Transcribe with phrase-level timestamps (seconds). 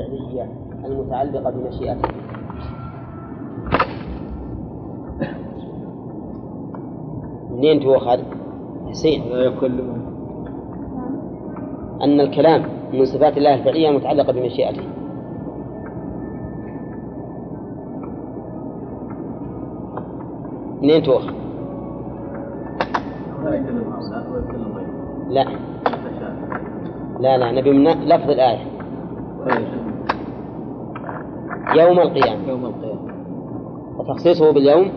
[0.00, 0.48] الفعلية
[0.84, 2.08] المتعلقة بمشيئته.
[7.50, 8.20] منين تؤخذ؟
[8.90, 9.22] حسين.
[9.30, 10.00] لا يكلمون
[12.02, 14.82] أن الكلام من صفات الله الفعلية المتعلقة بمشيئته.
[20.82, 21.34] منين تؤخذ؟
[25.28, 25.44] لا لا.
[27.20, 28.80] لا لا نبي من لفظ الآية.
[31.76, 32.48] يوم القيامة.
[32.48, 33.00] يوم القيامة.
[33.98, 34.90] وتخصيصه باليوم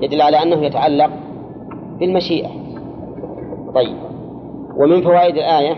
[0.00, 1.10] يدل على أنه يتعلق
[1.98, 2.48] بالمشيئة.
[3.74, 3.96] طيب.
[4.76, 5.76] ومن فوائد الآية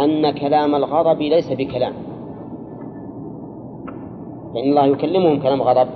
[0.00, 1.92] أن كلام الغضب ليس بكلام.
[4.54, 5.88] فإن الله يكلمهم كلام غضب.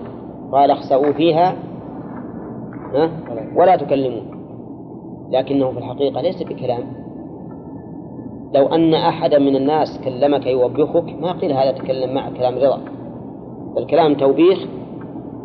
[0.53, 1.57] قال اخسأوا فيها
[2.95, 3.11] ها؟
[3.57, 4.23] ولا تكلمون
[5.31, 7.08] لكنه في الحقيقة ليس بكلام.
[8.55, 12.81] لو أن أحدا من الناس كلمك يوبخك ما قيل هذا تكلم مع كلام رضا.
[13.77, 14.59] بل كلام توبيخ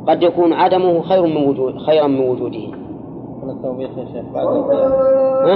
[0.07, 2.83] قد يكون عدمه خير من وجود خيرا من وجوده.
[3.49, 4.95] التوبيخ يا شيخ بعد القيامة
[5.45, 5.53] ها؟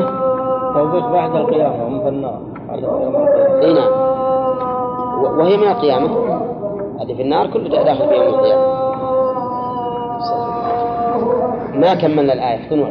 [0.70, 2.42] التوبيخ بعد القيامة هم في النار.
[2.67, 3.20] بعد القيامة.
[3.61, 3.92] إي نعم.
[5.39, 6.09] وهي من القيامة.
[7.02, 8.78] هذه في النار كله داخل في يوم القيامة.
[11.76, 12.84] ما كملنا الآية احسن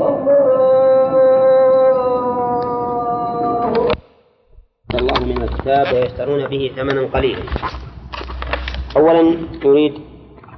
[4.95, 7.43] الله من الكتاب ويشترون به ثمنا قليلا.
[8.97, 9.95] أولا يريد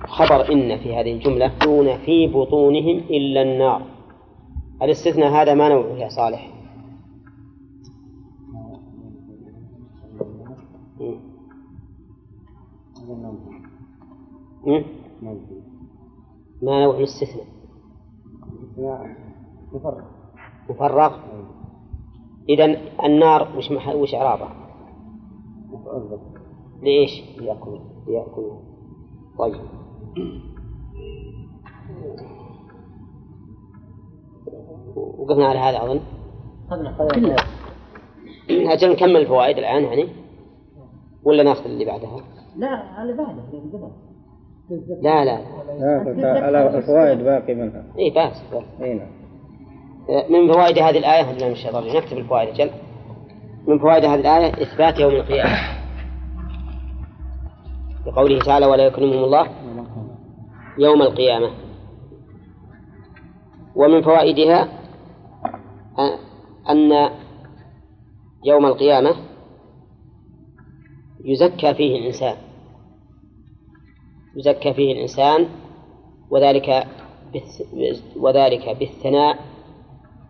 [0.06, 3.83] خبر إن في هذه الجملة دون في بطونهم إلا النار.
[4.83, 6.51] الاستثناء هذا ما نوعه يا صالح.
[16.62, 17.47] ما نوع الاستثناء؟
[19.73, 20.05] مفرق.
[20.70, 21.17] مفرغ
[22.48, 23.89] إذا النار وش مح...
[23.89, 24.14] وش
[26.83, 28.50] لإيش؟ ليأكل ليأكل
[29.39, 29.61] طيب.
[34.96, 36.01] وقفنا على هذا أظن.
[37.14, 40.08] كلها أجل نكمل الفوائد الآن يعني؟
[41.24, 42.20] ولا ناخذ اللي بعدها؟
[42.57, 43.91] لا اللي بعده اللي قبل.
[45.02, 45.41] لا لا.
[46.14, 47.85] لا على الفوائد باقي منها.
[47.98, 48.42] إيه بس.
[48.83, 49.08] إي نعم.
[50.30, 52.70] من فوائد هذه الآية بالله من الشيطان نكتب الفوائد أجل.
[53.67, 55.79] من فوائد هذه الآية إثبات يوم القيامة.
[58.08, 59.46] لقوله تعالى ولا يكلمهم الله
[60.79, 61.51] يوم القيامة.
[63.77, 64.69] ومن فوائدها
[66.70, 67.11] أن
[68.45, 69.11] يوم القيامة
[71.24, 72.36] يزكى فيه الإنسان.
[74.36, 75.48] يزكى فيه الإنسان
[76.30, 76.86] وذلك
[78.17, 79.39] وذلك بالثناء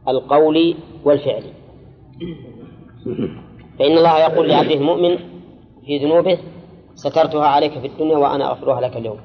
[0.08, 1.52] القولي والفعلي
[3.78, 5.18] فإن الله يقول لعبده المؤمن
[5.86, 6.38] في ذنوبه
[6.98, 9.20] سترتها عليك في الدنيا وأنا أغفرها لك اليوم.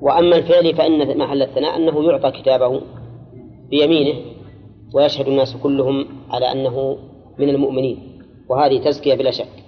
[0.00, 2.80] وأما الفعل فإن محل الثناء أنه يعطى كتابه
[3.70, 4.18] بيمينه
[4.94, 6.98] ويشهد الناس كلهم على أنه
[7.38, 9.64] من المؤمنين وهذه تزكية بلا شك.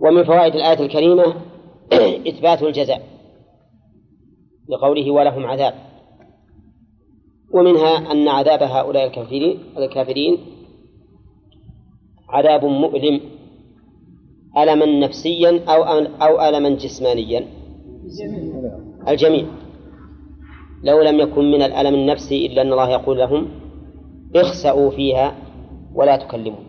[0.00, 1.24] ومن فوائد الآية الكريمة
[2.30, 3.02] إثبات الجزاء
[4.68, 5.74] لقوله ولهم عذاب.
[7.52, 10.38] ومنها أن عذاب هؤلاء الكافرين الكافرين
[12.28, 13.35] عذاب مؤلم.
[14.58, 15.82] ألما نفسيا أو
[16.22, 17.46] أو ألما جسمانيا؟
[19.08, 19.46] الجميع.
[20.84, 23.48] لو لم يكن من الألم النفسي إلا أن الله يقول لهم
[24.36, 25.36] اخسأوا فيها
[25.94, 26.60] ولا تكلموا.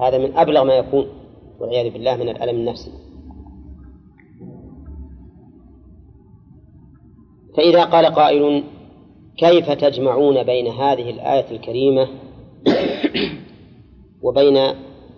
[0.00, 1.06] هذا من أبلغ ما يكون
[1.60, 2.90] والعياذ بالله من الألم النفسي.
[7.56, 8.64] فإذا قال قائل
[9.36, 12.08] كيف تجمعون بين هذه الآية الكريمة
[14.22, 14.56] وبين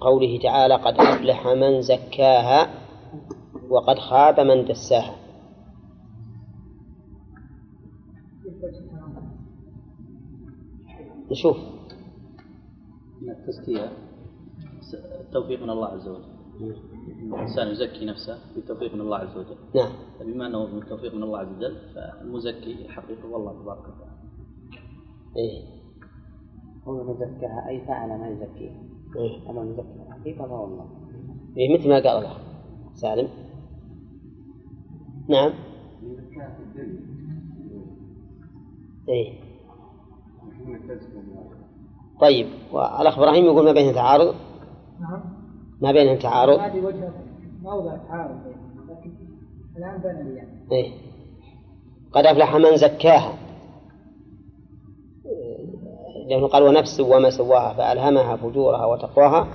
[0.01, 2.71] قوله تعالى قد أفلح من زكاها
[3.69, 5.17] وقد خاب من دساها.
[11.31, 11.57] نشوف.
[13.23, 13.93] من التزكية
[15.21, 16.31] التوفيق من الله عز وجل.
[17.35, 19.57] الإنسان يزكي نفسه بتوفيق من الله عز وجل.
[19.75, 19.93] نعم.
[20.21, 24.21] بما أنه من التوفيق من الله عز وجل فالمزكي حقيقة والله تبارك وتعالى.
[25.37, 25.81] إيه.
[26.85, 28.90] هو مزكاها أي فعل ما يزكيه.
[29.17, 29.77] إيه أما
[30.39, 30.87] فهو الله
[31.57, 32.37] إيه مثل ما قال الله.
[32.95, 33.29] سالم.
[35.29, 35.53] نعم.
[39.09, 39.33] إيه.
[42.21, 44.35] طيب والأخ إبراهيم يقول ما بينهم تعارض؟
[45.01, 45.23] نعم.
[45.81, 47.13] ما بينهم تعارض؟ هذه وجهة
[47.63, 48.41] موضع تعارض
[48.89, 49.11] لكن
[49.77, 50.93] الآن بنى يعني إيه.
[52.13, 53.50] قد أفلح من زكاها.
[56.31, 59.49] لأنه قال ونفس وما سواها فألهمها فجورها وتقواها.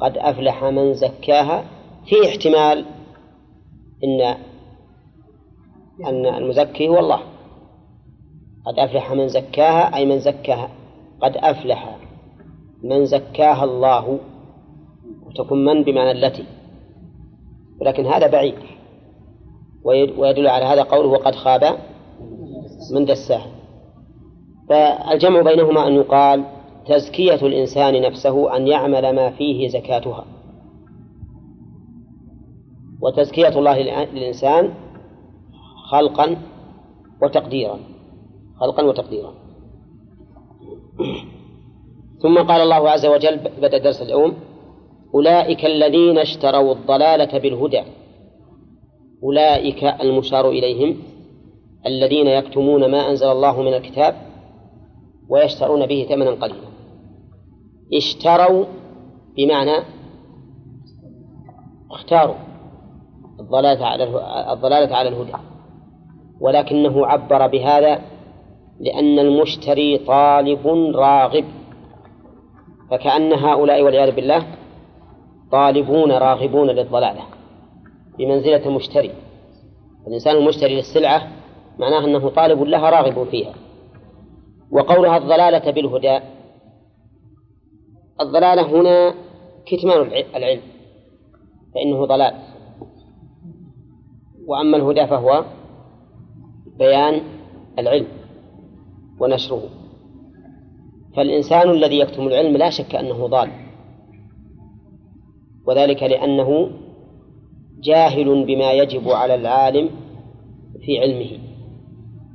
[0.00, 1.64] قد أفلح من زكاها.
[2.06, 2.84] في احتمال
[4.04, 4.36] إن
[6.06, 7.20] أن المزكي هو الله.
[8.66, 10.70] قد أفلح من زكاها أي من زكاها.
[11.22, 11.98] قد أفلح
[12.82, 14.18] من زكاها الله.
[15.26, 16.44] وتكون من بمعنى التي.
[17.80, 18.54] ولكن هذا بعيد.
[20.18, 21.78] ويدل على هذا قوله وقد خاب
[22.92, 23.57] من دساه
[24.68, 26.44] فالجمع بينهما أن يقال
[26.86, 30.24] تزكية الإنسان نفسه أن يعمل ما فيه زكاتها.
[33.02, 34.70] وتزكية الله للإنسان
[35.90, 36.36] خلقا
[37.22, 37.78] وتقديرا.
[38.60, 39.34] خلقا وتقديرا.
[42.22, 44.34] ثم قال الله عز وجل بدأ درس اليوم
[45.14, 47.82] أولئك الذين اشتروا الضلالة بالهدى
[49.22, 50.96] أولئك المشار إليهم
[51.86, 54.27] الذين يكتمون ما أنزل الله من الكتاب
[55.28, 56.68] ويشترون به ثمنا قليلا.
[57.94, 58.64] اشتروا
[59.36, 59.84] بمعنى
[61.90, 62.34] اختاروا
[63.40, 64.04] الضلالة على
[64.52, 65.38] الضلالة على الهدى.
[66.40, 68.02] ولكنه عبر بهذا
[68.80, 71.44] لأن المشتري طالب راغب.
[72.90, 74.46] فكأن هؤلاء والعياذ بالله
[75.52, 77.22] طالبون راغبون للضلالة
[78.18, 79.10] بمنزلة المشتري.
[80.06, 81.28] الإنسان المشتري للسلعة
[81.78, 83.54] معناه أنه طالب لها راغب فيها.
[84.70, 86.20] وقولها الضلالة بالهدى.
[88.20, 89.14] الضلالة هنا
[89.66, 90.62] كتمان العلم
[91.74, 92.34] فإنه ضلال.
[94.46, 95.44] وأما الهدى فهو
[96.78, 97.22] بيان
[97.78, 98.06] العلم
[99.20, 99.62] ونشره.
[101.16, 103.50] فالإنسان الذي يكتم العلم لا شك أنه ضال.
[105.66, 106.70] وذلك لأنه
[107.80, 109.90] جاهل بما يجب على العالم
[110.80, 111.38] في علمه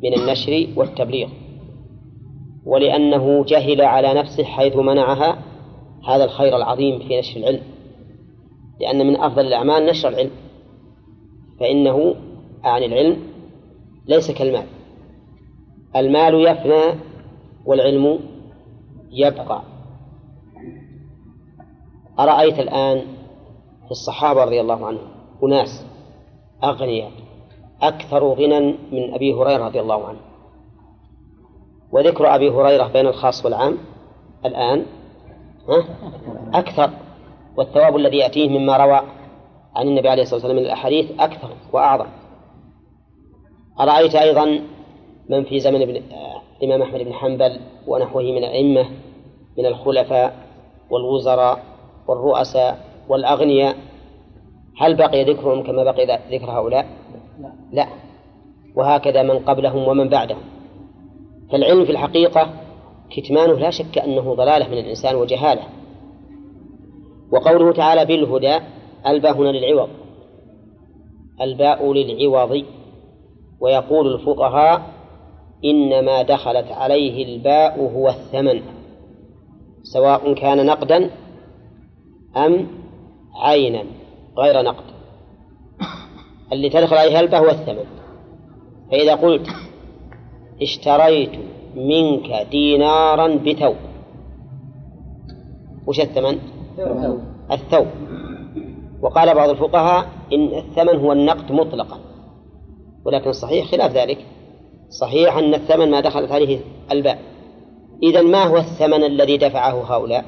[0.03, 1.42] من النشر والتبليغ.
[2.65, 5.43] ولأنه جهل على نفسه حيث منعها
[6.07, 7.61] هذا الخير العظيم في نشر العلم.
[8.81, 10.31] لأن من أفضل الأعمال نشر العلم.
[11.59, 12.15] فإنه
[12.63, 13.17] عن العلم
[14.07, 14.65] ليس كالمال.
[15.95, 16.99] المال يفنى
[17.65, 18.19] والعلم
[19.11, 19.61] يبقى.
[22.19, 22.97] أرأيت الآن
[23.85, 25.07] في الصحابة رضي الله عنهم؟
[25.43, 25.85] أناس
[26.63, 27.11] أغنياء
[27.81, 28.59] أكثر غنى
[28.91, 30.19] من أبي هريرة رضي الله عنه.
[31.93, 33.77] وذكر أبي هريرة بين الخاص والعام
[34.45, 34.85] الآن
[36.53, 36.89] أكثر
[37.57, 39.01] والثواب الذي يأتيه مما روى
[39.75, 42.05] عن النبي عليه الصلاة والسلام من الأحاديث أكثر وأعظم.
[43.79, 44.59] أرأيت أيضا
[45.29, 46.01] من في زمن ابن
[46.61, 48.85] الإمام أحمد بن حنبل ونحوه من الأئمة
[49.57, 50.35] من الخلفاء
[50.89, 51.63] والوزراء
[52.07, 52.79] والرؤساء
[53.09, 53.75] والأغنياء؟
[54.77, 56.85] هل بقي ذكرهم كما بقي ذكر هؤلاء؟
[57.71, 57.87] لا.
[58.75, 60.41] وهكذا من قبلهم ومن بعدهم.
[61.53, 62.53] فالعلم في الحقيقة
[63.17, 65.61] كتمانه لا شك أنه ضلالة من الإنسان وجهالة.
[67.31, 68.59] وقوله تعالى بالهدى
[69.07, 69.89] الباء هنا للعوض.
[71.41, 72.65] الباء للعوض.
[73.61, 74.81] ويقول الفقهاء
[75.65, 78.61] إنما دخلت عليه الباء هو الثمن.
[79.83, 81.09] سواء كان نقدا
[82.37, 82.67] أم
[83.35, 83.83] عينا
[84.37, 84.85] غير نقد.
[86.51, 87.85] اللي تدخل عليها الباء هو الثمن.
[88.91, 89.47] فإذا قلت
[90.61, 91.31] اشتريت
[91.75, 93.75] منك دينارا بثوب.
[95.87, 96.39] وش الثمن؟
[97.51, 97.87] الثوب.
[99.01, 101.99] وقال بعض الفقهاء إن الثمن هو النقد مطلقا.
[103.05, 104.25] ولكن الصحيح خلاف ذلك.
[104.89, 106.59] صحيح أن الثمن ما دخلت عليه
[106.91, 107.19] الباء.
[108.03, 110.25] إذا ما هو الثمن الذي دفعه هؤلاء؟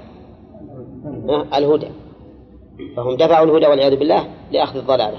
[1.54, 1.88] الهدى.
[2.98, 5.18] فهم دفعوا الهدى والعياذ بالله لأخذ الضلالة.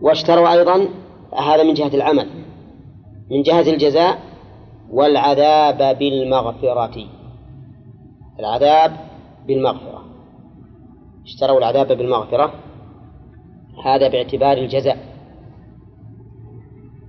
[0.00, 0.88] واشتروا أيضا
[1.32, 2.45] هذا من جهة العمل.
[3.30, 4.18] من جهة الجزاء
[4.90, 7.04] والعذاب بالمغفرة.
[8.38, 8.96] العذاب
[9.46, 10.04] بالمغفرة.
[11.24, 12.52] اشتروا العذاب بالمغفرة.
[13.84, 14.98] هذا باعتبار الجزاء.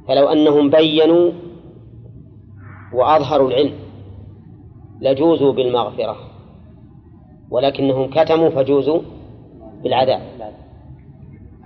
[0.08, 1.32] فلو أنهم بينوا
[2.94, 3.74] وأظهروا العلم
[5.02, 6.16] لجوزوا بالمغفرة
[7.52, 9.02] ولكنهم كتموا فجوزوا
[9.84, 10.22] بالعذاب.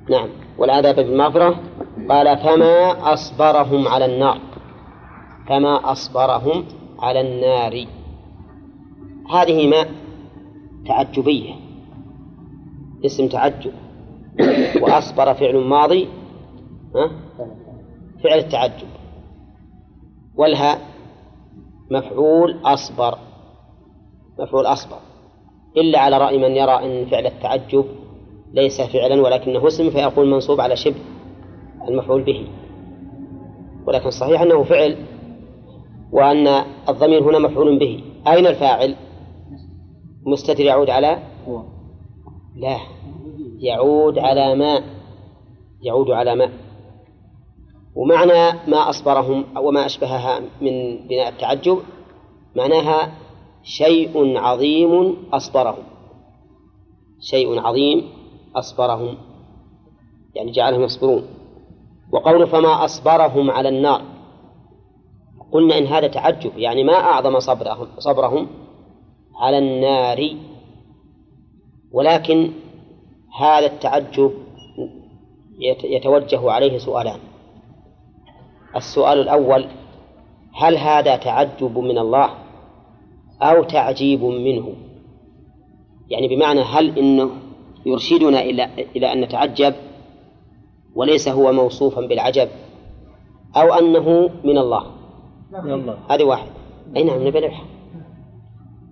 [0.10, 0.30] نعم.
[0.58, 1.60] والعذاب بالمغفرة
[2.10, 4.40] قال فما أصبرهم على النار.
[5.48, 6.66] فما أصبرهم
[7.00, 7.86] على النار.
[9.32, 9.86] هذه ما
[10.88, 11.54] تعجبية.
[13.06, 13.74] اسم تعجب.
[14.82, 16.08] وأصبر فعل ماضي؟
[18.24, 18.88] فعل التعجب.
[20.36, 20.78] والها
[21.92, 23.18] مفعول أصبر.
[24.40, 24.98] مفعول أصبر.
[25.78, 27.86] إلا على رأي من يرى أن فعل التعجب
[28.54, 31.11] ليس فعلا ولكنه اسم فيقول منصوب على شبه.
[31.88, 32.48] المفعول به.
[33.88, 34.98] ولكن صحيح أنه فعل
[36.12, 36.48] وأن
[36.90, 38.04] الضمير هنا مفعول به.
[38.28, 38.96] أين الفاعل؟
[40.26, 41.20] مستتر يعود على؟
[42.56, 42.78] لا.
[43.60, 44.84] يعود على ماء
[45.82, 46.52] يعود على ماء
[47.96, 51.80] ومعنى ما أصبرهم وما أشبهها من بناء التعجب
[52.56, 53.12] معناها
[53.64, 55.84] شيء عظيم أصبرهم.
[57.20, 58.04] شيء عظيم
[58.56, 59.18] أصبرهم.
[60.36, 61.24] يعني جعلهم يصبرون.
[62.12, 64.02] وقول فما أصبرهم على النار.
[65.52, 68.48] قلنا إن هذا تعجب يعني ما أعظم صبرهم صبرهم
[69.36, 70.36] على النار.
[71.92, 72.52] ولكن
[73.40, 74.32] هذا التعجب
[75.84, 77.20] يتوجه عليه سؤالان.
[78.76, 79.68] السؤال الأول
[80.54, 82.30] هل هذا تعجب من الله
[83.42, 84.74] أو تعجيب منه؟
[86.10, 87.30] يعني بمعنى هل إنه
[87.86, 89.74] يرشدنا إلى إلى أن نتعجب
[90.96, 92.50] وليس هو موصوفا بالعجب
[93.56, 94.86] أو أنه من الله.
[96.10, 96.48] هذه واحد.
[96.96, 97.66] أي نعم نبي نبحث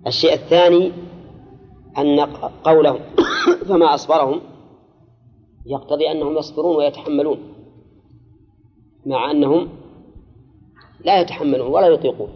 [0.06, 0.92] الشيء الثاني
[1.98, 2.20] أن
[2.64, 3.00] قوله
[3.68, 4.40] فما أصبرهم
[5.66, 7.38] يقتضي أنهم يصبرون ويتحملون
[9.06, 9.68] مع أنهم
[11.04, 12.28] لا يتحملون ولا يطيقون.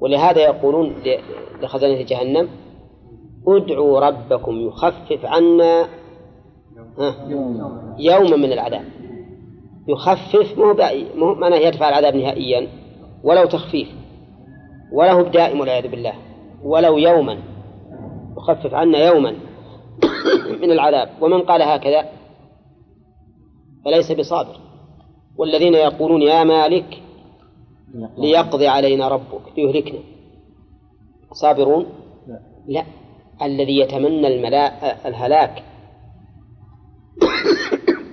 [0.00, 0.94] ولهذا يقولون
[1.62, 2.48] لخزنة جهنم
[3.48, 5.88] ادعوا ربكم يخفف عنا
[7.98, 8.84] يوما من العذاب.
[9.88, 10.76] يخفف مو
[11.16, 12.68] مو معناه يدفع العذاب نهائيا
[13.24, 13.88] ولو تخفيف
[14.92, 16.14] وله بدائم والعياذ بالله
[16.64, 17.38] ولو يوما.
[18.36, 19.30] يخفف عنا يوما
[20.62, 21.08] من العذاب.
[21.20, 22.08] ومن قال هكذا
[23.84, 24.56] فليس بصابر.
[25.36, 27.02] والذين يقولون يا مالك
[28.18, 29.98] ليقضي علينا ربك ليهلكنا.
[31.32, 31.86] صابرون؟
[32.66, 32.84] لا.
[33.42, 35.08] الذي يتمنى الملا...
[35.08, 35.62] الهلاك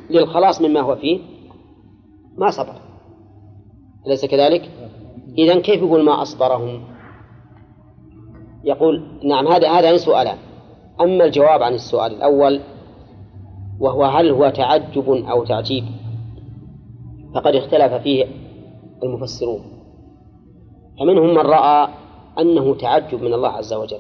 [0.10, 1.20] للخلاص مما هو فيه
[2.38, 2.76] ما صبر
[4.08, 4.70] أليس كذلك؟
[5.38, 6.84] إذا كيف يقول ما أصبرهم؟
[8.64, 10.38] يقول نعم هذا هذان سؤالان
[11.02, 12.62] أما الجواب عن السؤال الأول
[13.80, 15.84] وهو هل هو تعجب أو تعجيب
[17.36, 18.26] فقد اختلف فيه
[19.04, 19.62] المفسرون
[21.00, 21.90] فمنهم من رأى
[22.40, 24.00] أنه تعجب من الله عز وجل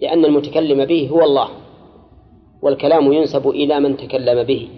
[0.00, 1.48] لأن المتكلم به هو الله
[2.62, 4.68] والكلام ينسب إلى من تكلم به.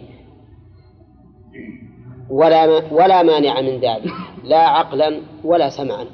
[2.30, 4.12] ولا ولا مانع من ذلك.
[4.44, 6.06] لا عقلا ولا سمعا.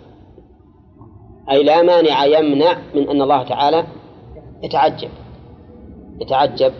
[1.50, 3.84] أي لا مانع يمنع من أن الله تعالى
[4.62, 5.10] يتعجب.
[6.20, 6.72] يتعجب.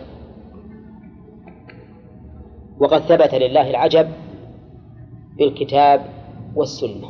[2.79, 4.09] وقد ثبت لله العجب
[5.37, 6.05] في الكتاب
[6.55, 7.09] والسنة.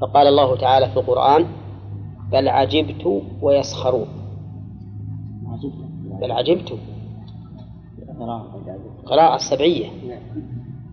[0.00, 1.46] فقال الله تعالى في القرآن
[2.32, 4.08] بل عجبت ويسخرون.
[6.20, 6.78] بل عجبت.
[9.06, 9.88] قراءة السبعية.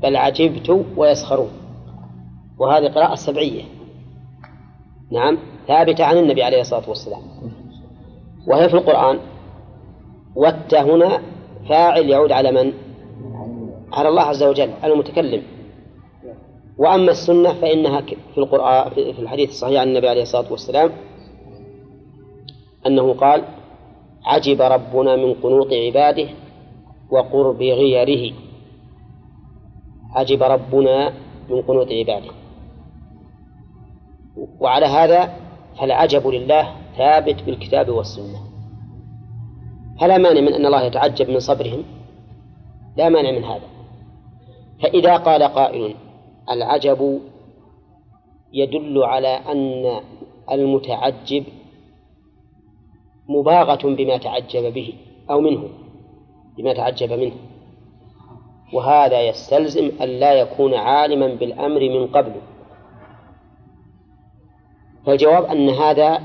[0.02, 1.52] بل عجبت ويسخرون.
[2.60, 3.64] وهذه قراءة السبعية.
[5.12, 5.38] نعم.
[5.68, 7.22] ثابتة عن النبي عليه الصلاة والسلام.
[8.48, 9.20] وهي في القرآن.
[10.36, 11.22] والت هنا
[11.70, 12.74] فاعل يعود على من؟
[13.94, 15.44] على الله عز وجل على المتكلم.
[16.78, 20.92] وأما السنة فإنها في القرآن في الحديث الصحيح عن النبي عليه الصلاة والسلام
[22.88, 23.44] أنه قال
[24.26, 26.30] عجب ربنا من قنوط عباده
[27.12, 28.34] وقرب غيره.
[30.16, 31.14] عجب ربنا
[31.50, 32.32] من قنوط عباده.
[34.60, 35.34] وعلى هذا
[35.80, 38.40] فالعجب لله ثابت بالكتاب والسنة.
[40.00, 41.84] فلا مانع من أن الله يتعجب من صبرهم.
[42.98, 43.68] لا مانع من هذا.
[44.84, 45.96] فإذا قال قائل
[46.50, 47.22] العجب
[48.54, 50.02] يدل على أن
[50.52, 51.44] المتعجب
[53.30, 54.94] مباغة بما تعجب به
[55.30, 55.70] أو منه
[56.58, 57.36] بما تعجب منه.
[58.74, 62.32] وهذا يستلزم أن لا يكون عالما بالأمر من قبل.
[65.06, 66.22] فالجواب أن هذا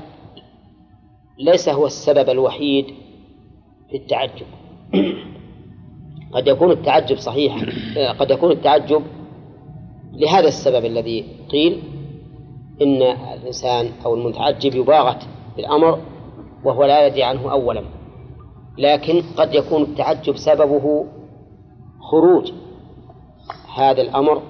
[1.37, 2.85] ليس هو السبب الوحيد
[3.89, 4.45] في التعجب.
[6.33, 7.55] قد يكون التعجب صحيح
[8.19, 9.03] قد يكون التعجب
[10.13, 11.81] لهذا السبب الذي قيل
[12.81, 13.01] إن
[13.33, 15.27] الإنسان أو المتعجب يباغت
[15.57, 15.99] بالأمر
[16.63, 17.83] وهو لا يدري عنه أولا.
[18.77, 21.05] لكن قد يكون التعجب سببه
[22.11, 22.51] خروج
[23.75, 24.41] هذا الأمر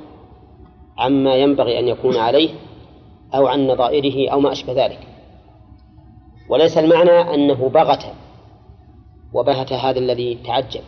[0.98, 2.50] عما ينبغي أن يكون عليه
[3.36, 5.00] أو عن نظائره أو ما أشبه ذلك.
[6.50, 8.06] وليس المعنى أنه بغت
[9.34, 10.82] وبهت هذا الذي تعجب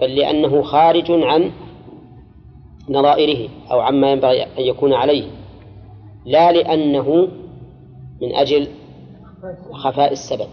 [0.00, 1.50] بل لأنه خارج عن
[2.88, 5.24] نظائره أو عما ينبغي أن يكون عليه
[6.26, 7.28] لا لأنه
[8.22, 8.68] من أجل
[9.72, 10.48] خفاء السبب.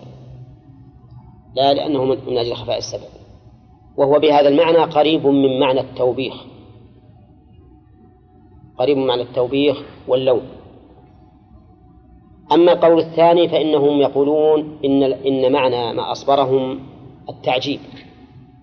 [1.55, 3.10] لا لأنه من أجل خفاء السبب.
[3.98, 6.34] وهو بهذا المعنى قريب من معنى التوبيخ.
[8.77, 10.41] قريب من معنى التوبيخ واللوم.
[12.51, 16.79] أما القول الثاني فإنهم يقولون إن إن معنى ما أصبرهم
[17.29, 17.79] التعجيب.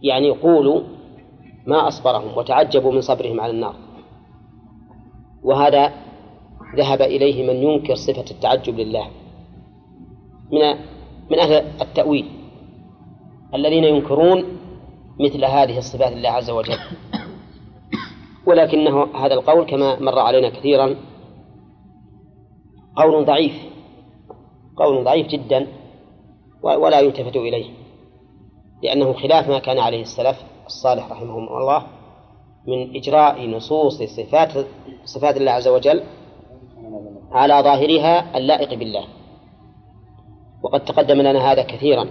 [0.02, 0.80] يعني يقولوا
[1.66, 3.74] ما أصبرهم وتعجبوا من صبرهم على النار.
[5.42, 5.92] وهذا
[6.76, 9.10] ذهب إليه من ينكر صفة التعجب لله.
[10.52, 10.60] من
[11.30, 12.26] من أهل التأويل
[13.54, 14.44] الذين ينكرون
[15.20, 16.78] مثل هذه الصفات لله عز وجل.
[18.46, 20.96] ولكنه هذا القول كما مر علينا كثيرا
[22.96, 23.52] قول ضعيف
[24.76, 25.66] قول ضعيف جدا
[26.62, 27.70] ولا يلتفت إليه
[28.82, 30.36] لأنه خلاف ما كان عليه السلف
[30.66, 31.86] الصالح رحمهم الله
[32.66, 34.52] من إجراء نصوص صفات
[35.04, 36.02] صفات الله عز وجل
[37.32, 39.04] على ظاهرها اللائق بالله.
[40.66, 42.06] وقد تقدم لنا هذا كثيرا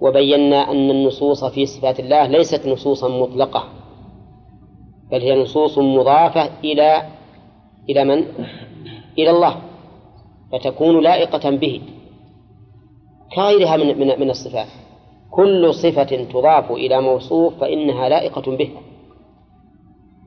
[0.00, 3.64] وبينا أن النصوص في صفات الله ليست نصوصا مطلقة
[5.10, 7.02] بل هي نصوص مضافة إلى
[7.90, 8.24] إلى من؟
[9.18, 9.56] إلى الله
[10.52, 11.80] فتكون لائقة به
[13.36, 14.68] كغيرها من من من الصفات
[15.30, 18.70] كل صفة تضاف إلى موصوف فإنها لائقة به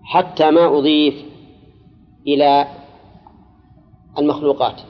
[0.04, 1.26] حتى ما أضيف
[2.28, 2.68] إلى
[4.18, 4.82] المخلوقات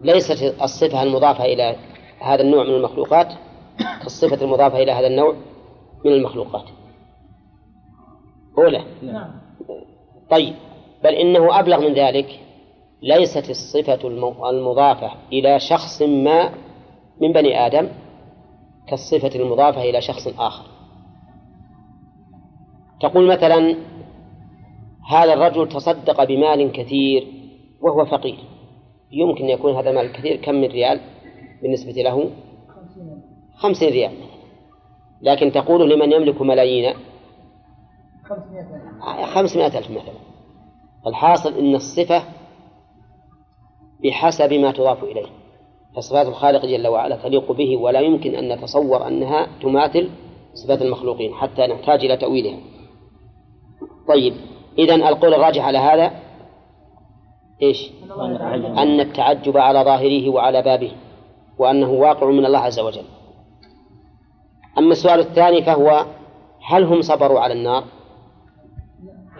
[0.00, 1.76] ليست الصفة المضافة إلى
[2.20, 3.32] هذا النوع من المخلوقات
[4.02, 5.34] كالصفة المضافة إلى هذا النوع
[6.04, 6.64] من المخلوقات.
[8.58, 8.84] أولى.
[9.02, 9.30] نعم.
[10.30, 10.54] طيب.
[11.04, 12.40] بل إنه أبلغ من ذلك
[13.02, 14.08] ليست الصفة
[14.50, 16.50] المضافة إلى شخص ما
[17.20, 17.88] من بني آدم
[18.88, 20.64] كالصفة المضافة إلى شخص آخر.
[23.00, 23.76] تقول مثلا
[25.10, 27.26] هذا الرجل تصدق بمال كثير
[27.80, 28.38] وهو فقير.
[29.12, 31.00] يمكن يكون هذا المال الكثير كم من ريال
[31.62, 32.30] بالنسبة له؟
[33.56, 34.12] خمسين ريال.
[35.22, 36.94] لكن تقول لمن يملك ملايين.
[39.34, 40.14] خمسمائة ألف مثلا.
[41.06, 42.22] الحاصل أن الصفة
[44.04, 45.26] بحسب ما تضاف إليه.
[45.96, 50.10] فصفات الخالق جل وعلا تليق به ولا يمكن أن نتصور أنها تماثل
[50.54, 52.58] صفات المخلوقين حتى نحتاج إلى تأويلها.
[54.08, 54.34] طيب
[54.78, 56.29] إذا القول الراجح على هذا
[57.62, 57.90] إيش؟
[58.78, 60.92] أن التعجب على ظاهره وعلى بابه
[61.58, 63.04] وأنه واقع من الله عز وجل.
[64.78, 66.06] أما السؤال الثاني فهو
[66.66, 67.84] هل هم صبروا على النار؟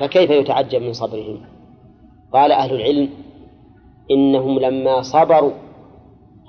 [0.01, 1.41] فكيف يتعجب من صبرهم؟
[2.33, 3.09] قال أهل العلم
[4.11, 5.53] إنهم لما صبروا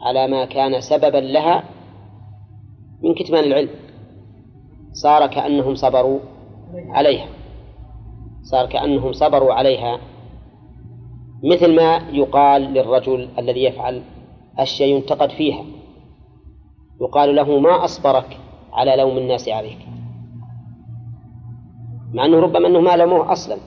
[0.05, 1.63] على ما كان سببا لها
[3.03, 3.69] من كتمان العلم.
[4.93, 6.19] صار كأنهم صبروا
[6.89, 7.27] عليها.
[8.43, 9.99] صار كأنهم صبروا عليها
[11.43, 14.01] مثل ما يقال للرجل الذي يفعل
[14.59, 15.65] أشياء ينتقد فيها.
[17.01, 18.37] يقال له ما أصبرك
[18.73, 19.77] على لوم الناس عليك.
[22.13, 23.57] مع أنه ربما أنه ما لوموه أصلا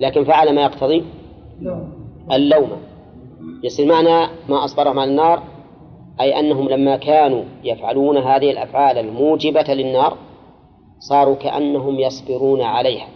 [0.00, 1.04] لكن فعل ما يقتضي
[2.32, 2.70] اللوم.
[3.64, 5.42] يصير معنى ما أصبرهم على النار
[6.20, 10.16] أي أنهم لما كانوا يفعلون هذه الأفعال الموجبة للنار
[10.98, 13.08] صاروا كأنهم يصبرون عليها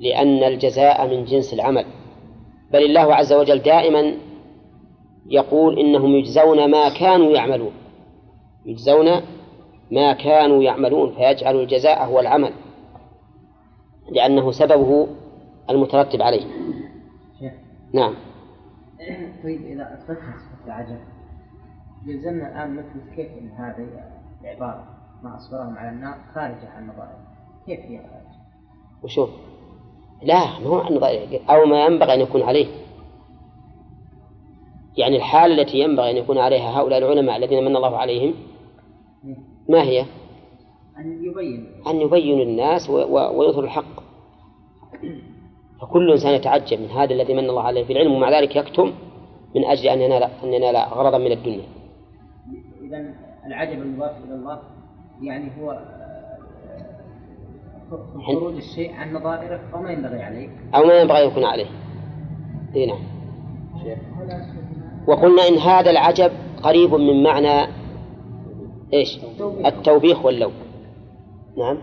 [0.00, 1.84] لأن الجزاء من جنس العمل.
[2.72, 4.14] بل الله عز وجل دائما
[5.26, 7.72] يقول إنهم يجزون ما كانوا يعملون.
[8.66, 9.08] يجزون
[9.90, 12.52] ما كانوا يعملون فيجعل الجزاء هو العمل
[14.10, 15.08] لأنه سببه
[15.70, 16.46] المترتب عليه.
[17.38, 17.52] شيخ
[17.94, 18.14] نعم.
[19.44, 20.98] طيب إذا أثبتنا صفة العجب
[22.06, 23.88] يلزمنا الآن نثبت كيف أن هذه
[24.40, 24.84] العبارة
[25.22, 27.18] ما أصبرهم على النار خارجة عن نظائر
[27.66, 28.38] كيف هي خارجة؟
[29.02, 29.30] وشوف
[30.22, 30.80] لا ما هو.
[31.50, 32.66] أو ما ينبغي أن يكون عليه
[34.96, 38.34] يعني الحالة التي ينبغي أن يكون عليها هؤلاء العلماء الذين من الله عليهم
[39.68, 40.00] ما هي؟
[40.98, 44.00] أن يبين أن يبينوا الناس و- و- ويظهروا الحق
[45.80, 48.92] فكل إنسان يتعجب من هذا الذي من الله عليه في العلم ومع ذلك يكتم
[49.56, 51.64] من أجل أن ينال أن ينال غرضا من الدنيا
[52.84, 53.14] إذا
[53.46, 54.58] العجب المضاف إلى الله
[55.22, 55.78] يعني هو
[58.26, 61.66] خروج الشيء عن نظائره وما ينبغي عليه أو ما ينبغي أن يكون عليه.
[62.76, 62.98] إي نعم.
[65.06, 67.72] وقلنا إن هذا العجب قريب من معنى
[68.92, 69.18] إيش؟
[69.66, 70.52] التوبيخ واللوم.
[71.58, 71.78] نعم.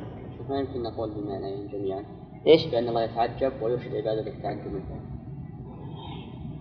[0.49, 2.03] ما يمكن نقول بمعنيين جميعا.
[2.47, 4.99] إيش؟ بأن الله يتعجب ويرشد عباده للتعجب منه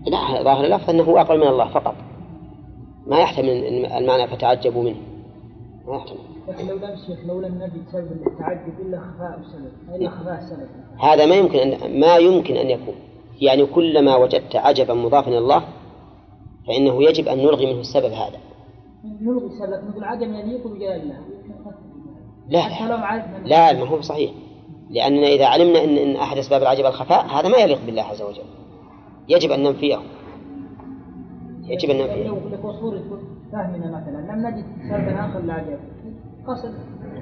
[0.07, 1.95] لا ظاهر اللفظ أنه أقل من الله فقط.
[3.07, 3.49] ما يحتمل
[3.87, 5.01] المعنى فتعجبوا منه.
[5.87, 6.34] ما يحتمل.
[6.49, 10.69] لكن لو لم شيخ لو لم نجد سبب للتعجب إلا خفاء السبب إلا خفاء السبب.
[10.99, 12.95] هذا ما يمكن أن ما يمكن أن يكون.
[13.41, 15.65] يعني كلما وجدت عجبا مضافا إلى الله
[16.67, 18.39] فإنه يجب أن نلغي منه السبب هذا.
[19.21, 19.89] نلغي السبب.
[19.89, 21.19] نقول عدم يليق بجلال الله.
[22.49, 24.31] لا لو عرفنا لا ما هو صحيح.
[24.91, 28.43] لأننا إذا علمنا أن, إن أحد أسباب العجب الخفاء هذا ما يليق بالله عز وجل.
[29.29, 29.99] يجب أن ننفيه
[31.65, 33.01] يجب أن لو ننفيه لك وصول
[33.53, 34.33] فهمنا مثلا.
[34.33, 35.79] لم نجد سببا آخر لعجب.
[36.05, 36.24] قصد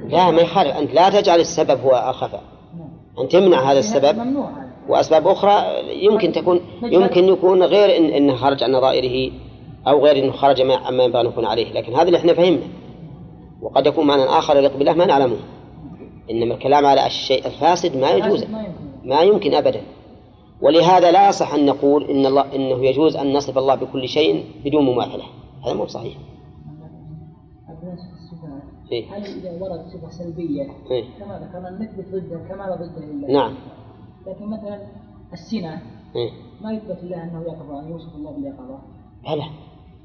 [0.08, 2.42] لا ما يخالف أنت لا تجعل السبب هو الخفاء
[3.22, 4.18] أن تمنع هذا السبب.
[4.88, 5.64] وأسباب أخرى
[6.04, 9.32] يمكن تكون يمكن يكون غير إن إنه خرج عن نظائره
[9.88, 11.72] أو غير إنه خرج ما- عما ينبغي أن يكون عليه.
[11.72, 12.62] لكن هذا اللي إحنا فهمنا.
[13.62, 15.36] وقد يكون معنى آخر يليق بالله ما نعلمه.
[16.30, 18.44] إنما الكلام على الشيء الفاسد ما يجوز.
[19.04, 19.80] ما يمكن أبدا.
[20.62, 24.84] ولهذا لا يصح أن نقول إن الله إنه يجوز أن نصف الله بكل شيء بدون
[24.84, 25.24] مماثلة.
[25.66, 26.14] هذا مو صحيح
[28.92, 29.16] إيه.
[29.16, 31.04] هل إذا ورد صفة سلبية إيه.
[31.18, 33.54] كما ذكرنا نثبت ضده كما لا ضده لله نعم.
[34.26, 34.80] لكن مثلا
[35.32, 35.82] السنة
[36.16, 36.30] إيه.
[36.60, 38.78] ما يثبت لله أنه يقظة يوصف الله باليقظة.
[39.24, 39.44] بلى.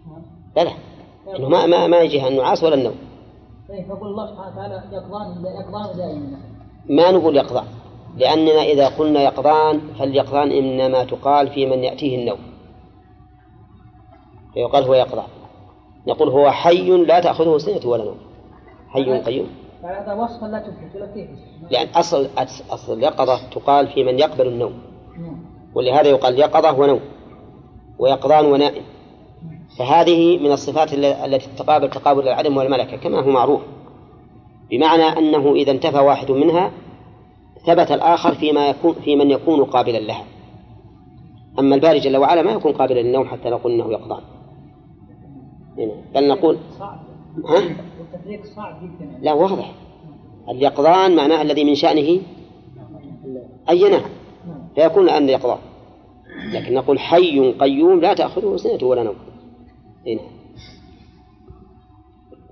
[0.08, 0.22] نعم.
[0.56, 0.72] بلى.
[1.38, 2.96] إنه ما ما ما يجيها النعاس ولا النوم.
[3.70, 6.40] طيب فقول الله سبحانه وتعالى يقظان يقظان دائما.
[6.90, 7.66] ما نقول يقظان
[8.18, 12.40] لأننا إذا قلنا يقظان فاليقظان إنما تقال في من يأتيه النوم.
[14.54, 15.28] فيقال هو يقظان
[16.08, 18.27] نقول هو حي لا تأخذه سنة ولا نوم.
[18.90, 19.48] حي قيوم.
[19.84, 21.30] فهذا وصفا لا تثبت
[21.72, 22.30] لأن أصل
[22.70, 24.74] أصل اليقظة تقال في من يقبل النوم.
[25.20, 25.46] نعم.
[25.76, 27.00] ولهذا يقال يقظة ونوم
[28.00, 28.84] ويقظان ونائم.
[29.78, 33.62] فهذه من الصفات التي تقابل تقابل العدم والملكة كما هو معروف.
[34.70, 36.72] بمعنى أنه إذا انتفى واحد منها
[37.66, 40.24] ثبت الآخر فيما يكون في من يكون قابلا لها.
[41.60, 44.22] أما الباري جل وعلا ما يكون قابلا للنوم حتى نقول أنه يقظان.
[45.78, 45.94] هنا.
[46.16, 46.58] بل نقول
[47.50, 47.60] ها؟
[48.14, 49.20] والتفريق صعب جدا.
[49.22, 49.72] لا واضح.
[50.50, 52.22] اليقظان معناه الذي من شأنه
[53.70, 54.02] أن ينام
[54.48, 54.68] نعم.
[54.76, 55.58] فيكون الآن يقظان
[56.54, 59.16] لكن نقول حي قيوم لا تأخذه سنة ولا نوم.
[60.08, 60.22] هنا.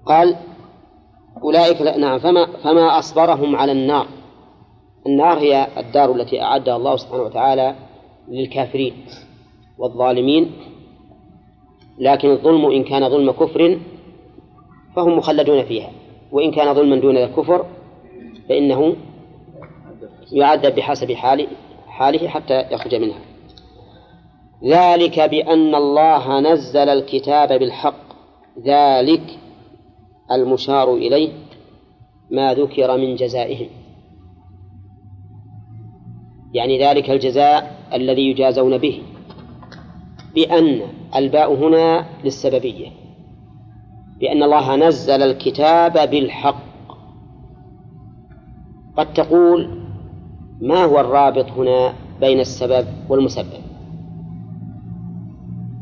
[0.06, 0.36] قال
[1.44, 4.08] أولئك نعم فما فما أصبرهم على النار.
[5.08, 7.76] النار هي الدار التي أعدها الله سبحانه وتعالى
[8.28, 8.94] للكافرين
[9.78, 10.52] والظالمين.
[12.00, 13.80] لكن الظلم إن كان ظلم كفر
[14.96, 15.92] فهم مخلدون فيها.
[16.32, 17.66] وإن كان ظلما دون الكفر
[18.50, 18.96] فإنه
[20.32, 21.48] يعذب بحسب حال
[21.88, 23.20] حاله حتى يخرج منها.
[24.64, 28.06] ذلك بأن الله نزل الكتاب بالحق.
[28.66, 29.40] ذلك
[30.32, 31.30] المشار إليه
[32.32, 33.68] ما ذكر من جزائهم.
[36.54, 39.02] يعني ذلك الجزاء الذي يجازون به.
[40.36, 40.82] بأن
[41.16, 43.05] الباء هنا للسببية.
[44.20, 46.66] بأن الله نزل الكتاب بالحق.
[48.98, 49.82] قد تقول
[50.62, 53.62] ما هو الرابط هنا بين السبب والمسبب؟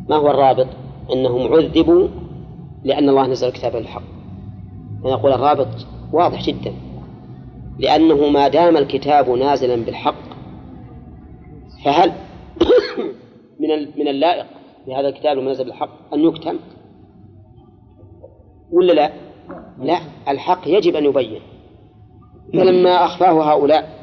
[0.10, 0.67] ما هو الرابط؟
[1.13, 2.08] أنهم عذبوا
[2.84, 4.04] لأن الله نزل الكتاب بالحق.
[5.04, 5.67] فنقول الرابط
[6.13, 6.74] واضح جدا.
[7.80, 10.34] لأنه ما دام الكتاب نازلا بالحق
[11.86, 12.12] فهل
[13.60, 14.46] من من اللائق
[14.88, 16.60] بهذا الكتاب المنزل بالحق أن يكتم؟
[18.73, 19.12] ولا لا؟
[19.79, 21.41] لا الحق يجب أن يبين.
[22.53, 23.99] فلما أخفاه هؤلاء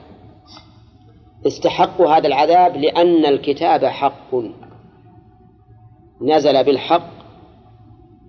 [1.46, 4.34] استحقوا هذا العذاب لأن الكتاب حق.
[6.20, 7.10] نزل بالحق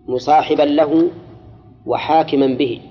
[0.07, 1.09] مصاحبا له
[1.85, 2.81] وحاكما به.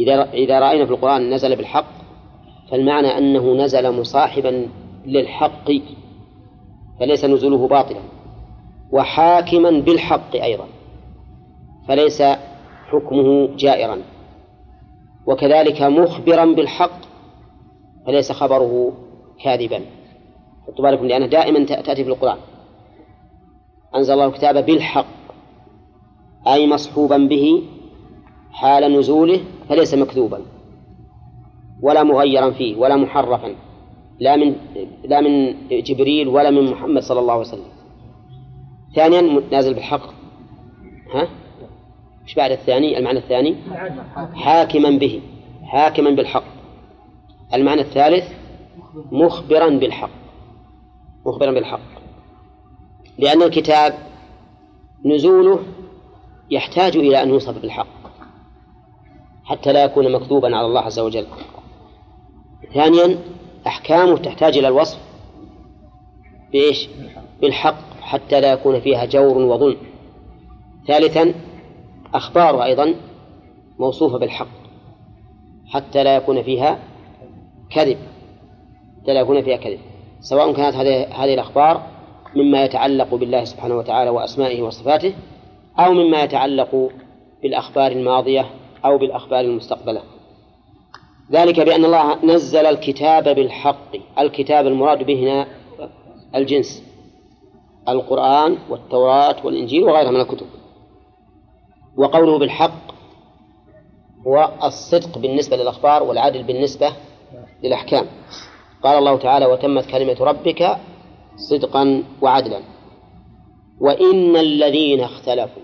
[0.00, 1.86] إذا إذا رأينا في القرآن نزل بالحق
[2.70, 4.68] فالمعنى أنه نزل مصاحبا
[5.06, 5.70] للحق
[7.00, 8.00] فليس نزوله باطلا.
[8.92, 10.66] وحاكما بالحق أيضا.
[11.90, 12.22] فليس
[12.90, 13.98] حكمه جائرا.
[15.26, 17.00] وكذلك مخبرا بالحق
[18.06, 18.92] فليس خبره
[19.44, 19.80] كاذبا.
[20.66, 22.38] حطوا بالكم لأنه دائما تأتي في القرآن.
[23.94, 25.06] أنزل الله الكتاب بالحق
[26.46, 27.62] أي مصحوبا به
[28.52, 30.40] حال نزوله فليس مكذوبا.
[31.82, 33.54] ولا مغيرا فيه ولا محرفا
[34.20, 34.56] لا من
[35.04, 37.70] لا من جبريل ولا من محمد صلى الله عليه وسلم.
[38.94, 40.06] ثانيا نازل بالحق.
[41.14, 41.28] ها؟
[42.30, 43.56] إيش بعد الثاني؟ المعنى الثاني؟
[44.34, 45.20] حاكما به.
[45.64, 46.44] حاكما بالحق.
[47.54, 48.24] المعنى الثالث؟
[49.12, 50.10] مخبرا بالحق.
[51.26, 51.80] مخبرا بالحق.
[53.18, 53.94] لأن الكتاب
[55.04, 55.58] نزوله
[56.50, 57.86] يحتاج إلى أن يوصف بالحق
[59.44, 61.26] حتى لا يكون مكذوبا على الله عز وجل.
[62.74, 63.18] ثانيا
[63.66, 64.98] أحكامه تحتاج إلى الوصف
[66.52, 66.88] بإيش؟
[67.40, 69.76] بالحق حتى لا يكون فيها جور وظلم.
[70.86, 71.34] ثالثا
[72.14, 72.94] أخباره أيضا
[73.78, 74.60] موصوفة بالحق
[75.66, 76.78] حتى لا يكون فيها
[77.70, 77.98] كذب
[79.02, 79.78] حتى لا يكون فيها كذب.
[80.20, 81.82] سواء كانت هذه هذه الأخبار
[82.36, 85.14] مما يتعلق بالله سبحانه وتعالى وأسمائه وصفاته
[85.78, 86.90] أو مما يتعلق
[87.42, 88.46] بالأخبار الماضية
[88.84, 90.02] أو بالأخبار المستقبلة.
[91.32, 95.46] ذلك بأن الله نزل الكتاب بالحق الكتاب المراد به هنا
[96.34, 96.84] الجنس
[97.88, 100.46] القرآن والتوراة والإنجيل وغيرها من الكتب.
[101.96, 102.90] وقوله بالحق
[104.26, 106.92] هو الصدق بالنسبة للأخبار والعدل بالنسبة
[107.62, 108.06] للأحكام.
[108.82, 110.76] قال الله تعالى وتمت كلمة ربك
[111.36, 112.60] صدقا وعدلا.
[113.80, 115.62] وإن الذين اختلفوا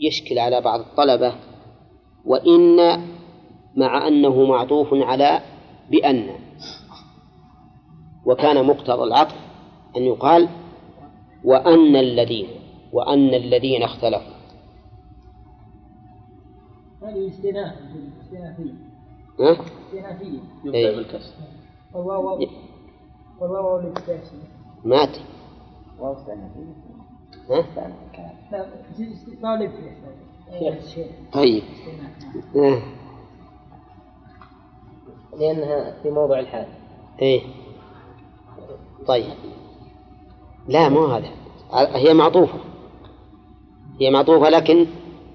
[0.00, 1.34] يشكل على بعض الطلبة
[2.24, 2.76] وإن
[3.76, 5.40] مع أنه معطوف على
[5.90, 6.30] بأن.
[8.26, 9.36] وكان مقتضى العطف
[9.96, 10.48] أن يقال
[11.44, 12.48] وأن الذين
[12.92, 14.39] وأن الذين اختلفوا.
[17.02, 17.74] هذه استئناف
[18.22, 18.72] استئنافية
[19.40, 19.52] ها؟
[19.86, 20.96] استئنافية يبدأ إيه.
[20.96, 21.34] بالكسر.
[21.94, 22.46] والواو
[23.40, 24.32] والواو للتأسيس
[24.84, 25.16] مات.
[25.98, 26.74] واو استئنافية
[27.50, 27.66] ها؟
[30.60, 31.06] لا شيخ.
[31.32, 31.62] طيب.
[32.56, 32.82] آه.
[35.38, 36.66] لأنها في موضع الحال.
[37.22, 37.42] إيه.
[39.06, 39.34] طيب.
[40.68, 41.28] لا مو هذا.
[41.72, 42.58] هي معطوفة.
[44.00, 44.86] هي معطوفة لكن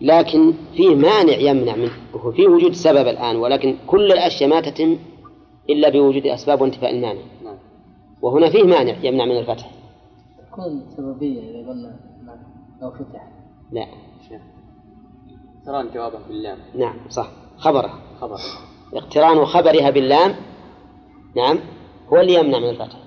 [0.05, 1.91] لكن فيه مانع يمنع منه.
[2.35, 4.97] فيه وجود سبب الآن ولكن كل الأشياء ما تتم
[5.69, 7.57] إلا بوجود أسباب وانتفاء المانع نعم.
[8.21, 9.71] وهنا فيه مانع يمنع من الفتح.
[10.51, 11.95] تكون سببية إذا قلنا
[12.81, 13.27] لو فتح.
[13.71, 13.87] لا.
[15.65, 16.57] ترى جوابه باللام.
[16.75, 17.31] نعم صح.
[17.57, 18.37] خبرها خبر
[18.93, 20.35] اقتران خبرها باللام.
[21.35, 21.59] نعم.
[22.13, 22.97] هو اللي يمنع من الفتح.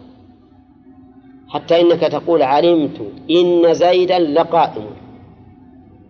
[1.48, 4.86] حتى إنك تقول علمت إن زيدا لقائم.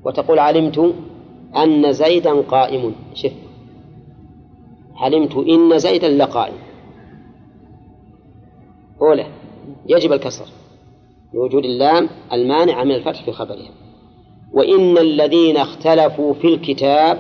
[0.04, 0.94] وتقول علمت
[1.56, 2.94] أن زيدا قائم.
[3.14, 3.32] شف.
[4.96, 6.54] علمت إن زيدا لقائم.
[9.02, 9.26] أولى.
[9.87, 10.46] يجب الكسر.
[11.34, 13.70] لوجود اللام المانع من الفتح في خبرها.
[14.52, 17.18] وإن الذين اختلفوا في الكتاب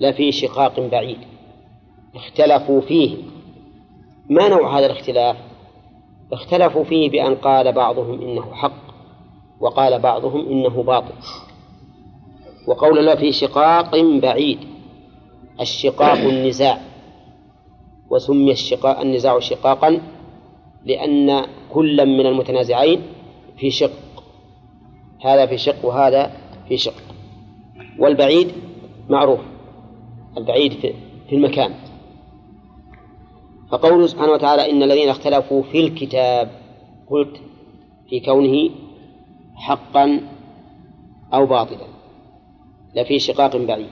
[0.00, 1.18] لفي شقاق بعيد.
[2.14, 3.16] اختلفوا فيه.
[4.30, 5.36] ما نوع هذا الاختلاف؟
[6.32, 8.82] اختلفوا فيه بأن قال بعضهم إنه حق
[9.60, 11.14] وقال بعضهم إنه باطل.
[12.66, 14.58] وقول الله في شقاق بعيد
[15.60, 16.80] الشقاق النزاع.
[18.10, 20.00] وسمي الشقاق النزاع شقاقا
[20.84, 23.02] لأن كل من المتنازعين
[23.56, 24.24] في شق.
[25.24, 26.32] هذا في شق وهذا
[26.68, 26.94] في شق.
[27.98, 28.52] والبعيد
[29.08, 29.40] معروف
[30.38, 30.72] البعيد
[31.28, 31.74] في المكان.
[33.70, 36.50] فقوله سبحانه وتعالى إن الذين اختلفوا في الكتاب
[37.10, 37.40] قلت
[38.08, 38.70] في كونه
[39.54, 40.20] حقا
[41.34, 41.91] أو باطلا.
[42.94, 43.90] لفي شقاق بعيد.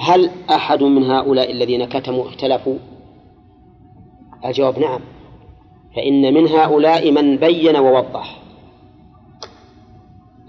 [0.00, 2.76] هل أحد من هؤلاء الذين كتموا اختلفوا؟
[4.44, 5.00] الجواب نعم.
[5.96, 8.42] فإن من هؤلاء من بين ووضح.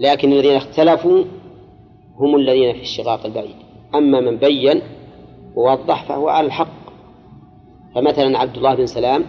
[0.00, 1.24] لكن الذين اختلفوا
[2.16, 3.56] هم الذين في الشقاق البعيد.
[3.94, 4.80] أما من بين
[5.56, 6.84] ووضح فهو على الحق.
[7.94, 9.24] فمثلا عبد الله بن سلام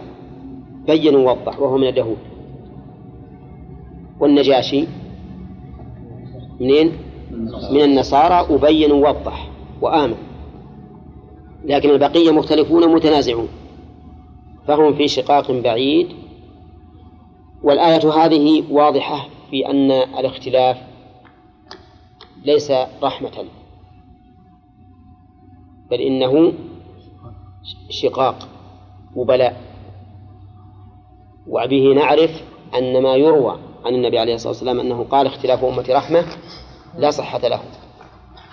[0.86, 2.18] بين ووضح وهو من اليهود.
[4.20, 4.86] والنجاشي
[6.60, 7.05] منين؟
[7.70, 10.16] من النصارى وبين ووضح وآمن.
[11.64, 13.48] لكن البقية مختلفون متنازعون.
[14.66, 16.08] فهم في شقاق بعيد.
[17.62, 20.76] والآية هذه واضحة في أن الاختلاف
[22.44, 23.44] ليس رحمة.
[25.90, 26.52] بل إنه
[27.90, 28.48] شقاق
[29.16, 29.60] وبلاء.
[31.46, 32.42] وبه نعرف
[32.74, 36.24] أن ما يروى عن النبي عليه الصلاة والسلام أنه قال اختلاف أمتي رحمة
[36.96, 37.62] لا صحة له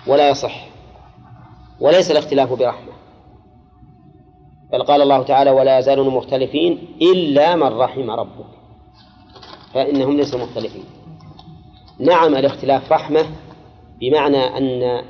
[0.06, 0.66] ولا يصح
[1.80, 2.92] وليس الاختلاف برحمة.
[4.72, 8.46] بل قال الله تعالى ولا يزالون مختلفين إلا من رحم ربك.
[9.74, 10.84] فإنهم ليسوا مختلفين.
[12.00, 13.24] نعم الاختلاف رحمة
[14.00, 15.04] بمعنى أن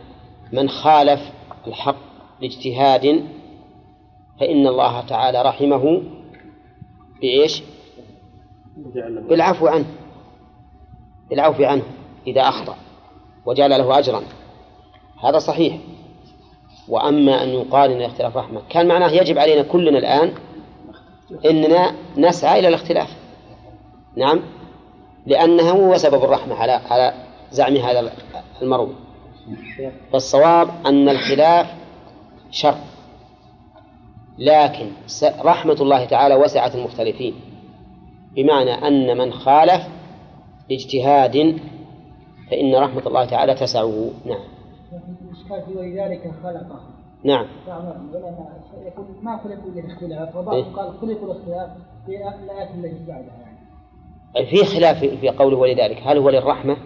[0.53, 1.21] من خالف
[1.67, 1.97] الحق
[2.41, 3.25] لاجتهاد
[4.41, 6.03] فإن الله تعالى رحمه
[7.21, 7.63] بإيش؟
[9.29, 9.87] بالعفو عنه.
[11.31, 11.83] بالعفو عنه
[12.27, 12.77] إذا أخطأ.
[13.47, 14.23] وجعل له أجرا.
[15.25, 15.79] هذا صحيح.
[16.89, 20.33] وأما أن يقال أن الاختلاف رحمة كان معناه يجب علينا كلنا الآن
[21.45, 23.09] أننا نسعى إلى الاختلاف.
[24.17, 24.41] نعم؟
[25.27, 27.15] لأنه هو سبب الرحمة على على
[27.51, 28.13] زعم هذا
[28.63, 28.95] المروي
[30.13, 31.67] فالصواب أن الخلاف
[32.51, 32.79] شر.
[34.39, 34.91] لكن
[35.25, 37.35] رحمة الله تعالى وسعت المختلفين.
[38.37, 39.83] بمعنى أن من خالف
[40.69, 41.59] باجتهاد
[42.51, 44.41] فإن رحمة الله تعالى تسعه نعم.
[45.67, 46.81] في ولذلك خلقه.
[47.25, 47.47] نعم.
[48.87, 50.41] يقول ما خلقوا للاختلاف إيه.
[50.41, 51.71] وبعضهم قال خلقوا الاختلاف
[52.07, 52.13] في
[52.45, 53.35] الآيات التي بعدها.
[54.35, 56.03] يعني في خلاف في قوله ولذلك.
[56.05, 56.77] هل هو للرحمة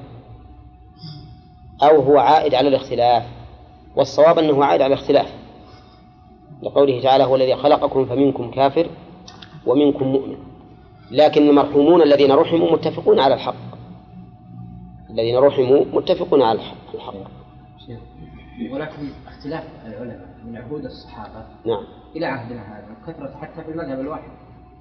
[1.82, 3.24] أو هو عائد على الاختلاف؟
[3.96, 5.34] والصواب أنه عائد على الاختلاف.
[6.62, 8.90] لقوله تعالى هو الذي خلقكم فمنكم كافر
[9.66, 10.36] ومنكم مؤمن.
[11.10, 13.77] لكن المرحومون الذين رحموا متفقون على الحق.
[15.18, 17.14] الذين رحموا متفقون على الحق.
[18.72, 21.84] ولكن اختلاف العلماء من عهود الصحابة نعم.
[22.16, 24.30] إلى عهدنا هذا وكثرة حتى في المذهب الواحد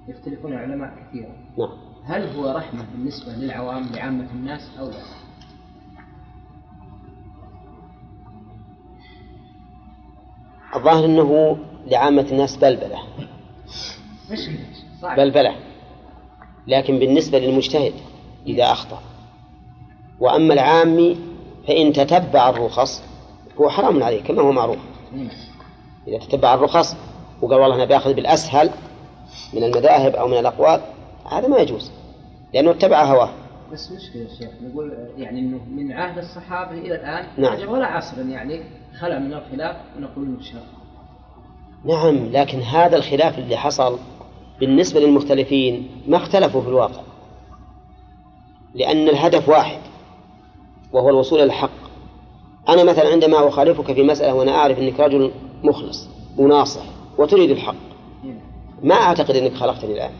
[0.08, 1.32] يختلفون العلماء كثيرا.
[1.58, 1.78] نعم.
[2.04, 5.02] هل هو رحمة بالنسبة للعوام لعامة الناس أو لا؟
[10.76, 12.98] الظاهر أنه لعامة الناس بلبلة.
[14.30, 14.58] مشكلة
[15.00, 15.56] صعب بلبلة.
[16.66, 17.92] لكن بالنسبة للمجتهد
[18.46, 19.07] إذا أخطأ.
[20.20, 21.18] وأما العامي
[21.68, 23.02] فإن تتبع الرخص
[23.60, 24.78] هو حرام عليه كما هو معروف.
[26.08, 26.96] إذا تتبع الرخص
[27.42, 28.70] وقال والله أنا بأخذ بالأسهل
[29.54, 30.80] من المذاهب أو من الأقوال
[31.30, 31.92] هذا ما يجوز
[32.54, 33.30] لأنه اتبع هواه
[33.72, 37.68] بس مشكلة يا شيخ نقول يعني إنه من عهد الصحابة إلى الآن نعم.
[37.68, 38.62] ولا عصر يعني
[39.00, 40.58] خلى من الخلاف ونقول إنه شر
[41.84, 43.98] نعم لكن هذا الخلاف اللي حصل
[44.60, 47.00] بالنسبة للمختلفين ما اختلفوا في الواقع
[48.74, 49.78] لأن الهدف واحد
[50.92, 51.70] وهو الوصول إلى الحق
[52.68, 55.30] أنا مثلا عندما أخالفك في مسألة وأنا أعرف أنك رجل
[55.64, 56.82] مخلص وناصح
[57.18, 57.74] وتريد الحق.
[58.82, 60.10] ما أعتقد أنك خالفتني الآن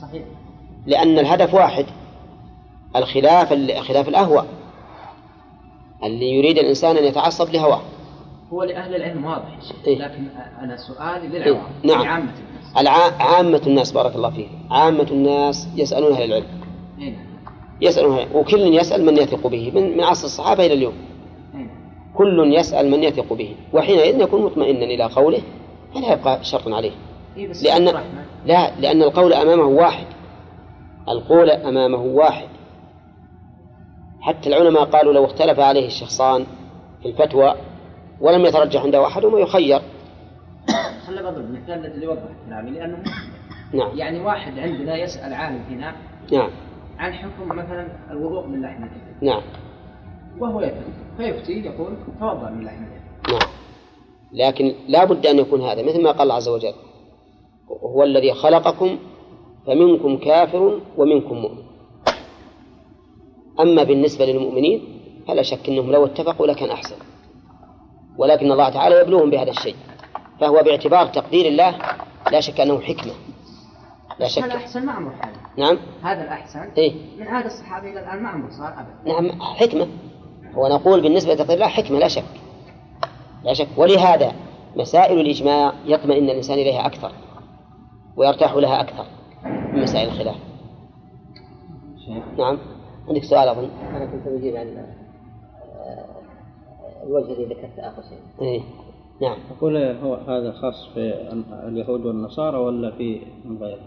[0.00, 0.22] صحيح
[0.86, 1.86] لأن الهدف واحد
[2.96, 3.52] الخلاف
[3.88, 4.44] خلاف الأهوى
[6.04, 7.80] اللي يريد الإنسان أن يتعصب لهواه
[8.52, 9.98] هو لأهل العلم واضح إيه.
[9.98, 10.28] لكن
[10.60, 12.02] أنا سؤالي للعوام نعم.
[12.02, 12.32] لعامة
[12.76, 12.86] الناس.
[13.20, 16.46] عامة الناس بارك الله فيك عامة الناس يسألون أهل العلم
[16.98, 17.27] إيه نعم.
[17.80, 20.94] يسألون أهل- وكل يسأل من يثق به من, من عصر الصحابة إلى اليوم.
[22.14, 25.42] كل يسأل من يثق به وحينئذ يكون مطمئنا إلى قوله
[25.94, 26.90] فلا يبقى شرطا عليه.
[27.36, 27.84] إيه لأن.
[28.46, 30.06] لا لأن القول أمامه واحد.
[31.08, 32.48] القول أمامه واحد.
[34.20, 36.46] حتى العلماء قالوا لو اختلف عليه الشخصان
[37.02, 37.54] في الفتوى
[38.20, 39.80] ولم يترجح عنده أحدهما يخير.
[41.06, 43.02] خلنا بضرب المثال الذي يوضح كلامي لأنه
[43.72, 43.98] نعم.
[43.98, 45.94] يعني واحد عندنا يسأل عالم هنا.
[46.32, 46.50] نعم.
[46.98, 49.26] عن حكم مثلا الوضوء من لحم الإبل.
[49.26, 49.42] نعم.
[50.40, 53.32] وهو يفتي فيفتي يقول توضأ من لحم الإبل.
[53.32, 53.48] نعم.
[54.32, 56.74] لكن لا بد أن يكون هذا مثل ما قال الله عز وجل
[57.82, 58.98] هو الذي خلقكم
[59.66, 61.62] فمنكم كافر ومنكم مؤمن.
[63.60, 66.96] أما بالنسبة للمؤمنين فلا شك أنهم لو اتفقوا لكان أحسن.
[68.18, 69.76] ولكن الله تعالى يبلوهم بهذا الشيء.
[70.40, 71.78] فهو باعتبار تقدير الله
[72.32, 73.12] لا شك أنه حكمة.
[74.18, 74.42] لا هذا شك.
[74.42, 75.78] أحسن؟ ما عمره حال نعم.
[76.02, 76.60] هذا الأحسن.
[76.78, 76.92] إيه.
[77.18, 79.12] من عهد الصحابة إلى الآن ما عمره صار أبدا.
[79.12, 79.88] نعم حكمة.
[80.56, 82.24] ونقول بالنسبة لتقدير الله حكمة لا شك.
[83.44, 83.68] لا شك.
[83.76, 84.32] ولهذا
[84.76, 87.12] مسائل الإجماع يطمئن الإنسان إليها أكثر
[88.16, 89.04] ويرتاح لها أكثر
[89.72, 90.36] من مسائل الخلاف.
[92.38, 92.58] نعم.
[93.08, 96.04] عندك سؤال أظن؟ أنا كنت بجيب عن آه،
[97.06, 98.46] الوجه الذي ذكرت آخر شيء.
[98.48, 98.60] إيه.
[99.22, 99.38] نعم.
[99.58, 101.32] أقول هو هذا خاص في
[101.68, 103.80] اليهود والنصارى ولا في من غيره؟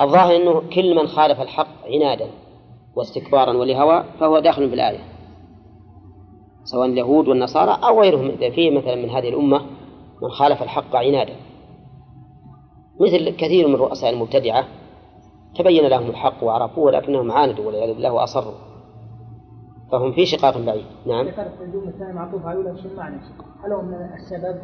[0.00, 2.26] الظاهر أنه كل من خالف الحق عنادا
[2.96, 4.98] واستكبارا ولهوى فهو داخل في الآية.
[6.64, 8.36] سواء اليهود والنصارى أو غيرهم.
[8.36, 9.60] فيه مثلا من هذه الأمة
[10.22, 11.32] من خالف الحق عنادا.
[13.00, 14.64] مثل كثير من رؤساء المبتدعة
[15.54, 18.54] تبين لهم الحق وعرفوه ولكنهم عاندوا والعياذ بالله وأصروا.
[19.92, 20.84] فهم في شقاق بعيد.
[21.06, 21.26] نعم.
[21.26, 23.20] ذكرت في الجملة الثانية معطوفة على شو المعنى؟
[23.64, 24.60] هل هو من السبب؟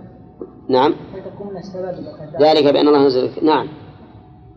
[0.68, 0.94] نعم.
[1.14, 1.94] هل تكون من السبب
[2.42, 3.68] ذلك بأن الله نزل نعم.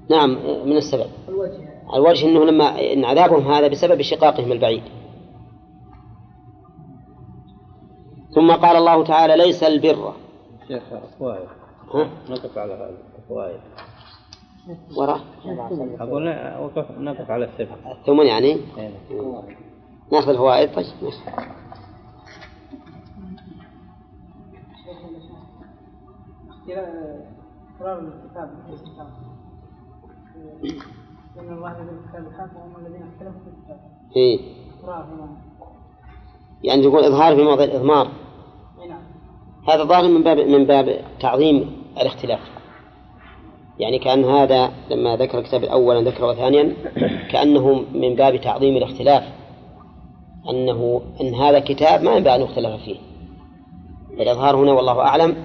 [0.10, 0.30] نعم
[0.66, 4.84] من السبب الوجه الوجه أنه لما إن عذابهم هذا بسبب شقاقهم البعيد
[8.36, 10.14] ثم قال الله تعالى ليس البر
[10.68, 10.84] شيخ
[11.20, 11.48] فوائد
[11.94, 12.98] ها نقف على هذا
[13.30, 13.60] فوائد
[14.98, 15.20] وراء
[16.00, 16.28] أقول
[16.64, 18.92] وقف نقف على السبب ثم يعني إيه.
[20.12, 21.18] ناخذ الفوائد طيب ماشي.
[27.80, 28.50] إقرار الكتاب
[31.58, 33.80] الله الذي كتاب الحق وهم الذين اختلفوا في الكتاب.
[34.16, 34.40] إيه.
[36.64, 38.08] يعني تقول إظهار في موضع الإضمار.
[38.90, 39.02] نعم.
[39.70, 42.40] هذا ظاهر من باب من باب تعظيم الاختلاف.
[43.80, 46.74] يعني كأن هذا لما ذكر الكتاب الأول ذكره ثانيا
[47.32, 49.24] كأنه من باب تعظيم الاختلاف.
[50.50, 52.98] أنه أن هذا كتاب ما ينبغي أن يختلف فيه.
[54.12, 55.36] الإظهار هنا والله أعلم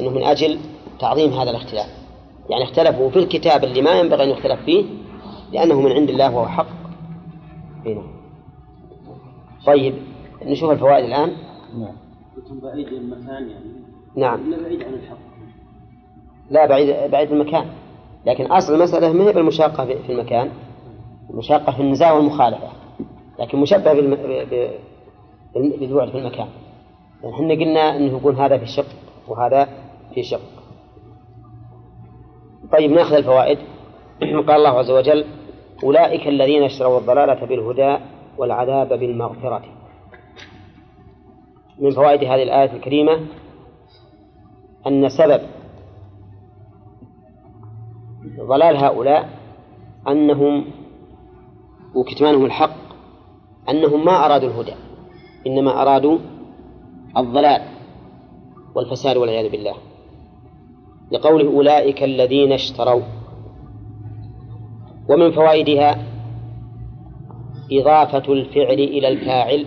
[0.00, 0.58] أنه من أجل
[1.00, 2.05] تعظيم هذا الاختلاف.
[2.50, 4.84] يعني اختلفوا في الكتاب اللي ما ينبغي أن يختلف فيه
[5.52, 6.66] لأنه من عند الله وهو حق.
[7.86, 8.02] هنا
[9.66, 9.94] طيب
[10.42, 11.32] نشوف الفوائد الآن.
[11.78, 11.96] نعم.
[12.62, 13.70] بعيد المكان يعني.
[14.16, 14.48] نعم.
[14.48, 15.16] ولا بعيد عن الحق.
[16.50, 17.66] لا بعيد بعيد المكان.
[18.26, 20.50] لكن أصل المسألة ما هي بالمشاقة في في المكان.
[21.30, 22.68] المشاقة في النزاع والمخالفة.
[23.38, 24.14] لكن مشبه بالم...
[25.54, 26.48] بالبعد في المكان.
[27.22, 28.86] يعني إحنا قلنا إنه يكون هذا في شق
[29.28, 29.68] وهذا
[30.14, 30.55] في شق.
[32.72, 33.58] طيب ناخذ الفوائد.
[34.48, 35.24] قال الله عز وجل
[35.84, 37.96] أولئك الذين اشتروا الضلالة بالهدى
[38.38, 39.62] والعذاب بالمغفرة.
[41.78, 43.20] من فوائد هذه الآية الكريمة
[44.86, 45.40] أن سبب
[48.40, 49.28] ضلال هؤلاء
[50.08, 50.64] أنهم
[51.94, 52.76] وكتمانهم الحق
[53.68, 54.74] أنهم ما أرادوا الهدى
[55.46, 56.18] إنما أرادوا
[57.16, 57.62] الضلال
[58.74, 59.74] والفساد والعياذ بالله.
[61.10, 63.02] لقوله أولئك الذين اشتروا.
[65.08, 66.06] ومن فوائدها
[67.72, 69.66] إضافة الفعل إلى الفاعل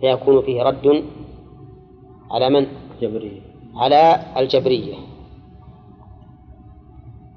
[0.00, 1.04] فيكون فيه رد
[2.30, 2.66] على من؟
[3.00, 3.40] جبرية
[3.74, 4.94] على الجبرية.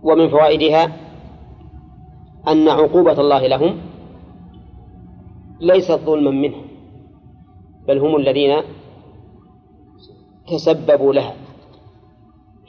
[0.03, 0.91] ومن فوائدها
[2.47, 3.77] أن عقوبة الله لهم
[5.61, 6.65] ليست ظلما منهم
[7.87, 8.61] بل هم الذين
[10.47, 11.44] تسببوا لها.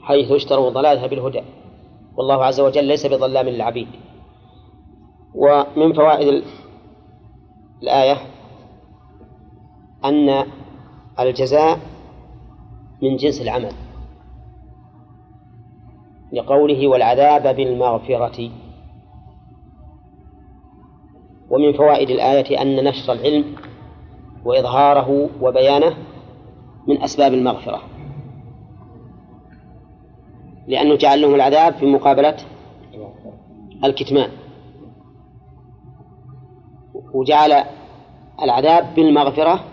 [0.07, 1.43] حيث اشتروا ضلالها بالهدى.
[2.17, 3.89] والله عز وجل ليس بظلام للعبيد.
[5.35, 6.45] ومن فوائد
[7.83, 8.17] الآية
[10.05, 10.47] أن
[11.21, 11.79] الجزاء
[13.03, 13.73] من جنس العمل.
[16.33, 18.51] لقوله والعذاب بالمغفرة.
[21.51, 23.45] ومن فوائد الآية أن نشر العلم
[24.45, 25.97] وإظهاره وبيانه
[26.89, 27.96] من أسباب المغفرة.
[30.67, 32.37] لأنه جعل لهم العذاب في مقابلة
[33.85, 34.31] الكتمان.
[37.15, 37.65] وجعل
[38.43, 39.65] العذاب بالمغفرة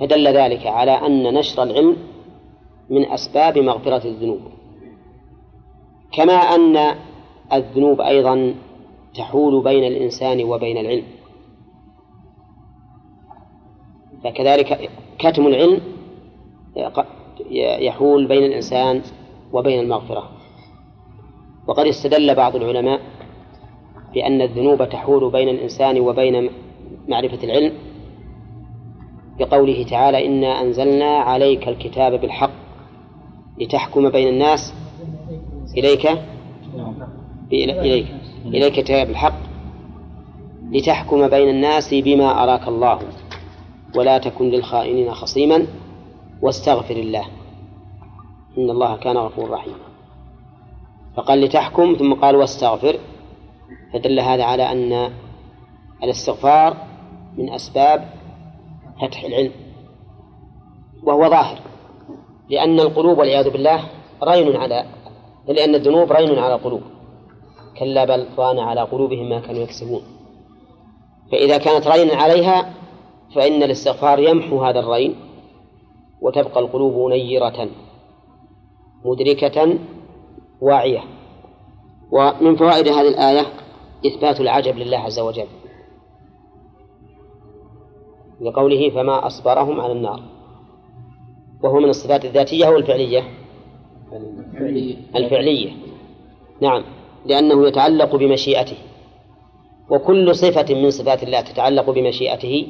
[0.00, 1.96] فدل ذلك على أن نشر العلم
[2.90, 4.40] من أسباب مغفرة الذنوب.
[6.12, 6.96] كما أن
[7.52, 8.54] الذنوب أيضا
[9.14, 11.04] تحول بين الإنسان وبين العلم.
[14.24, 15.80] فكذلك كتم العلم
[17.80, 19.02] يحول بين الإنسان
[19.56, 20.30] وبين المغفرة.
[21.66, 23.00] وقد استدل بعض العلماء
[24.14, 26.50] بأن الذنوب تحول بين الإنسان وبين
[27.08, 27.72] معرفة العلم
[29.38, 32.50] بقوله تعالى إنا أنزلنا عليك الكتاب بالحق
[33.60, 34.74] لتحكم بين الناس.
[35.76, 36.06] إليك؟
[37.52, 38.06] إليك.
[38.46, 39.38] إليك كتاب الحق
[40.72, 42.98] لتحكم بين الناس بما أراك الله
[43.96, 45.66] ولا تكن للخائنين خصيما
[46.42, 47.24] واستغفر الله.
[48.58, 49.86] إن الله كان غفورا رحيما
[51.16, 52.98] فقال لتحكم ثم قال واستغفر.
[53.92, 55.12] فدل هذا على أن
[56.02, 56.76] الاستغفار
[57.36, 58.08] من أسباب
[59.02, 59.52] فتح العلم
[61.02, 61.58] وهو ظاهر
[62.50, 63.84] لأن القلوب والعياذ بالله
[64.22, 64.84] رين على
[65.48, 66.82] لأن الذنوب رين على القلوب.
[67.78, 70.02] كلا بل ران على قلوبهم ما كانوا يكسبون.
[71.32, 72.74] فإذا كانت رينا عليها
[73.34, 75.14] فإن الاستغفار يمحو هذا الرين
[76.20, 77.68] وتبقى القلوب نيرة.
[79.04, 79.78] مدركة
[80.60, 81.00] واعية.
[82.12, 83.46] ومن فوائد هذه الآية
[84.06, 85.46] إثبات العجب لله عز وجل.
[88.40, 90.22] لقوله فما أصبرهم على النار.
[91.64, 93.22] وهو من الصفات الذاتية أو الفعلية
[95.16, 95.70] الفعلية.
[96.60, 96.84] نعم.
[97.26, 98.76] لأنه يتعلق بمشيئته.
[99.90, 102.68] وكل صفة من صفات الله تتعلق بمشيئته.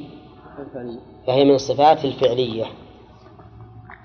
[1.27, 2.65] فهي من الصفات الفعلية.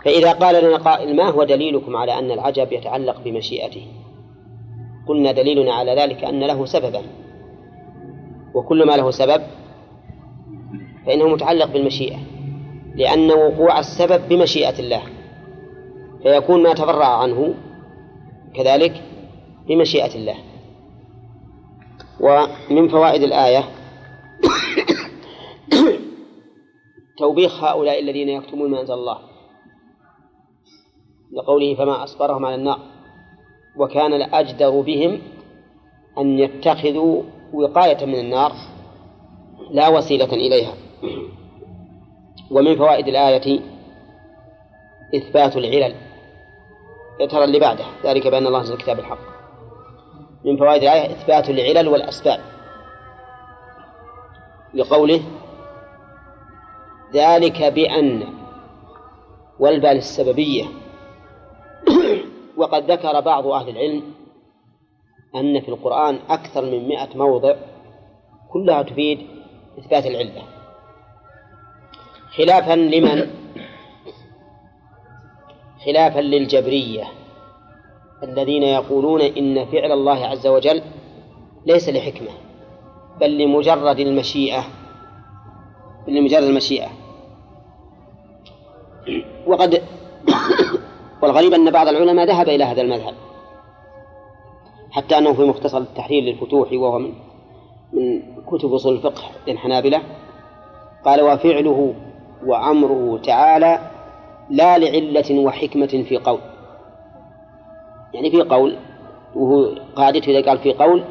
[0.06, 3.88] فإذا قال لنا قائل ما هو دليلكم على أن العجب يتعلق بمشيئته؟
[5.08, 7.02] قلنا دليلنا على ذلك أن له سببا.
[8.54, 9.42] وكل ما له سبب
[11.06, 12.18] فإنه متعلق بالمشيئة
[12.96, 15.02] لأن وقوع السبب بمشيئة الله.
[16.24, 17.54] فيكون ما تفرع عنه
[18.56, 19.04] كذلك
[19.68, 20.36] بمشيئة الله.
[22.20, 23.64] ومن فوائد الآية
[27.18, 29.31] توبيخ هؤلاء الذين يكتمون ما أنزل الله.
[31.34, 32.80] لقوله فما أصبرهم على النار.
[33.78, 35.22] وكان الأجدر بهم
[36.18, 37.24] أن يتخذوا
[37.54, 38.52] وقاية من النار
[39.72, 40.74] لا وسيلة إليها.
[42.52, 43.62] ومن فوائد الآية
[45.16, 45.96] إثبات العلل.
[47.30, 49.20] ترى اللي بعده ذلك بأن الله أنزل الكتاب الحق.
[50.46, 52.40] من فوائد الآية إثبات العلل والأسباب.
[54.74, 55.22] لقوله
[57.14, 58.24] ذلك بأن
[59.60, 60.81] والبال السببية
[62.62, 64.04] وقد ذكر بعض أهل العلم
[65.36, 67.56] أن في القرآن أكثر من مئة موضع
[68.50, 69.20] كلها تفيد
[69.80, 70.44] إثبات العلة.
[72.38, 73.28] خلافا لمن؟
[75.86, 77.04] خلافا للجبرية
[78.24, 80.82] الذين يقولون إن فعل الله عز وجل
[81.66, 82.32] ليس لحكمة
[83.20, 84.64] بل لمجرد المشيئة
[86.08, 86.90] لمجرد المشيئة.
[89.48, 89.82] وقد
[91.22, 93.14] والغريب أن بعض العلماء ذهب إلى هذا المذهب
[94.92, 97.14] حتى أنه في مختصر التحرير للفتوح وهو من
[97.94, 100.02] من كتب أصول الفقه للحنابلة
[101.06, 101.94] قال وفعله
[102.46, 103.80] وأمره تعالى
[104.50, 106.40] لا لعلة وحكمة في قول.
[108.14, 108.78] يعني في قول
[109.36, 111.04] وهو قاعدته إذا قال في قول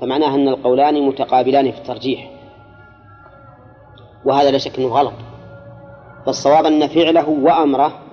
[0.00, 2.30] فمعناه أن القولان متقابلان في الترجيح.
[4.24, 5.14] وهذا لا شك أنه غلط.
[6.26, 8.03] فالصواب أن فعله وأمره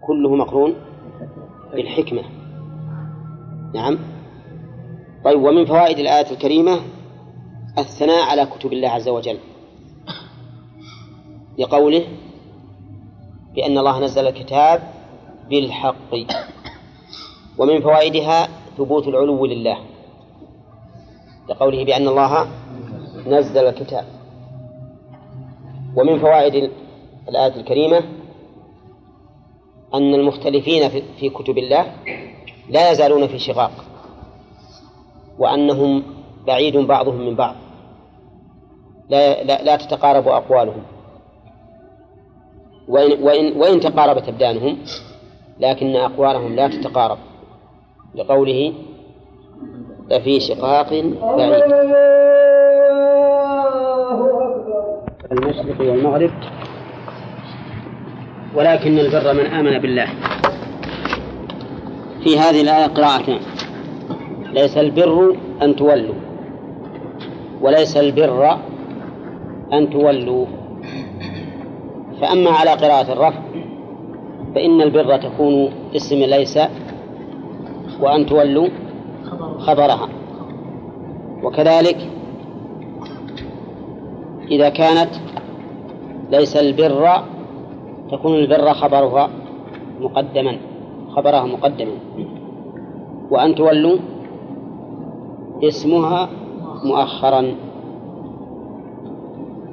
[0.00, 0.74] كله مقرون
[1.72, 2.22] بالحكمة.
[3.74, 3.98] نعم.
[5.24, 6.80] طيب ومن فوائد الآية الكريمة
[7.78, 9.38] الثناء على كتب الله عز وجل.
[11.58, 12.04] لقوله
[13.54, 14.82] بأن الله نزل الكتاب
[15.50, 16.14] بالحق.
[17.58, 18.48] ومن فوائدها
[18.78, 19.78] ثبوت العلو لله.
[21.48, 22.46] لقوله بأن الله
[23.26, 24.04] نزل الكتاب.
[25.96, 26.70] ومن فوائد
[27.28, 28.19] الآية الكريمة
[29.94, 30.88] أن المختلفين
[31.20, 31.92] في كتب الله
[32.68, 33.70] لا يزالون في شقاق
[35.38, 36.02] وأنهم
[36.46, 37.54] بعيد بعضهم من بعض
[39.08, 40.82] لا, لا, لا تتقارب أقوالهم.
[42.88, 44.78] وإن, وإن, وإن تقاربت أبدانهم
[45.60, 47.18] لكن أقوالهم لا تتقارب
[48.14, 48.72] لقوله
[50.10, 50.90] لفي شقاق
[51.36, 51.72] بعيد.
[55.32, 56.30] المشرق والمغرب
[58.54, 60.06] ولكن البر من آمن بالله.
[62.24, 63.38] في هذه الآية قراءتان
[64.52, 66.14] ليس البر أن تولوا.
[67.60, 68.58] وليس البر
[69.72, 70.46] أن تولوا.
[72.20, 73.40] فأما على قراءة الرفع
[74.54, 76.58] فإن البر تكون اسم ليس
[78.00, 78.68] وأن تولوا
[79.58, 80.08] خبرها.
[81.42, 81.96] وكذلك
[84.50, 85.10] إذا كانت
[86.30, 87.22] ليس البر
[88.12, 89.30] تكون البر خبرها
[90.00, 90.56] مقدما
[91.16, 91.92] خبرها مقدما.
[93.30, 93.98] وأن تولوا
[95.62, 96.28] اسمها
[96.84, 97.54] مؤخرا.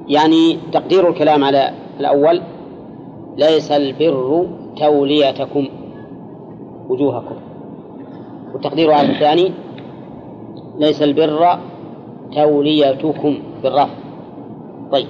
[0.08, 2.42] يعني تقدير الكلام على الأول
[3.38, 5.68] ليس البر توليتكم
[6.90, 7.36] وجوهكم.
[8.54, 9.52] والتقدير على الثاني
[10.80, 11.60] ليس البر
[12.36, 13.96] توليتكم بالرفع
[14.92, 15.08] طيب.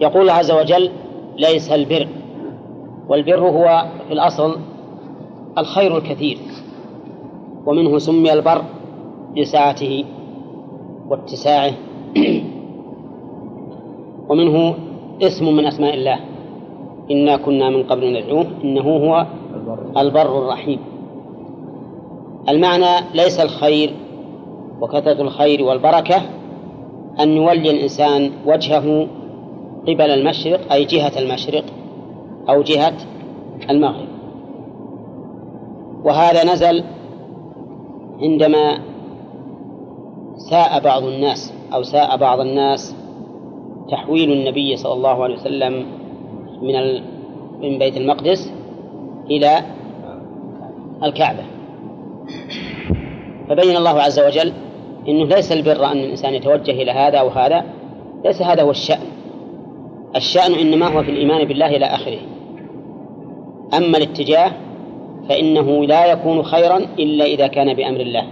[0.00, 0.90] يقول عز وجل
[1.38, 2.08] ليس البر
[3.08, 4.56] والبر هو في الأصل
[5.58, 6.38] الخير الكثير
[7.66, 8.62] ومنه سمي البر
[9.36, 10.04] لسعته
[11.08, 11.72] واتساعه
[14.28, 14.74] ومنه
[15.22, 16.18] اسم من أسماء الله.
[17.10, 19.26] إنا كنا من قبل ندعوه إنه هو
[19.96, 20.78] البر الرحيم.
[22.48, 23.94] المعنى ليس الخير
[24.80, 26.22] وكثرة الخير والبركة
[27.20, 29.06] أن يولي الإنسان وجهه
[29.82, 31.64] قبل المشرق أي جهة المشرق
[32.48, 32.94] أو جهة
[33.70, 34.08] المغرب.
[36.04, 36.84] وهذا نزل
[38.20, 38.78] عندما
[40.50, 42.94] ساء بعض الناس أو ساء بعض الناس
[43.90, 45.86] تحويل النبي صلى الله عليه وسلم
[46.62, 47.02] من
[47.60, 48.52] من بيت المقدس
[49.30, 49.58] إلى
[51.02, 51.42] الكعبة.
[53.48, 54.52] فبين الله عز وجل
[55.08, 57.64] أنه ليس البر أن الإنسان يتوجه إلى هذا أو هذا
[58.24, 59.17] ليس هذا هو الشأن.
[60.16, 62.18] الشأن إنما هو في الإيمان بالله إلى آخره.
[63.74, 64.52] أما الاتجاه
[65.28, 68.24] فإنه لا يكون خيرا إلا إذا كان بأمر الله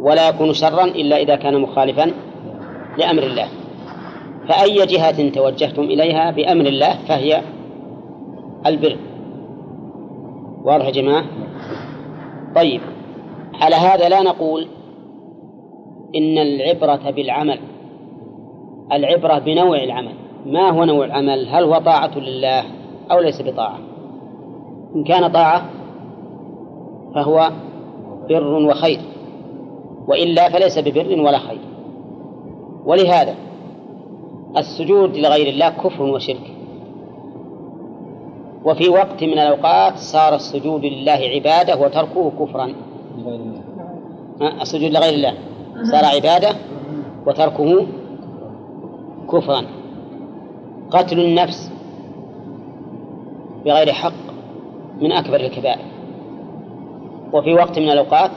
[0.00, 2.10] ولا يكون شرا إلا إذا كان مخالفا
[2.98, 3.48] لأمر الله.
[4.48, 7.42] فأي جهة توجهتم إليها بأمر الله فهي
[8.66, 8.96] البر.
[10.64, 11.24] واضح يا جماعة؟
[12.54, 12.80] طيب
[13.60, 14.66] على هذا لا نقول
[16.16, 17.58] إن العبرة بالعمل
[18.92, 20.27] العبرة بنوع العمل.
[20.48, 22.64] ما هو نوع العمل؟ هل هو طاعة لله
[23.10, 23.78] أو ليس بطاعة؟
[24.96, 25.64] إن كان طاعة
[27.14, 27.50] فهو
[28.28, 29.00] بر وخير
[30.08, 31.58] وإلا فليس ببر ولا خير.
[32.84, 33.34] ولهذا
[34.56, 36.54] السجود لغير الله كفر وشرك.
[38.64, 42.72] وفي وقت من الأوقات صار السجود لله عبادة وتركه كفرا.
[44.62, 45.34] السجود لغير الله.
[45.82, 46.48] صار عبادة
[47.26, 47.86] وتركه
[49.32, 49.77] كفرا.
[50.90, 51.70] قتل النفس
[53.64, 54.12] بغير حق
[55.00, 55.84] من أكبر الكبائر.
[57.32, 58.30] وفي وقت من الأوقات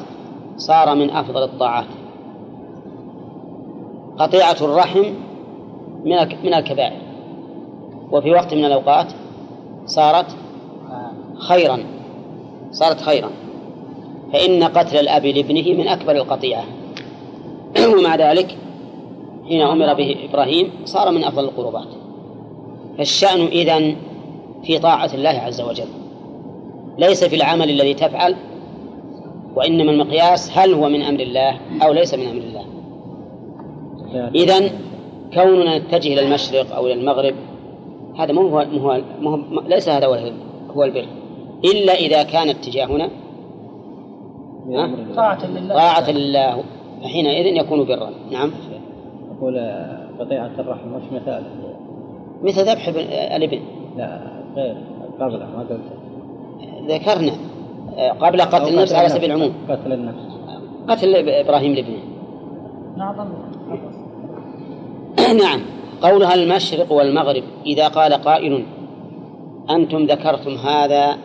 [0.58, 1.86] صار من أفضل الطاعات.
[4.18, 5.04] قطيعة الرحم
[6.43, 7.02] من الكبائر.
[8.12, 9.08] وفي وقت من الأوقات
[9.86, 10.36] صارت
[11.38, 11.80] خيرا
[12.72, 13.30] صارت خيرا.
[14.34, 16.64] فإن قتل الأب لابنه من أكبر القطيعة.
[17.97, 18.58] ومع ذلك
[19.47, 22.01] حين أمر به إبراهيم صار من أفضل القربات.
[22.97, 23.95] فالشأن إذن
[24.63, 25.87] في طاعة الله عز وجل.
[26.97, 28.35] ليس في العمل الذي تفعل
[29.55, 32.65] وإنما المقياس هل هو من أمر الله أو ليس من أمر الله.
[34.35, 34.69] إذا
[35.33, 37.35] كوننا نتجه إلى المشرق أو إلى المغرب
[38.19, 40.17] هذا مو هو, مو هو, مو هو ليس هذا هو,
[40.75, 41.05] هو البر.
[41.65, 43.09] إلا إذا كان اتجاهنا؟
[45.15, 45.75] طاعة لله.
[45.75, 46.63] طاعة لله.
[47.03, 48.09] فحينئذ يكون برا.
[48.31, 48.51] نعم.
[49.37, 49.59] أقول
[50.19, 51.43] قطيعة الرحم وش مثال؟
[52.43, 52.99] مثل ذبح ابن-
[53.35, 53.59] الابن
[53.97, 54.21] لا
[54.55, 54.77] غير.
[55.19, 55.81] قبله ما قلت.
[56.91, 57.31] ذكرنا
[57.97, 59.53] آه، قبل قتل النفس على سبيل العموم.
[59.69, 60.17] قتل النفس.
[60.89, 61.97] قتل إبراهيم لابنه
[62.97, 63.15] نعم.
[65.43, 65.61] نعم.
[66.01, 68.63] قولها المشرق والمغرب إذا قال قائل
[69.69, 71.17] أنتم ذكرتم هذا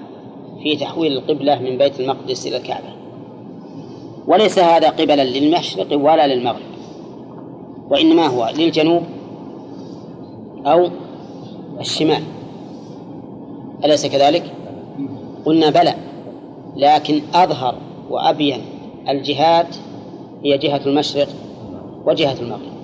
[0.62, 2.88] في تحويل القبلة من بيت المقدس إلى الكعبة.
[4.26, 6.66] وليس هذا قبلا للمشرق ولا للمغرب
[7.90, 9.02] وإنما هو للجنوب
[10.66, 10.88] أو
[11.80, 12.22] الشمال.
[13.84, 14.52] أليس كذلك؟
[15.44, 15.94] قلنا بلى
[16.76, 17.74] لكن أظهر
[18.10, 18.60] وأبين
[19.08, 19.76] الجهات
[20.44, 21.28] هي جهة المشرق
[22.04, 22.76] وجهة المغرب.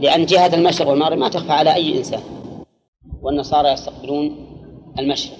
[0.00, 2.20] لأن جهة المشرق والمغرب ما تخفى على أي إنسان
[3.22, 4.36] والنصارى يستقبلون
[4.98, 5.36] المشرق.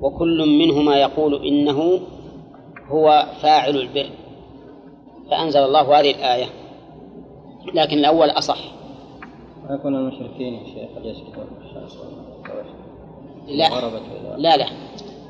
[0.00, 2.00] وكل منهما يقول إنه
[2.88, 4.10] هو فاعل البر.
[5.30, 6.46] فأنزل الله هذه الآية
[7.74, 8.75] لكن الأول أصح.
[9.70, 11.46] ويكون المشركين يا شيخ قد يسكتون
[13.48, 13.68] لا.
[14.36, 14.66] لا لا.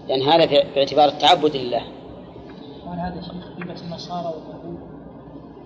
[0.08, 1.82] لأن هذا في في اعتبار التعبد لله.
[2.86, 4.78] وعلى هذا شيخ قبلة النصارى واليهود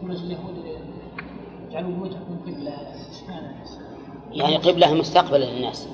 [0.02, 0.54] قبلة اليهود
[1.72, 2.72] جعلوا بيوتهم قبلة؟
[4.32, 5.88] يعني قبلة مستقبلا للناس.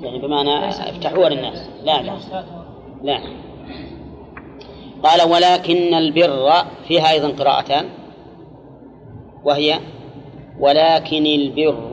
[0.00, 1.68] يعني بمعنى افتحوها للناس.
[1.84, 2.12] لا لا.
[3.02, 3.20] لا.
[5.02, 6.52] قال ولكن البر
[6.88, 7.88] فيها أيضا قراءتان
[9.44, 9.80] وهي
[10.60, 11.91] ولكن البر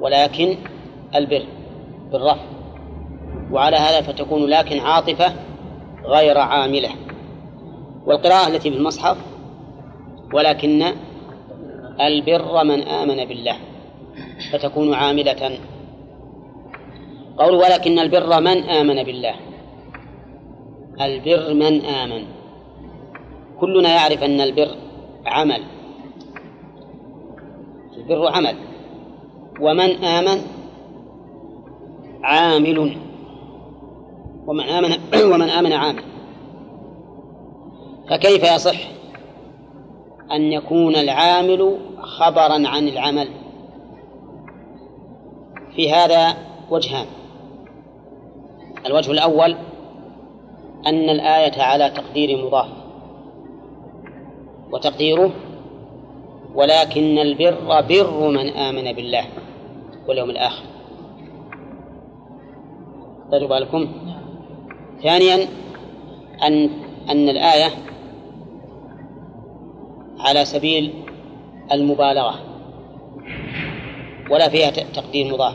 [0.00, 0.56] ولكن
[1.14, 1.46] البر
[2.12, 2.44] بالرفع.
[3.50, 5.34] وعلى هذا فتكون لكن عاطفة
[6.04, 6.90] غير عاملة.
[8.06, 9.16] والقراءة التي في المصحف
[10.34, 10.82] ولكن
[12.00, 13.56] البر من آمن بالله
[14.52, 15.58] فتكون عاملة.
[17.38, 19.34] قول ولكن البر من آمن بالله؟
[21.00, 22.24] البر من آمن.
[23.60, 24.70] كلنا يعرف أن البر
[25.26, 25.62] عمل.
[27.96, 28.73] البر عمل.
[29.60, 30.42] ومن آمن
[32.22, 32.96] عامل.
[34.46, 34.90] ومن آمن
[35.32, 36.02] ومن آمن عامل.
[38.10, 38.76] فكيف يصح
[40.32, 43.28] أن يكون العامل خبرا عن العمل؟
[45.76, 46.36] في هذا
[46.70, 47.06] وجهان.
[48.86, 49.56] الوجه الأول
[50.86, 52.68] أن الآية على تقدير مضاف.
[54.72, 55.30] وتقديره
[56.54, 59.24] ولكن البر بر من آمن بالله
[60.08, 60.64] واليوم الآخر.
[63.32, 63.88] خذوا بالكم
[65.02, 65.48] ثانيا
[66.42, 66.70] أن
[67.10, 67.70] أن الآية
[70.18, 70.92] على سبيل
[71.72, 72.34] المبالغة
[74.30, 75.54] ولا فيها تقدير مضاف.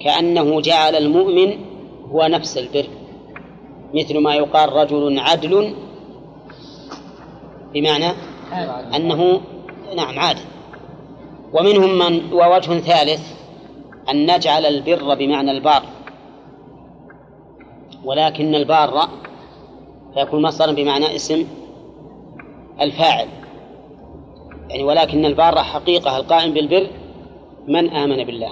[0.00, 1.58] كأنه جعل المؤمن
[2.10, 2.86] هو نفس البر
[3.94, 5.74] مثل ما يقال رجل عدل
[7.74, 8.33] بمعنى
[8.96, 9.40] أنه
[9.96, 10.44] نعم عادل
[11.52, 13.34] ومنهم من ووجه ثالث
[14.10, 15.82] أن نجعل البر بمعنى البار.
[18.04, 19.08] ولكن البار
[20.14, 21.46] فيكون مصدرا بمعنى اسم
[22.80, 23.28] الفاعل.
[24.68, 26.86] يعني ولكن البار حقيقة القائم بالبر
[27.68, 28.50] من آمن بالله.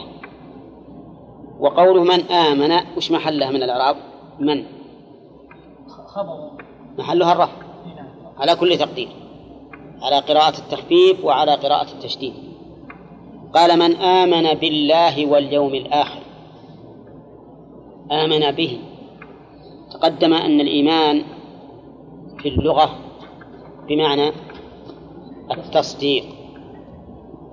[1.60, 3.96] وقوله من آمن وش محلها من الإعراب؟
[4.38, 4.64] من؟
[6.06, 6.50] خبر.
[6.98, 7.52] محلها الرفع.
[7.96, 8.06] نعم.
[8.38, 9.08] على كل تقدير.
[10.02, 12.34] على قراءة التخفيف وعلى قراءة التشديد.
[13.54, 16.20] قال من آمن بالله واليوم الآخر.
[18.12, 18.78] آمن به.
[19.92, 21.22] تقدم أن الإيمان
[22.38, 22.98] في اللغة
[23.88, 24.32] بمعنى
[25.50, 26.24] التصديق.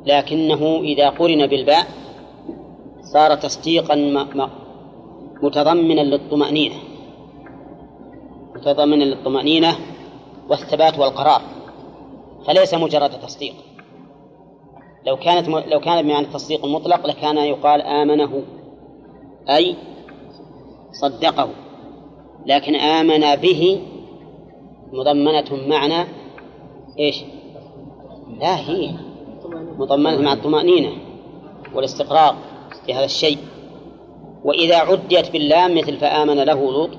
[0.05, 1.87] لكنه إذا قرن بالباء
[3.01, 3.95] صار تصديقا
[5.43, 6.75] متضمنا للطمأنينة.
[8.55, 9.75] متضمنا للطمأنينة
[10.49, 11.41] والثبات والقرار.
[12.47, 13.53] فليس مجرد تصديق.
[15.07, 15.47] لو كانت.
[15.47, 18.43] لو كان بمعنى التصديق المطلق لكان يقال آمنه
[19.49, 19.75] أي
[20.91, 21.49] صدقه.
[22.45, 23.81] لكن آمن به
[24.93, 26.07] مضمنة معنى
[26.99, 27.23] إيش؟
[28.39, 28.91] لا هي
[29.77, 30.91] مضمنة مع الطمأنينة
[31.75, 32.35] والاستقرار
[32.85, 33.37] في هذا الشيء.
[34.43, 36.89] وإذا عديت باللام مثل فآمن له لوط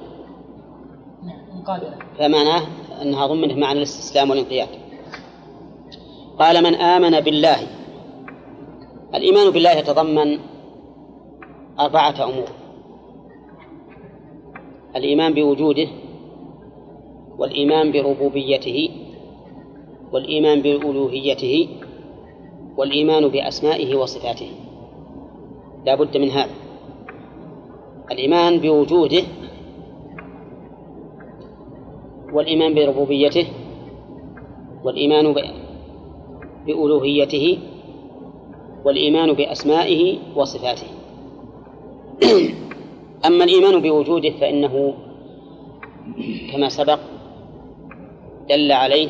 [2.18, 2.62] فمعناه
[3.02, 4.68] أنها ضمنت معنى الاستسلام والانقياد.
[6.40, 7.56] قال من آمن بالله
[9.14, 10.38] الإيمان بالله يتضمن
[11.80, 12.48] أربعة أمور.
[14.96, 15.88] الإيمان بوجوده
[17.38, 18.90] والإيمان بربوبيته
[20.12, 21.68] والإيمان بألوهيته
[22.76, 24.50] والإيمان بأسمائه وصفاته.
[25.86, 26.54] لا بد من هذا.
[28.12, 29.22] الإيمان بوجوده
[32.32, 33.46] والإيمان بربوبيته
[34.84, 35.34] والإيمان
[36.66, 37.58] بألوهيته
[38.84, 40.86] والإيمان بأسمائه وصفاته.
[43.26, 44.94] أما الإيمان بوجوده فإنه
[46.52, 46.98] كما سبق
[48.48, 49.08] دل عليه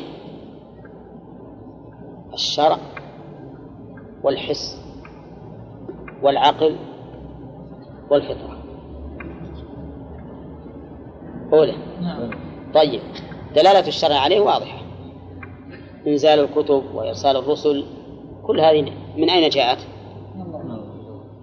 [2.33, 2.77] الشرع
[4.23, 4.81] والحس
[6.23, 6.75] والعقل
[8.09, 8.57] والفطرة.
[11.53, 11.73] أولى.
[12.01, 12.29] نعم.
[12.73, 13.01] طيب
[13.55, 14.80] دلالة الشرع عليه واضحة.
[16.07, 17.85] إنزال الكتب وإرسال الرسل
[18.43, 19.77] كل هذه من أين جاءت؟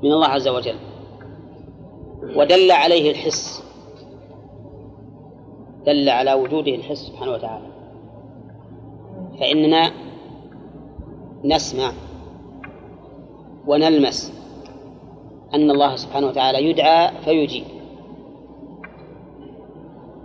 [0.03, 0.77] من الله عز وجل.
[2.37, 3.63] ودل عليه الحس.
[5.87, 7.67] دل على وجوده الحس سبحانه وتعالى.
[9.41, 9.91] فإننا
[11.45, 11.93] نسمع
[13.67, 14.33] ونلمس
[15.55, 17.65] أن الله سبحانه وتعالى يدعى فيجيب.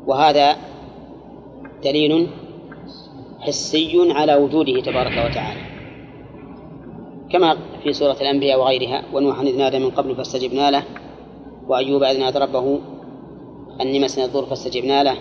[0.08, 0.56] وهذا
[1.84, 2.30] دليل
[3.44, 5.62] حسي على وجوده تبارك وتعالى.
[7.30, 10.84] كما في سورة الأنبياء وغيرها ونوحا إذ نادى من قبل فاستجبنا له
[11.68, 12.80] وأيوب إذ نادى ربه
[13.82, 15.18] أني مسني الضر فاستجبنا له.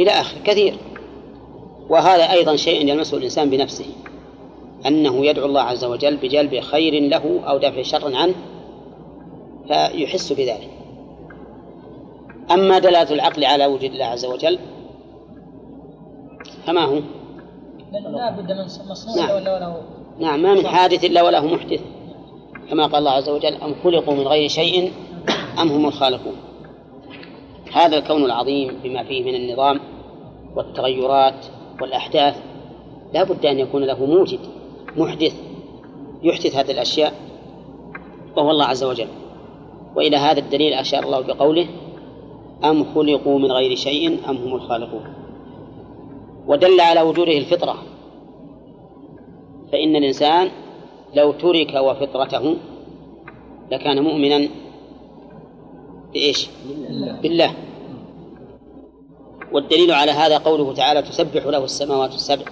[0.00, 0.74] إلى آخر كثير.
[1.88, 3.86] وهذا أيضا شيء يلمسه الإنسان بنفسه
[4.86, 8.34] أنه يدعو الله عز وجل بجلب خير له أو دفع شر عنه
[9.68, 10.70] فيحس بذلك.
[12.50, 14.58] أما دلالة العقل على وجود الله عز وجل
[16.66, 17.00] فما هو؟
[17.92, 19.36] لا بد من مصنوع نعم.
[19.36, 19.82] ولا له.
[20.18, 21.80] نعم ما من حادث إلا وله محدث
[22.70, 24.92] كما قال الله عز وجل أم خلقوا من غير شيء
[25.60, 26.36] أم هم الخالقون.
[27.72, 29.80] هذا الكون العظيم بما فيه من النظام
[30.56, 31.46] والتغيرات
[31.80, 32.36] والأحداث.
[33.14, 34.40] لا بد أن يكون له موجد
[34.96, 35.34] محدث
[36.22, 37.12] يحدث هذه الأشياء
[38.36, 39.08] وهو الله عز وجل.
[39.96, 41.66] وإلى هذا الدليل أشار الله بقوله
[42.64, 45.25] أم خلقوا من غير شيء أم هم الخالقون.
[46.46, 47.82] ودل على وجوده الفطرة.
[49.72, 50.50] فإن الإنسان
[51.14, 52.56] لو ترك وفطرته
[53.72, 54.48] لكان مؤمنا
[56.12, 56.48] بإيش؟
[57.22, 57.54] بالله.
[59.52, 62.44] والدليل على هذا قوله تعالى تسبح له السماوات السبع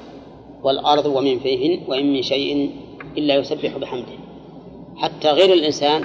[0.63, 2.71] والأرض ومن فيهن وإن من شيء
[3.19, 4.19] إلا يسبح بحمده.
[4.97, 6.05] حتى غير الإنسان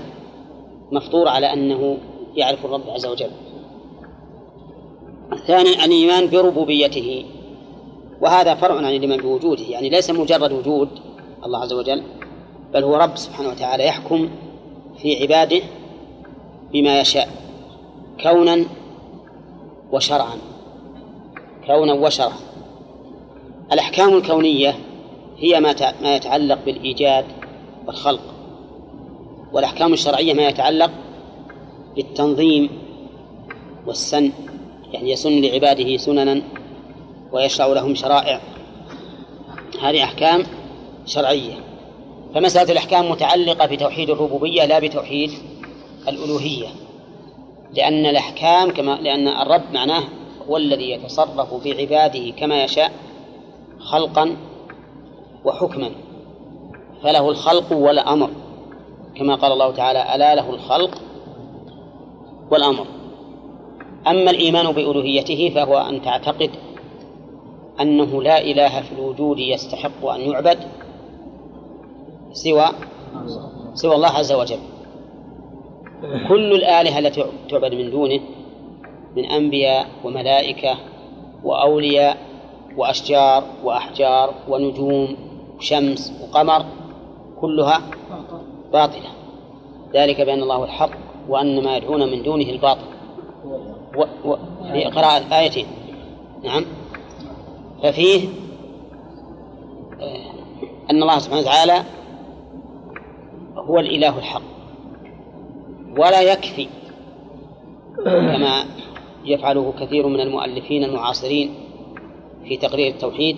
[0.91, 1.97] مفطور على أنه
[2.35, 3.31] يعرف الرب عز وجل.
[5.47, 7.25] ثانيا الإيمان بربوبيته.
[8.21, 10.89] وهذا فرع عن الإيمان بوجوده يعني ليس مجرد وجود
[11.45, 12.03] الله عز وجل
[12.73, 14.29] بل هو رب سبحانه وتعالى يحكم
[14.97, 15.61] في عباده
[16.73, 17.29] بما يشاء
[18.23, 18.65] كونا
[19.91, 20.37] وشرعا
[21.67, 22.39] كونا وشرعا.
[23.71, 24.75] الأحكام الكونية
[25.37, 27.25] هي ما ما يتعلق بالإيجاد
[27.87, 28.21] والخلق
[29.53, 30.91] والأحكام الشرعية ما يتعلق
[31.95, 32.69] بالتنظيم
[33.87, 34.31] والسن
[34.93, 36.41] يعني يسن لعباده سننا
[37.31, 38.39] ويشرع لهم شرائع.
[39.81, 40.43] هذه أحكام
[41.05, 41.53] شرعية.
[42.35, 45.31] فمسألة الأحكام متعلقة بتوحيد الربوبية لا بتوحيد
[46.07, 46.67] الألوهية.
[47.73, 50.03] لأن الأحكام كما لأن الرب معناه
[50.49, 52.91] هو الذي يتصرف في عباده كما يشاء
[53.79, 54.37] خلقا
[55.45, 55.91] وحكما.
[57.03, 58.29] فله الخلق والأمر.
[59.15, 61.01] كما قال الله تعالى ألا له الخلق
[62.51, 62.85] والأمر.
[64.07, 66.49] أما الإيمان بألوهيته فهو أن تعتقد
[67.81, 70.57] أنه لا إله في الوجود يستحق أن يعبد
[72.31, 72.65] سوى
[73.73, 74.59] سوى الله عز وجل.
[76.27, 78.19] كل الآلهة التي تعبد من دونه
[79.15, 80.77] من أنبياء وملائكة
[81.43, 82.17] وأولياء
[82.77, 85.15] وأشجار وأحجار ونجوم
[85.57, 86.65] وشمس وقمر
[87.41, 87.81] كلها
[88.73, 89.09] باطلة.
[89.93, 90.91] ذلك بأن الله الحق
[91.29, 92.85] وأن ما يدعون من دونه الباطل.
[93.97, 94.03] و...
[94.25, 94.37] و...
[94.71, 95.65] في قراءة آيتين
[96.43, 96.65] نعم.
[97.83, 98.29] ففيه
[100.01, 100.31] آه،
[100.91, 101.83] أن الله سبحانه وتعالى
[103.57, 104.41] هو الإله الحق
[105.97, 106.67] ولا يكفي
[108.05, 108.65] كما
[109.25, 111.53] يفعله كثير من المؤلفين المعاصرين
[112.47, 113.37] في تقرير التوحيد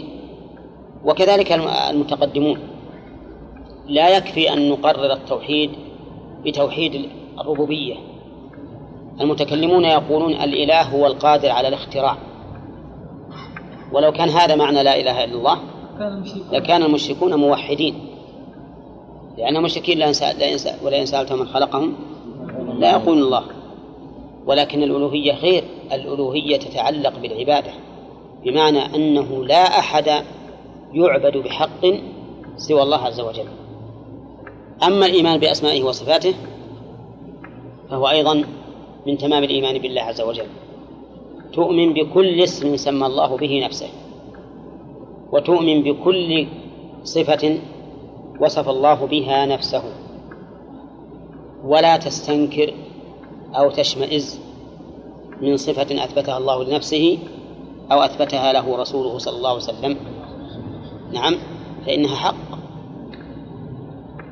[1.05, 1.51] وكذلك
[1.89, 2.59] المتقدمون.
[3.87, 5.71] لا يكفي أن نقرر التوحيد
[6.45, 7.95] بتوحيد الربوبية.
[9.21, 12.17] المتكلمون يقولون الإله هو القادر على الاختراع.
[13.93, 15.59] ولو كان هذا معنى لا إله إلا الله
[16.51, 17.95] لكان المشركون موحدين.
[19.37, 21.95] لأن المشركين لا ينسى ولا ينسى من خلقهم.
[22.79, 23.43] لا يقول الله.
[24.45, 25.63] ولكن الألوهية غير.
[25.91, 27.71] الألوهية تتعلق بالعبادة.
[28.45, 30.23] بمعنى أنه لا أحد
[30.93, 31.85] يعبد بحق
[32.57, 33.47] سوى الله عز وجل.
[34.83, 36.33] أما الإيمان بأسمائه وصفاته
[37.89, 38.43] فهو أيضا
[39.07, 40.47] من تمام الإيمان بالله عز وجل.
[41.53, 43.87] تؤمن بكل اسم سمى الله به نفسه
[45.31, 46.47] وتؤمن بكل
[47.03, 47.59] صفة
[48.39, 49.83] وصف الله بها نفسه.
[51.63, 52.73] ولا تستنكر
[53.55, 54.39] أو تشمئز
[55.41, 57.17] من صفة أثبتها الله لنفسه
[57.91, 59.97] أو أثبتها له رسوله صلى الله عليه وسلم.
[61.13, 61.35] نعم
[61.85, 62.35] فإنها حق.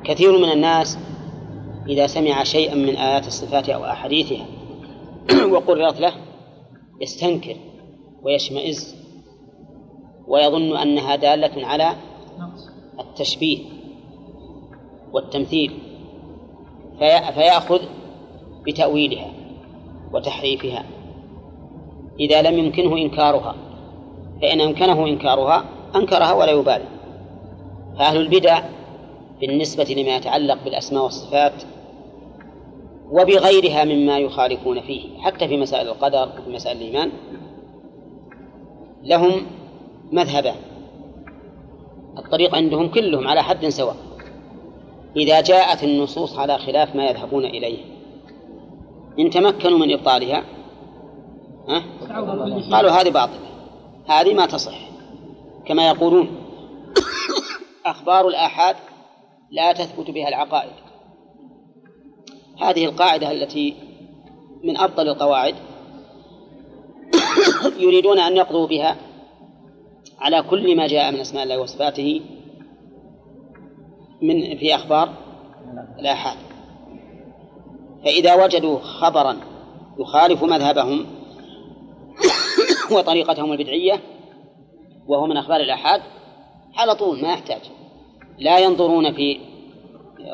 [0.04, 0.98] كثير من الناس
[1.88, 4.46] إذا سمع شيئا من آيات الصفات أو أحاديثها
[5.52, 6.12] وقررت له
[7.00, 7.56] يستنكر
[8.22, 8.96] ويشمئز
[10.26, 11.96] ويظن أنها دالة على
[13.00, 13.58] التشبيه
[15.12, 15.72] والتمثيل
[17.34, 17.80] فيأخذ
[18.66, 19.32] بتأويلها
[20.12, 20.84] وتحريفها.
[22.20, 23.54] إذا لم يمكنه إنكارها
[24.42, 25.64] فإن أمكنه إنكارها
[25.96, 26.84] أنكرها ولا يبالي.
[27.98, 28.62] فأهل البدع
[29.40, 31.52] بالنسبة لما يتعلق بالأسماء والصفات
[33.10, 35.18] وبغيرها مما يخالفون فيه.
[35.18, 37.12] حتى في مسائل القدر وفي مسائل الإيمان
[39.02, 39.46] لهم
[40.12, 40.56] مذهبان.
[42.18, 43.96] الطريق عندهم كلهم على حد سواء.
[45.16, 47.78] إذا جاءت النصوص على خلاف ما يذهبون إليه.
[49.18, 50.44] إن تمكنوا من إبطالها
[51.68, 51.82] ها؟
[52.72, 53.40] قالوا هذه باطلة.
[54.06, 54.78] هذه ما تصح.
[55.66, 56.28] كما يقولون
[57.86, 58.76] أخبار الآحاد
[59.50, 60.89] لا تثبت بها العقائد.
[62.60, 63.74] هذه القاعدة التي
[64.64, 65.54] من أفضل القواعد
[67.84, 68.96] يريدون أن يقضوا بها
[70.18, 72.20] على كل ما جاء من أسماء الله وصفاته
[74.22, 75.12] من في أخبار
[75.98, 76.36] الآحاد
[78.04, 79.36] فإذا وجدوا خبرا
[79.98, 81.06] يخالف مذهبهم
[82.96, 84.00] وطريقتهم البدعية
[85.06, 86.02] وهو من أخبار الآحاد
[86.76, 87.60] على طول ما يحتاج.
[88.38, 89.40] لا ينظرون في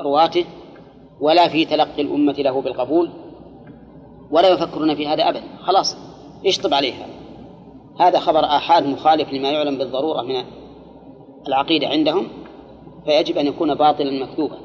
[0.05, 0.45] رواته
[1.21, 3.11] ولا في تلقي الأمة له بالقبول
[4.31, 5.43] ولا يفكرون في هذا أبدا.
[5.61, 5.97] خلاص
[6.47, 7.17] اشطب عليه هذا
[8.01, 10.45] هذا خبر آحاد مخالف لما يعلم بالضرورة من
[11.49, 12.29] العقيدة عندهم
[13.05, 14.57] فيجب أن يكون باطلا مكذوبا.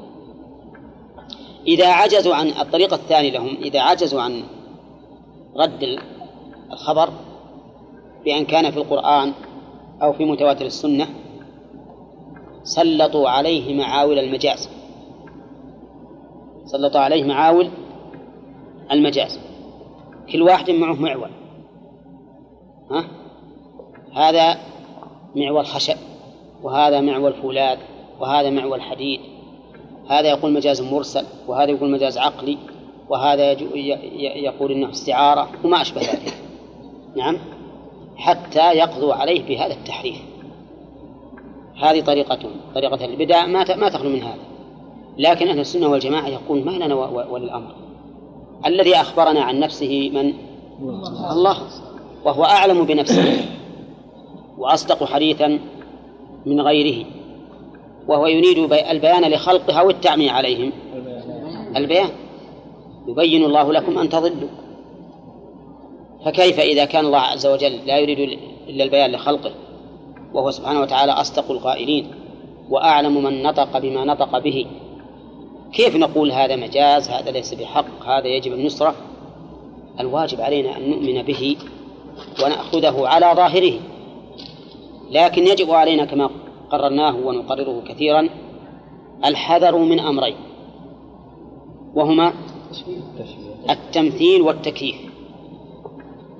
[1.66, 4.42] إذا عجزوا عن الطريقة الثانية لهم إذا عجزوا عن
[5.56, 5.98] رد
[6.72, 7.08] الخبر
[8.24, 9.32] بأن كان في القرآن
[10.02, 11.08] أو في متواتر السنة
[12.64, 14.68] سلطوا عليه معاول المجاز.
[16.72, 17.70] سلطوا عليه معاول
[18.92, 19.38] المجاز.
[20.32, 21.30] كل واحد معه معول.
[22.90, 23.04] ها؟
[24.12, 24.58] هذا
[25.36, 25.96] معول خشب
[26.62, 27.78] وهذا معول فولاذ
[28.20, 29.20] وهذا معول حديد.
[30.08, 32.58] هذا يقول مجاز مرسل وهذا يقول مجاز عقلي
[33.08, 33.52] وهذا
[34.36, 36.34] يقول إنه استعارة وما أشبه ذلك.
[37.16, 37.38] نعم؟
[38.16, 40.22] حتى يقضوا عليه بهذا التحريف.
[41.82, 43.46] هذه طريقتهم طريقة البدع.
[43.46, 44.51] ما ما تخلو من هذا.
[45.18, 46.94] لكن أهل السنة والجماعة يقول ما لنا
[47.30, 47.74] وللأمر
[48.66, 50.32] الذي أخبرنا عن نفسه من؟
[51.30, 51.56] الله.
[52.24, 53.44] وهو أعلم بنفسه.
[54.58, 55.58] وأصدق حديثا
[56.46, 57.06] من غيره.
[58.08, 60.72] وهو يريد البيان لخلقها أو التعمية عليهم.
[61.76, 62.08] البيان.
[63.08, 64.48] يبين الله لكم أن تضلوا.
[66.24, 68.38] فكيف إذا كان الله عز وجل لا يريد
[68.68, 69.50] إلا البيان لخلقه؟
[70.34, 72.10] وهو سبحانه وتعالى أصدق القائلين.
[72.70, 74.66] وأعلم من نطق بما نطق به.
[75.72, 78.94] كيف نقول هذا مجاز هذا ليس بحق هذا يجب النصرة؟
[80.00, 81.56] الواجب علينا أن نؤمن به
[82.44, 83.80] ونأخذه على ظاهره.
[85.10, 86.30] لكن يجب علينا كما
[86.70, 88.28] قررناه ونقرره كثيرا
[89.24, 90.36] الحذر من أمرين.
[91.94, 92.32] وهما
[93.70, 94.96] التمثيل والتكييف.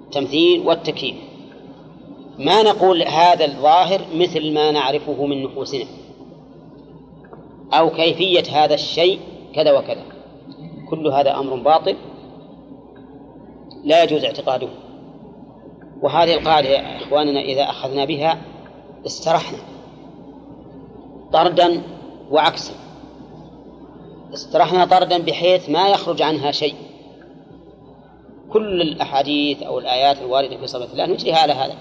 [0.04, 1.16] التمثيل والتكييف.
[2.38, 5.84] ما نقول هذا الظاهر مثل ما نعرفه من نفوسنا؟
[7.72, 9.20] أو كيفية هذا الشيء
[9.54, 10.02] كذا وكذا.
[10.90, 11.96] كل هذا أمر باطل
[13.84, 14.68] لا يجوز اعتقاده.
[16.02, 18.38] وهذه القاعدة يا إخواننا إذا أخذنا بها
[19.06, 19.58] استرحنا.
[21.32, 21.82] طردا
[22.30, 22.74] وعكسا.
[24.34, 26.74] استرحنا طردا بحيث ما يخرج عنها شيء.
[28.52, 31.74] كل الأحاديث أو الآيات الواردة في صفة الله نجريها على هذا.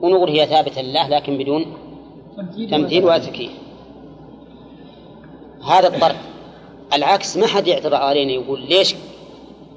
[0.00, 1.66] ونقول هي ثابتة لله لكن بدون
[2.70, 3.67] تمثيل وتكييف
[5.68, 6.16] هذا الطرد
[6.92, 8.94] العكس ما حد يعترض علينا يقول ليش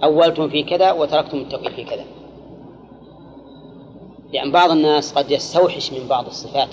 [0.03, 2.05] أولتم في كذا وتركتم التوحيد في كذا.
[4.33, 6.69] لأن بعض الناس قد يستوحش من بعض الصفات.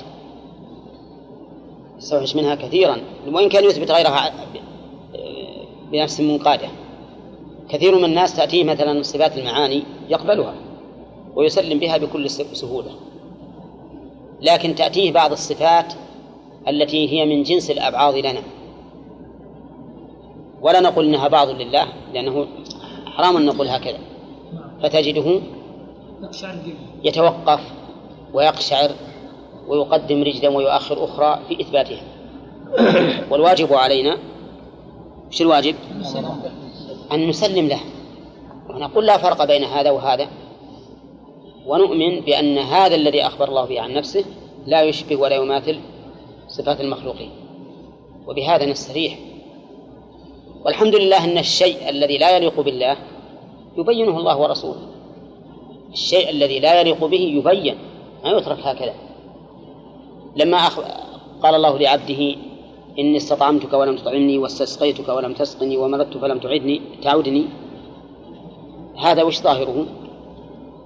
[1.98, 2.96] يستوحش منها كثيرا.
[3.28, 4.32] وإن كان يثبت غيرها
[5.92, 6.68] بنفس منقادة.
[7.68, 10.54] كثير من الناس تأتيه مثلا صفات المعاني يقبلها
[11.34, 12.90] ويسلم بها بكل سهولة.
[14.40, 15.92] لكن تأتيه بعض الصفات
[16.68, 18.42] التي هي من جنس الأبعاض لنا.
[20.62, 22.46] ولا نقول إنها بعض لله لأنه
[23.06, 23.98] حرام أن نقول هكذا.
[24.82, 25.40] فتجده
[27.04, 27.60] يتوقف
[28.34, 28.90] ويقشعر
[29.68, 32.02] ويقدم رجلا ويؤخر أخرى في إثباتها.
[33.30, 34.18] والواجب علينا
[35.30, 35.74] وش الواجب؟
[37.12, 37.80] أن نسلم له.
[38.70, 40.28] ونقول لا فرق بين هذا وهذا.
[41.66, 44.24] ونؤمن بأن هذا الذي أخبر الله به عن نفسه
[44.66, 45.80] لا يشبه ولا يماثل
[46.48, 47.30] صفات المخلوقين.
[48.26, 49.18] وبهذا نستريح.
[50.64, 52.96] والحمد لله أن الشيء الذي لا يليق بالله
[53.78, 54.80] يبينه الله ورسوله.
[55.92, 57.78] الشيء الذي لا يليق به يبين
[58.24, 58.94] ما يترك هكذا.
[60.36, 60.80] لما أخ...
[61.42, 62.36] قال الله لعبده
[62.98, 67.44] إني استطعمتك ولم تطعمني واستسقيتك ولم تسقني ومرضت فلم تعدني تعودني
[68.98, 69.86] هذا وش ظاهره؟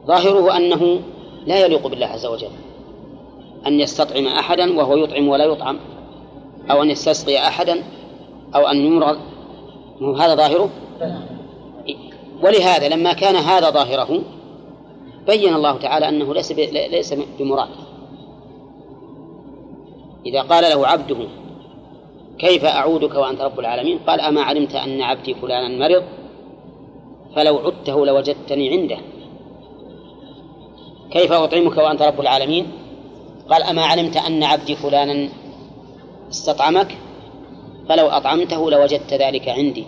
[0.06, 1.00] ظاهره أنه
[1.46, 2.50] لا يليق بالله عز وجل.
[3.66, 5.78] أن يستطعم أحدا وهو يطعم ولا يطعم
[6.70, 7.82] أو أن يستسقي أحدا
[8.54, 9.18] أو أن يمرض
[10.00, 10.70] هذا ظاهره؟
[12.42, 14.22] ولهذا لما كان هذا ظاهره
[15.26, 17.68] بين الله تعالى أنه ليس ليس بمراد
[20.26, 21.16] إذا قال له عبده
[22.38, 26.04] كيف أعودك وأنت رب العالمين؟ قال أما علمت أن عبدي فلانا مرض
[27.36, 28.98] فلو عدته لوجدتني عنده.
[31.10, 32.66] كيف أطعمك وأنت رب العالمين؟
[33.50, 35.28] قال أما علمت أن عبدي فلانا
[36.30, 36.96] استطعمك؟
[37.88, 39.84] فلو أطعمته لوجدت ذلك عندي.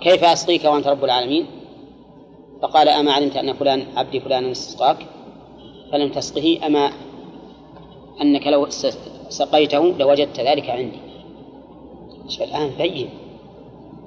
[0.00, 1.46] كيف أسقيك وأنت رب العالمين؟
[2.62, 4.96] فقال أما علمت أن فلان عبدي فلانا استسقاك؟
[5.92, 6.92] فلم تسقه أما
[8.20, 8.66] أنك لو
[9.28, 10.98] سقيته لوجدت ذلك عندي.
[12.40, 13.10] الآن بين.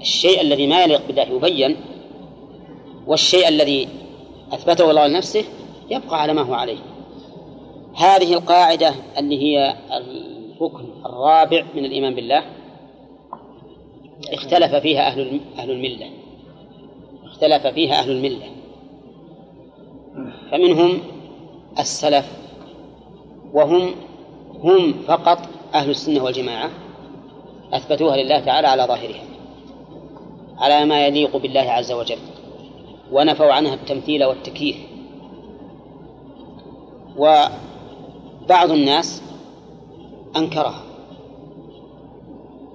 [0.01, 1.77] الشيء الذي ما يليق بالله يبين
[3.07, 3.87] والشيء الذي
[4.51, 5.43] أثبته الله لنفسه
[5.89, 6.77] يبقى على ما هو عليه.
[7.95, 9.75] هذه القاعدة اللي هي
[10.61, 12.43] الركن الرابع من الإيمان بالله
[14.33, 16.09] اختلف فيها أهل أهل الملة.
[17.23, 18.45] اختلف فيها أهل الملة.
[20.51, 20.99] فمنهم
[21.79, 22.31] السلف
[23.53, 23.95] وهم
[24.63, 25.39] هم فقط
[25.73, 26.69] أهل السنة والجماعة
[27.73, 29.23] أثبتوها لله تعالى على ظاهرها
[30.57, 32.19] على ما يليق بالله عز وجل
[33.11, 34.77] ونفوا عنها التمثيل والتكييف.
[37.17, 39.23] وبعض الناس
[40.37, 40.83] أنكرها.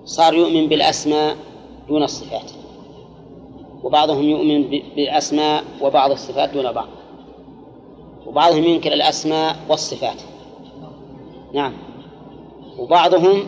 [0.05, 1.37] صار يؤمن بالأسماء
[1.89, 2.51] دون الصفات.
[3.83, 4.63] وبعضهم يؤمن
[4.97, 6.89] بالأسماء وبعض الصفات دون بعض.
[8.27, 10.23] وبعضهم ينكر الأسماء والصفات.
[11.55, 11.73] نعم.
[12.79, 13.47] وبعضهم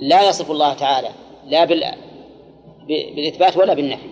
[0.00, 1.08] لا يصف الله تعالى
[1.46, 1.64] لا
[2.88, 4.06] بالإثبات ولا بالنفي.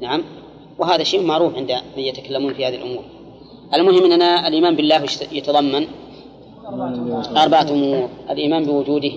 [0.00, 0.24] نعم.
[0.78, 3.04] وهذا شيء معروف عند من يتكلمون في هذه الأمور.
[3.74, 5.86] المهم أننا الإيمان بالله يتضمن
[7.36, 9.12] أربعة أمور الإيمان بوجوده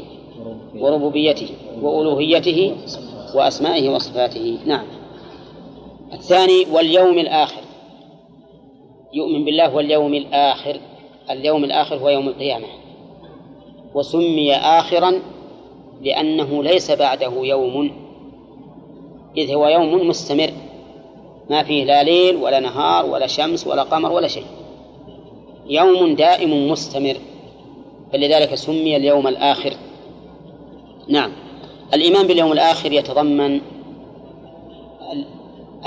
[0.75, 1.49] وربوبيته
[1.81, 2.75] وألوهيته
[3.35, 4.59] وأسمائه وصفاته.
[4.65, 4.85] نعم.
[6.13, 7.61] الثاني واليوم الآخر.
[9.13, 10.79] يؤمن بالله واليوم الآخر.
[11.29, 12.67] اليوم الآخر هو يوم القيامة.
[13.93, 15.13] وسمي آخرا
[16.01, 17.91] لأنه ليس بعده يوم.
[19.37, 20.51] إذ هو يوم مستمر.
[21.49, 24.45] ما فيه لا ليل ولا نهار ولا شمس ولا قمر ولا شيء.
[25.69, 27.17] يوم دائم مستمر.
[28.13, 29.73] فلذلك سمي اليوم الآخر.
[31.07, 31.31] نعم.
[31.93, 33.61] الإيمان باليوم الآخر يتضمن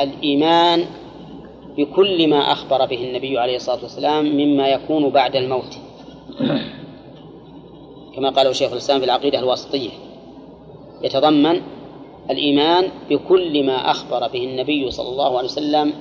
[0.00, 0.84] الإيمان
[1.76, 5.78] بكل ما أخبر به النبي عليه الصلاة والسلام مما يكون بعد الموت.
[8.16, 9.90] كما قال شيخ الإسلام في العقيدة الواسطية.
[11.02, 11.60] يتضمن
[12.30, 15.92] الإيمان بكل ما أخبر به النبي صلى الله عليه وسلم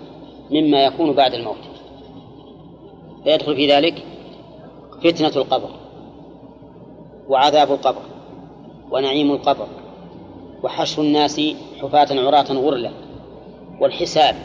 [0.51, 1.57] مما يكون بعد الموت.
[3.23, 4.03] فيدخل في ذلك
[5.03, 5.69] فتنة القبر.
[7.29, 8.01] وعذاب القبر
[8.91, 9.67] ونعيم القبر
[10.63, 11.41] وحشر الناس
[11.81, 12.91] حفاة عراة غرلا
[13.81, 14.35] والحساب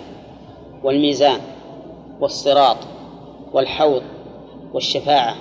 [0.84, 1.40] والميزان
[2.20, 2.76] والصراط
[3.52, 4.02] والحوض
[4.74, 5.34] والشفاعة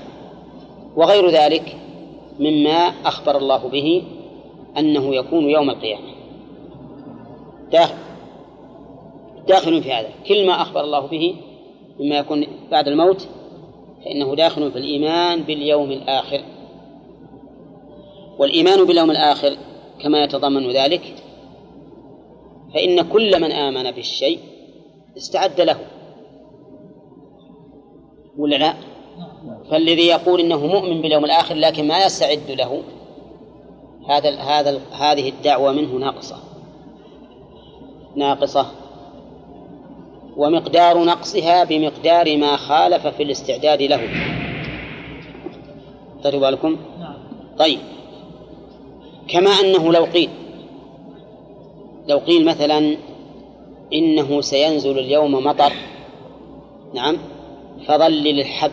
[0.96, 1.76] وغير ذلك
[2.40, 4.04] مما أخبر الله به
[4.78, 6.18] أنه يكون يوم القيامة.
[9.48, 10.10] داخل في هذا.
[10.28, 11.36] كل ما أخبر الله به
[12.00, 13.28] مما يكون بعد الموت
[14.06, 16.42] فإنه داخل في الإيمان باليوم الآخر.
[18.40, 19.58] والإيمان باليوم الآخر
[20.02, 21.02] كما يتضمن ذلك
[22.74, 24.40] فإن كل من آمن بالشيء
[25.18, 25.78] استعد له.
[28.38, 28.74] ولا لا؟
[29.72, 32.84] فالذي يقول إنه مؤمن باليوم الآخر لكن ما يستعد له
[34.10, 36.38] هذا هذا هذه الدعوة منه ناقصة.
[38.16, 38.66] ناقصة.
[40.38, 44.02] ومقدار نقصها بمقدار ما خالف في الاستعداد له.
[46.24, 47.14] خدوا بالكم؟ نعم.
[47.60, 47.80] طيب.
[49.28, 50.30] كما أنه لو قيل.
[52.08, 52.98] لو قيل مثلا
[53.94, 55.74] إنه سينزل اليوم مطر
[56.94, 57.18] نعم
[57.88, 58.72] فظلل الحب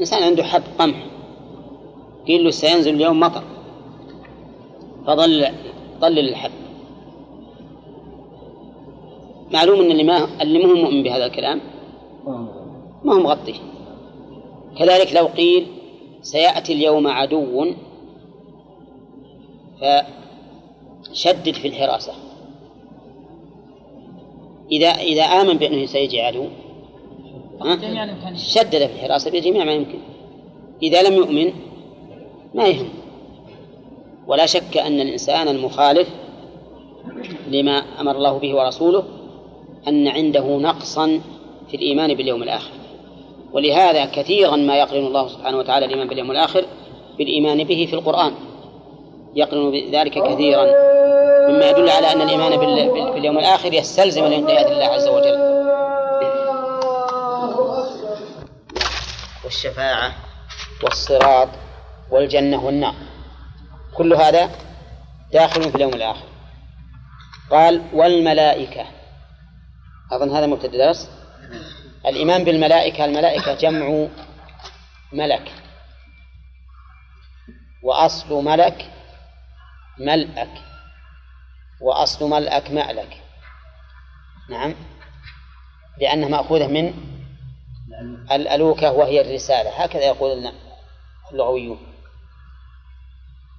[0.00, 1.06] إنسان عنده حب قمح.
[2.26, 3.42] قيل له سينزل اليوم مطر
[5.06, 5.46] فظل
[6.00, 6.50] ظلل الحب
[9.52, 11.60] معلوم إن اللي ما اللي مو مؤمن بهذا الكلام؟
[13.04, 13.54] ما هو مغطي.
[14.78, 15.66] كذلك لو قيل
[16.22, 17.66] سيأتي اليوم عدو
[19.80, 22.12] فشدد في الحراسة.
[24.72, 26.46] إذا إذا آمن بأنه سيجي عدو
[27.62, 29.98] الإمكانيات شدد في الحراسة بجميع ما يمكن.
[30.82, 31.52] إذا لم يؤمن
[32.54, 32.88] ما يهم.
[34.26, 36.08] ولا شك أن الإنسان المخالف
[37.48, 39.04] لما أمر الله به ورسوله
[39.88, 41.20] أن عنده نقصا
[41.68, 42.70] في الإيمان باليوم الآخر.
[43.52, 46.64] ولهذا كثيرا ما يقرن الله سبحانه وتعالى الإيمان باليوم الآخر
[47.18, 48.32] بالإيمان به في القرآن.
[49.38, 50.64] يقرن ذلك كثيرا.
[51.48, 55.38] مما يدل على أن الإيمان بال- بال- باليوم الآخر يستلزم الانقياد لله عز وجل.
[59.44, 60.12] والشفاعة
[60.82, 61.48] والصراط
[62.10, 62.94] والجنة والنار.
[63.96, 64.50] كل هذا
[65.32, 66.26] داخل في اليوم الآخر.
[67.50, 68.86] قال والملائكة.
[70.12, 71.10] أظن هذا مبتدأ درس.
[72.06, 74.06] الإيمان بالملائكة الملائكة جمع
[75.12, 75.52] ملك.
[77.82, 78.90] وأصل ملك
[79.98, 80.62] ملأك
[81.80, 83.22] وأصل ملأك مألك.
[84.50, 84.74] نعم.
[86.00, 86.94] لأنها مأخوذة من
[88.32, 89.84] الألوكة وهي الرسالة.
[89.84, 90.52] هكذا يقول
[91.32, 91.78] اللغويون.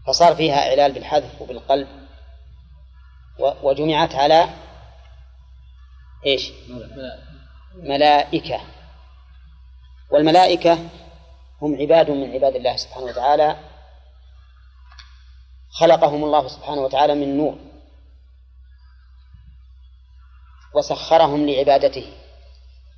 [0.07, 1.87] فصار فيها إعلال بالحذف وبالقلب
[3.63, 4.49] وجمعت على
[6.25, 6.51] إيش؟
[7.75, 8.61] ملائكة.
[10.11, 10.79] والملائكة
[11.61, 13.57] هم عباد من عباد الله سبحانه وتعالى
[15.71, 17.57] خلقهم الله سبحانه وتعالى من نور.
[20.75, 22.13] وسخرهم لعبادته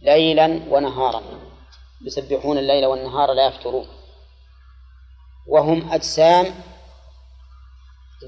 [0.02, 1.22] ليلا ونهارا.
[2.02, 3.88] يسبحون الليل والنهار لا يفترون.
[5.48, 6.56] وهم أجسام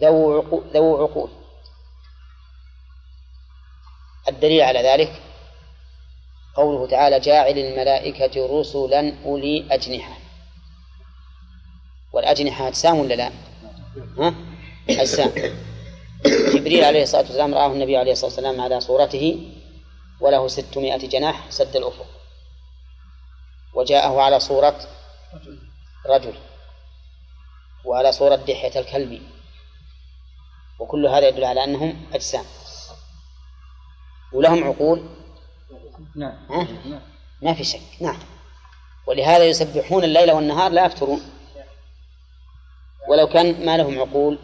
[0.02, 0.42] ذو
[1.04, 1.30] عقول,
[4.28, 5.22] الدليل على ذلك
[6.56, 10.18] قوله تعالى جاعل الملائكة رسلا أولي أجنحة.
[12.14, 13.32] والأجنحة أجسام ولا لا؟
[14.90, 15.32] أجسام
[16.26, 19.52] جبريل عليه الصلاة والسلام رآه النبي عليه الصلاة والسلام على صورته
[20.22, 22.06] وله ستمائة جناح سد الأفق.
[23.74, 24.80] وجاءه على صورة
[26.10, 26.34] رجل
[27.86, 29.22] وعلى صورة دحية الكلب.
[30.80, 32.46] وكل هذا يدل على أنهم أجسام.
[34.34, 35.10] ولهم عقول.
[36.16, 36.68] نعم؟
[37.42, 37.82] ما في شك.
[38.02, 38.20] نعم.
[39.08, 41.22] ولهذا يسبحون الليل والنهار لا يفترون.
[43.10, 44.40] ولو كان ما لهم عقول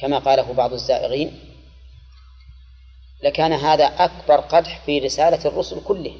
[0.00, 1.40] كما قاله بعض الزائغين
[3.22, 6.16] لكان هذا أكبر قدح في رسالة الرسل كله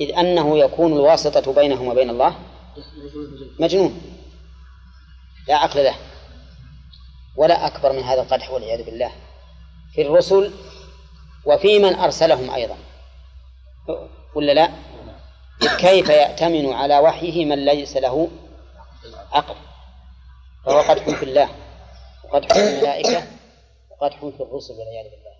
[0.00, 2.34] إذ أنه يكون الواسطة بينهم وبين الله
[3.58, 4.02] مجنون.
[5.48, 5.94] لا عقل له
[7.36, 9.12] ولا أكبر من هذا القدح والعياذ بالله.
[9.94, 10.52] في الرسل
[11.44, 12.76] وفي من أرسلهم أيضا.
[14.34, 14.70] ولا لا؟
[15.78, 18.28] كيف يأتمن على وحيه من ليس له
[19.32, 19.56] عقل
[20.64, 21.48] فهو قدح في الله
[22.24, 23.26] وقدح في الملائكة
[23.90, 25.38] وقدح في الرسل والعياذ بالله.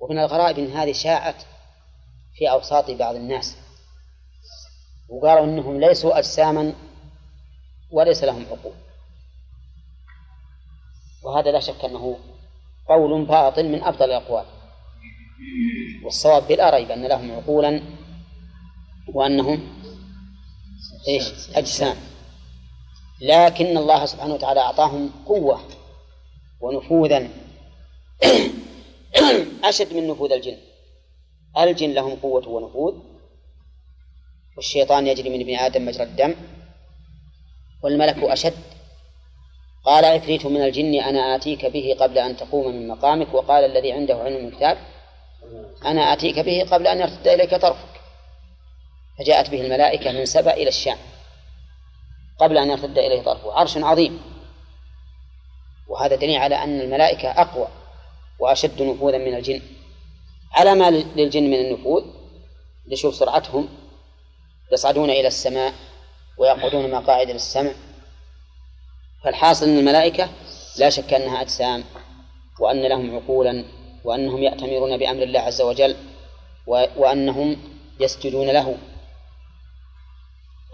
[0.00, 1.42] ومن الغرائب أن هذه شاعت
[2.34, 3.56] في أوساط بعض الناس.
[5.08, 6.74] وقالوا أنهم ليسوا أجساما
[7.90, 8.74] وليس لهم عقول.
[11.22, 12.18] وهذا لا شك أنه
[12.88, 14.46] قول باطل من أبطل الأقوال.
[16.04, 17.82] والصواب بلا ريب أن لهم عقولا
[19.14, 19.84] وأنهم
[21.08, 21.96] إيش؟ أجسام.
[23.24, 25.60] لكن الله سبحانه وتعالى أعطاهم قوة
[26.60, 27.28] ونفوذا.
[29.68, 30.56] أشد من نفوذ الجن.
[31.58, 32.94] الجن لهم قوة ونفوذ.
[34.56, 36.34] والشيطان يجري من ابن آدم مجرى الدم.
[37.82, 38.54] والملك أشد.
[39.84, 44.14] قال عفريت من الجن أنا آتيك به قبل أن تقوم من مقامك وقال الذي عنده
[44.14, 44.78] علم الكتاب
[45.84, 47.94] أنا آتيك به قبل أن يرتد إليك طرفك.
[49.18, 50.98] فجاءت به الملائكة من سبأ إلى الشام.
[52.38, 53.52] قبل أن يرتد إليه طرفه.
[53.52, 54.20] عرش عظيم.
[55.88, 57.68] وهذا دليل على أن الملائكة أقوى
[58.38, 59.62] وأشد نفوذا من الجن.
[60.52, 62.04] على ما للجن من النفوذ
[62.86, 63.68] لشوف سرعتهم
[64.72, 65.74] يصعدون إلى السماء
[66.38, 67.72] ويقعدون مقاعد للسمع.
[69.24, 70.28] فالحاصل أن الملائكة
[70.78, 71.84] لا شك أنها أجسام
[72.60, 73.64] وأن لهم عقولا
[74.04, 75.96] وأنهم يأتمرون بأمر الله عز وجل
[76.96, 77.56] وأنهم
[78.00, 78.78] يسجدون له.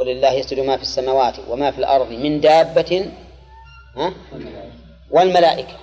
[0.00, 3.12] ولله يسجد ما في السماوات وما في الأرض من دابة
[3.96, 4.12] ها؟
[5.10, 5.76] والملائكة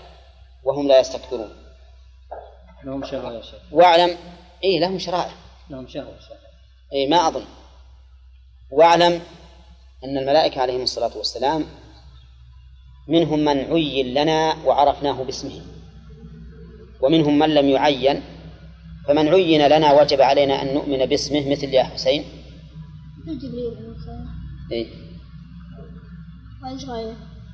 [0.64, 1.49] وهم لا يستكبرون.
[2.84, 4.18] لهم شهوة يا شيخ واعلم
[4.64, 5.31] إيه لهم شرائع.
[5.69, 6.38] لهم شهوة شهوة
[6.94, 7.45] أي ما أظن.
[8.72, 9.22] واعلم
[10.03, 11.65] أن الملائكة عليهم الصلاة والسلام
[13.07, 15.61] منهم من عين لنا وعرفناه باسمه
[17.02, 18.23] ومنهم من لم يعين.
[19.07, 22.26] فمن عين لنا وجب علينا أن نؤمن باسمه مثل يا حسين.
[24.72, 25.07] غيره؟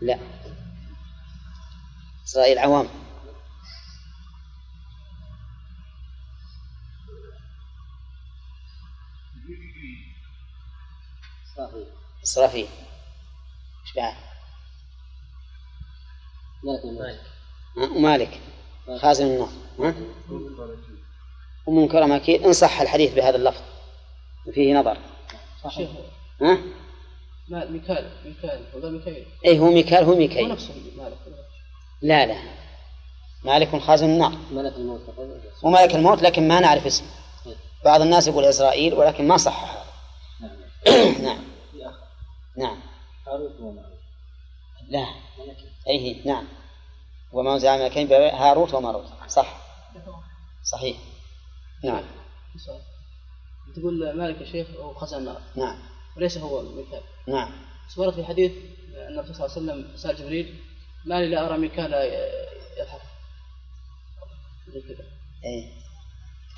[0.02, 0.19] لا.
[2.26, 2.88] إسرائيل عوام.
[11.57, 11.88] صحيح
[12.23, 12.68] إسرافيل.
[13.85, 14.15] إيش بعد؟
[17.77, 18.41] ها؟ ومالك
[19.02, 19.49] خازن النار.
[19.80, 19.95] ها؟
[21.65, 23.61] ومنكر مكيد إن صح الحديث بهذا اللفظ.
[24.53, 24.98] فيه نظر.
[25.69, 25.90] شيخ
[26.41, 26.57] ها؟
[27.49, 31.18] ما ميكال ميكال ولا ميكائيل إيه هو ميكال هو هو ميكائيل نفسه مالك
[32.02, 32.38] لا لا.
[33.44, 35.02] مالك خازن النار ملك الموت
[35.64, 37.07] وملك الموت لكن ما نعرف اسمه.
[37.86, 39.86] بعض الناس يقول إسرائيل ولكن ما صح هذا
[41.24, 41.44] نعم.
[42.57, 42.78] نعم.
[43.28, 43.94] هاروت وماروت
[44.90, 45.06] لا.
[45.88, 46.48] أيه نعم.
[47.32, 49.57] وما زعم ملكين هاروت وماروت صح.
[50.64, 50.98] صحيح.
[51.84, 52.03] نعم.
[53.76, 55.18] تقول مالك يا شيخ هو خازن.
[55.18, 55.80] النار نعم.
[56.18, 57.02] وليس هو ميكال.
[57.27, 57.51] نعم.
[57.97, 58.51] ورد في حديث
[59.09, 60.55] أن الرسول صلى الله عليه وسلم سأل جبريل
[61.05, 61.93] ما لي لا أرى ميكال
[62.79, 63.01] يضحك.
[64.73, 65.05] زي كذا.
[65.45, 65.69] إيه.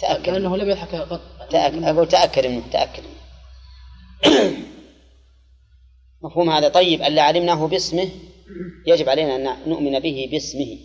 [0.02, 0.24] تأكد.
[0.24, 1.22] كأنه لم يضحك قط.
[1.50, 1.84] تأكد.
[1.84, 3.16] أقول تأكد منه تأكد منه.
[6.24, 6.70] مفهوم هذا.
[6.70, 8.10] طيب ألا علمناه باسمه؟
[8.88, 10.78] يجب علينا أن نؤمن به باسمه.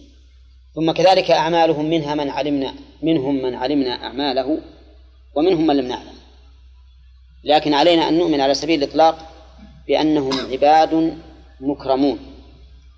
[0.74, 4.61] ثم كذلك أعمالهم منها من علمنا منهم من علمنا أعماله
[5.35, 6.20] ومنهم من لم نعلم.
[7.44, 9.30] لكن علينا أن نؤمن على سبيل الإطلاق
[9.91, 11.19] بأنهم عباد
[11.61, 12.19] مكرمون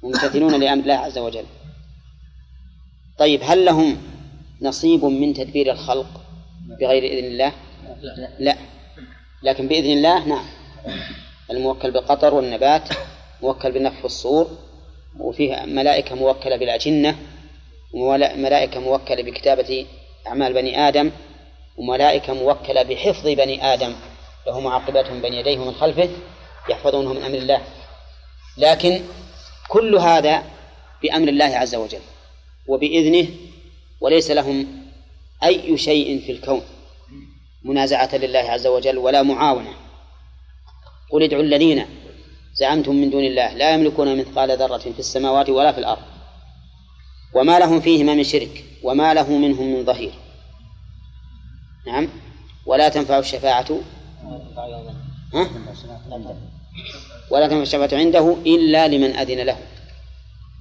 [0.02, 1.44] ممتثلون لأمر الله عز وجل.
[3.18, 3.96] طيب هل لهم
[4.62, 6.20] نصيب من تدبير الخلق
[6.80, 7.52] بغير إذن الله؟
[8.38, 8.56] لا.
[9.42, 10.44] لكن بإذن الله نعم.
[11.50, 12.88] الموكل بالقطر والنبات
[13.42, 14.46] موكل بنفخ الصور
[15.20, 17.16] وفيه ملائكة موكلة بالأجنة
[17.94, 19.86] وملائكة موكلة بكتابة
[20.26, 21.10] أعمال بني آدم
[21.76, 23.92] وملائكة موكلة بحفظ بني آدم
[24.46, 26.08] له معقبات من بين يديه ومن خلفه
[26.70, 27.62] يحفظونه من أمر الله.
[28.58, 29.00] لكن
[29.68, 30.44] كل هذا
[31.02, 32.00] بأمر الله عز وجل
[32.68, 33.28] وبإذنه
[34.00, 34.66] وليس لهم
[35.44, 36.62] أي شيء في الكون
[37.64, 39.72] منازعة لله عز وجل ولا معاونة.
[41.12, 41.86] قل ادعوا الذين
[42.54, 46.02] زعمتم من دون الله لا يملكون مثقال ذرة في السماوات ولا في الأرض
[47.34, 50.12] وما لهم فيهما من شرك وما له منهم من ظهير.
[51.86, 52.08] نعم.
[52.66, 53.80] ولا تنفع الشفاعة.
[55.34, 55.50] ها؟
[57.30, 59.58] ولا تنفع الشفاعة عنده إلا لمن أذن له.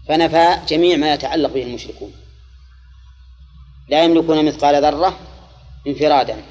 [0.07, 2.13] فنفى جميع ما يتعلق به المشركون.
[3.89, 5.19] لا يملكون مثقال ذرة
[5.87, 6.43] انفرادا.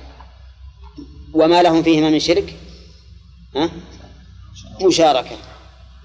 [1.34, 2.56] وما لهم فيهما من شرك؟
[3.56, 3.70] ها؟
[4.82, 5.36] مشاركة.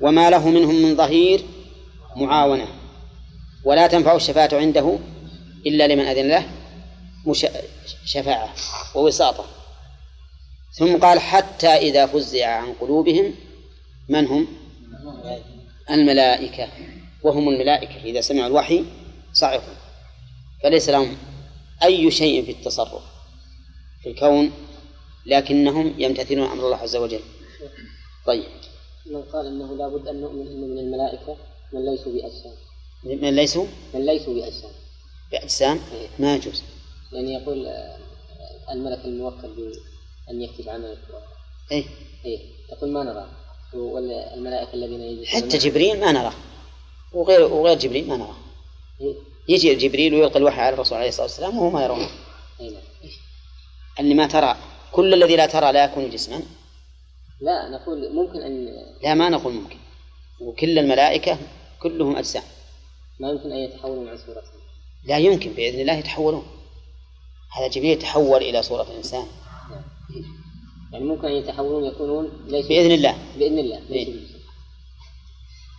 [0.02, 1.46] وما له منهم من ظهير؟
[2.16, 2.68] معاونة.
[3.64, 5.00] ولا تنفع الشفاعة عنده
[5.68, 6.46] إلا لمن أذن له
[7.26, 7.46] مش...
[8.06, 8.54] شفاعة
[8.96, 9.46] ووساطة.
[10.74, 13.34] ثم قال حتى إذا فزع عن قلوبهم
[14.10, 14.48] من هم?
[15.90, 16.68] الملائكة.
[17.24, 18.04] وهم الملائكة.
[18.04, 18.86] إذا سمعوا الوحي
[19.34, 19.74] صعقوا.
[20.64, 21.18] فليس لهم
[21.84, 23.04] أي شيء في التصرف
[24.04, 24.52] في الكون
[25.26, 27.22] لكنهم يمتثلون أمر الله عز وجل.
[28.26, 28.44] طيب.
[29.06, 31.38] من قال إنه لابد أن نؤمن إنه من الملائكة
[31.74, 32.54] من ليسوا بأجسام.
[33.04, 34.72] من ليسوا؟ من ليسوا بأجسام.
[35.32, 35.80] بأجسام؟
[36.20, 36.64] ما يجوز.
[37.14, 37.98] يعني يقول آه،
[38.72, 39.48] الملك الموكل
[40.28, 40.98] بأن يكتب عملك
[41.72, 41.86] إيه.
[42.26, 42.40] إيه.
[42.72, 43.45] يقول ما نرى.
[43.76, 45.58] ولا الملائكه الذين يجلسون حتى.
[45.58, 46.34] جبريل ما نراه
[47.14, 48.36] وغير وغير جبريل ما نراه
[49.02, 49.16] إيه.
[49.48, 52.10] يجي جبريل ويلقي الوحي على الرسول عليه الصلاة والسلام وهو ما يرونه.
[52.60, 52.82] اي نعم
[54.00, 54.58] اللي ما ترى.
[54.92, 56.42] كل الذي لا ترى لا يكون جسما.
[57.42, 58.68] لا نقول ممكن أن
[59.04, 59.78] لا ما نقول ممكن.
[60.42, 61.38] وكل الملائكة
[61.82, 62.44] كلهم أجسام.
[63.20, 64.60] ما يمكن أن يتحولوا عن صورتهم
[65.06, 66.48] لا يمكن بإذن الله يتحولون.
[67.58, 69.26] هذا جبريل تحول إلى صورة إنسان
[70.92, 73.16] يعني ممكن أن يتحولون يكونون ليسوا بإذن الله.
[73.38, 73.82] بإذن الله.
[73.92, 74.14] إيه.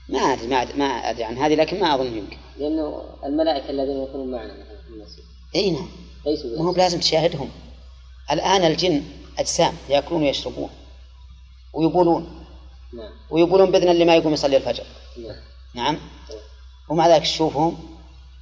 [0.08, 2.36] ما أدري ما أدري, ما أدري عن هذه لكن ما أظن يمكن.
[2.58, 4.54] لأنه الملائكة الذين يكونون معنا
[5.54, 5.88] أي نعم.
[6.26, 6.72] ليسوا ما هو.
[6.72, 7.50] بلازم تشاهدهم.
[8.30, 9.02] الآن الجن
[9.38, 10.70] أجسام يأكلون ويشربون
[11.72, 12.44] ويبولون.
[12.92, 13.12] نعم.
[13.30, 14.84] ويبولون بإذن اللي ما يقوم يصلي الفجر.
[15.18, 15.36] نعم.
[15.74, 15.98] نعم.
[16.88, 17.78] ومع ذلك تشوفهم؟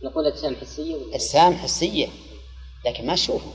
[0.04, 2.08] نقول أجسام حسية ولا أجسام حسية.
[2.86, 3.52] لكن ما تشوفه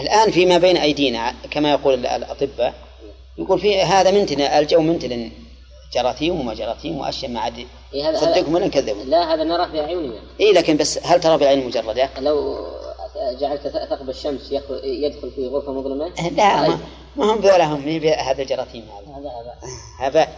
[0.00, 2.74] الآن فيما بين أيدينا كما يقول الأطباء
[3.38, 5.30] يقول في هذا منتنا الجو منتن
[5.94, 10.52] جراثيم وما جراثيم وأشياء ما عاد إيه صدقهم ولا نكذبهم لا هذا نراه بأعيننا إي
[10.52, 12.66] لكن بس هل ترى بالعين المجردة؟ لو
[13.40, 14.52] جعلت ثقب الشمس
[14.84, 16.78] يدخل في غرفة مظلمة؟ لا ما,
[17.16, 18.84] ما هم ذولا هم هذا الجراثيم
[20.00, 20.08] هذا.
[20.08, 20.28] هذا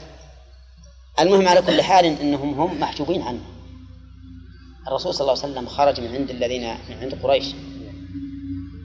[1.21, 3.41] المهم على كل حال إنهم هم محجوبين عنه.
[4.89, 7.47] الرسول صلى الله عليه وسلم خرج من عند الذين من عند قريش.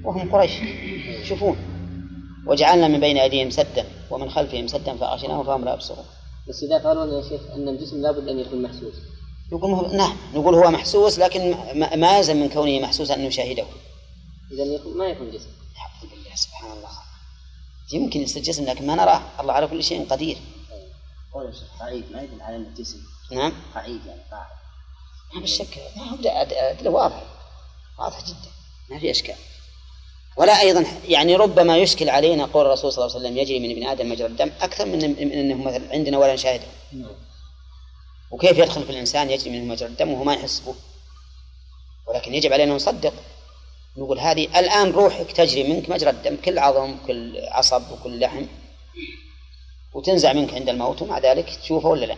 [0.03, 0.51] وهم قريش.
[1.25, 1.57] يشوفون
[2.47, 6.05] وجعلنا من بين أيديهم سدا ومن خلفهم سدا فأغشيناهم فهم لا يبصرون.
[6.49, 8.93] بس إذا قالوا يا شيخ أن الجسم لابد أن يكون محسوس.
[9.51, 11.51] يقول مه- نعم نقول هو محسوس لكن
[11.95, 13.65] ما- يلزم من كونه محسوسا أن نشاهده.
[14.51, 15.49] إذا يكون ما يكون جسم.
[15.73, 16.89] الحمد لله سبحان الله.
[17.93, 19.21] يمكن يصير جسم لكن ما نراه.
[19.39, 20.37] الله على كل شيء قدير.
[21.33, 22.97] قول يا شيخ قعيد ما يدل على انه جسم
[23.31, 23.53] نعم.
[23.75, 24.45] قعيد يعني قاعد.
[25.33, 27.23] ما بالشك ما هو أدلة واضحة
[27.99, 28.49] واضحة جدا.
[28.89, 29.35] ما في إشكال.
[30.37, 33.87] ولا أيضا يعني ربما يشكل علينا قول الرسول صلى الله عليه وسلم يجري من ابن
[33.87, 36.67] آدم مجرى الدم أكثر من من أنه مثلا عندنا ولا نشاهده.
[38.31, 40.75] وكيف يدخل في الإنسان يجري منه مجرى الدم وهو ما يحس به؟
[42.07, 43.13] ولكن يجب علينا نصدق.
[43.97, 48.45] نقول هذه الآن روحك تجري منك مجرى الدم كل عظم كل عصب وكل لحم.
[49.93, 52.15] وتنزع منك عند الموت ومع ذلك تشوفه ولا لا؟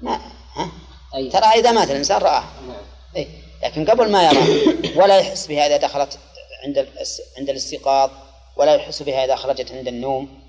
[0.00, 0.20] ما
[0.54, 0.70] ها؟
[1.14, 2.44] أي ترى إذا مات الإنسان رآه.
[2.68, 2.76] نعم.
[3.16, 3.28] إيه؟
[3.62, 4.46] لكن قبل ما يراه
[4.96, 6.18] ولا يحس بها إذا دخلت
[6.64, 6.88] عند
[7.38, 8.10] عند الاستيقاظ
[8.56, 10.42] ولا يحس بها إذا خرجت عند النوم.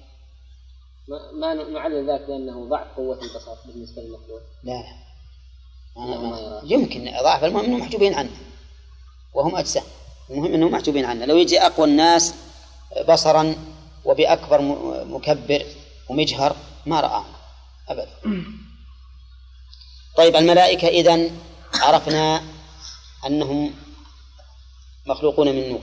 [1.34, 5.04] ما, نعلل ذلك بأنه ضعف قوة البصر بالنسبة للمخلوق لا لا.
[5.98, 6.62] أنا ما ما يراه.
[6.64, 8.32] يمكن ضعف المهم أنهم محجوبين عنه
[9.34, 9.84] وهم أجسام
[10.30, 11.26] المهم أنهم محجوبين عنه.
[11.26, 12.34] لو يجي أقوى الناس
[13.10, 13.56] بصرا
[14.06, 14.62] وبأكبر
[15.06, 15.66] مكبر
[16.10, 17.26] ومجهر ما رآه
[17.90, 18.10] أبدا.
[20.18, 21.40] طيب الملائكة إذن
[21.74, 22.44] عرفنا
[23.26, 23.74] أنهم
[25.06, 25.82] مخلوقون من نور.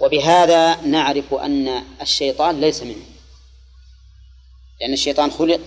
[0.00, 3.04] وبهذا نعرف أن الشيطان ليس منه.
[4.80, 5.60] لأن الشيطان خلق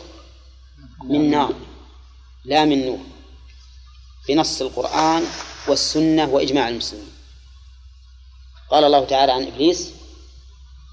[1.04, 1.54] من نار
[2.46, 3.00] لا من نور
[4.30, 5.24] بنص القرآن
[5.68, 7.12] والسنة وإجماع المسلمين.
[8.72, 9.92] قال الله تعالى عن إبليس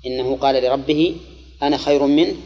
[0.06, 1.16] إنه قال لربه
[1.62, 2.36] أنا خير منه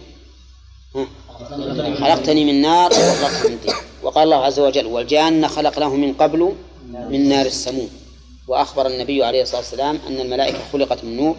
[1.99, 7.29] خلقتني من نار وخلقته من طين وقال الله عز وجل والجان خلقناه من قبل من
[7.29, 7.91] نار السموم.
[8.49, 11.37] وأخبر النبي عليه الصلاة والسلام أن الملائكة خلقت من نور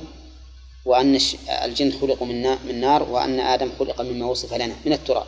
[0.85, 1.19] وأن
[1.63, 5.27] الجن خلقوا من نا- من نار وأن آدم خلق مما وصف لنا من التراب.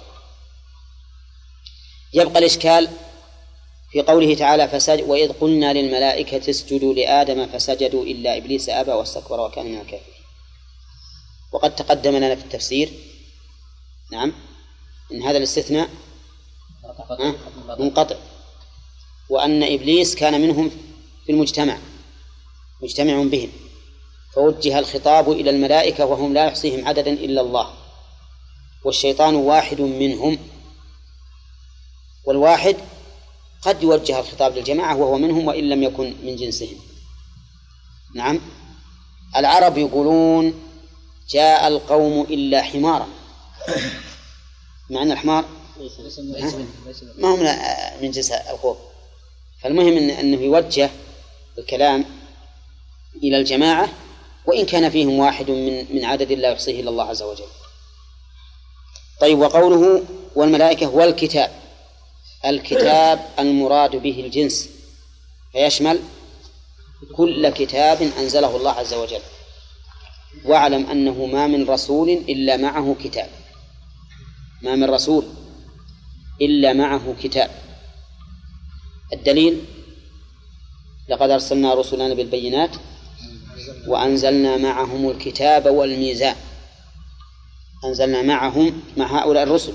[2.13, 2.89] يبقى الإشكال
[3.91, 9.65] في قوله تعالى فسجد وإذ قلنا للملائكة اسجدوا لآدم فسجدوا إلا إبليس أبى واستكبر وكان
[9.65, 10.01] من الكافرين.
[11.51, 12.89] وقد تقدم لنا في التفسير.
[14.11, 14.33] نعم.
[15.11, 15.89] إن هذا الاستثناء؟
[17.79, 18.15] منقطع.
[19.29, 20.71] وأن إبليس كان منهم
[21.31, 21.77] في المجتمع
[22.81, 23.49] مجتمع بهم
[24.35, 27.73] فوجه الخطاب إلى الملائكة وهم لا يحصيهم عددا إلا الله
[28.83, 30.37] والشيطان واحد منهم
[32.25, 32.75] والواحد
[33.61, 36.77] قد يوجه الخطاب للجماعة وهو منهم وإن لم يكن من جنسهم.
[38.15, 38.41] نعم.
[39.35, 40.63] العرب يقولون
[41.29, 43.07] جاء القوم إلا حمارا.
[44.89, 45.45] مع أن الحمار
[47.17, 47.39] ما هم
[48.03, 48.77] من جنس القوم.
[49.61, 50.89] فالمهم إن أنه يوجه
[51.57, 52.05] الكلام
[53.23, 53.89] إلى الجماعة
[54.45, 57.47] وإن كان فيهم واحد من من عدد لا يحصيه إلا الله عز وجل.
[59.21, 60.03] طيب وقوله
[60.35, 61.51] والملائكة والكتاب
[62.45, 64.69] الكتاب المراد به الجنس
[65.51, 65.99] فيشمل
[67.15, 69.21] كل كتاب أنزله الله عز وجل.
[70.45, 73.29] واعلم أنه ما من رسول إلا معه كتاب.
[74.61, 75.25] ما من رسول
[76.41, 77.51] إلا معه كتاب.
[79.13, 79.65] الدليل
[81.11, 82.75] لقد أرسلنا رسلنا بالبينات
[83.87, 86.35] وأنزلنا معهم الكتاب والميزان.
[87.85, 89.73] أنزلنا معهم مع هؤلاء الرسل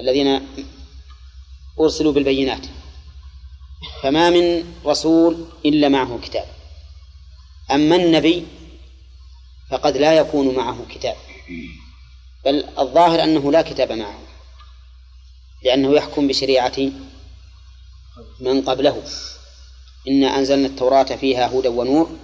[0.00, 0.48] الذين
[1.80, 2.66] أرسلوا بالبينات.
[4.02, 6.46] فما من رسول إلا معه كتاب.
[7.70, 8.46] أما النبي
[9.70, 11.16] فقد لا يكون معه كتاب.
[12.44, 14.18] بل الظاهر أنه لا كتاب معه
[15.62, 16.76] لأنه يحكم بشريعة
[18.40, 19.02] من قبله.
[20.08, 22.16] إنا أنزلنا التوراة فيها هدى ونور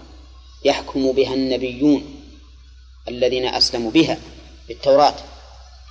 [0.65, 2.23] يحكم بها النبيون
[3.09, 4.19] الذين أسلموا بها
[4.69, 5.15] بالتوراة.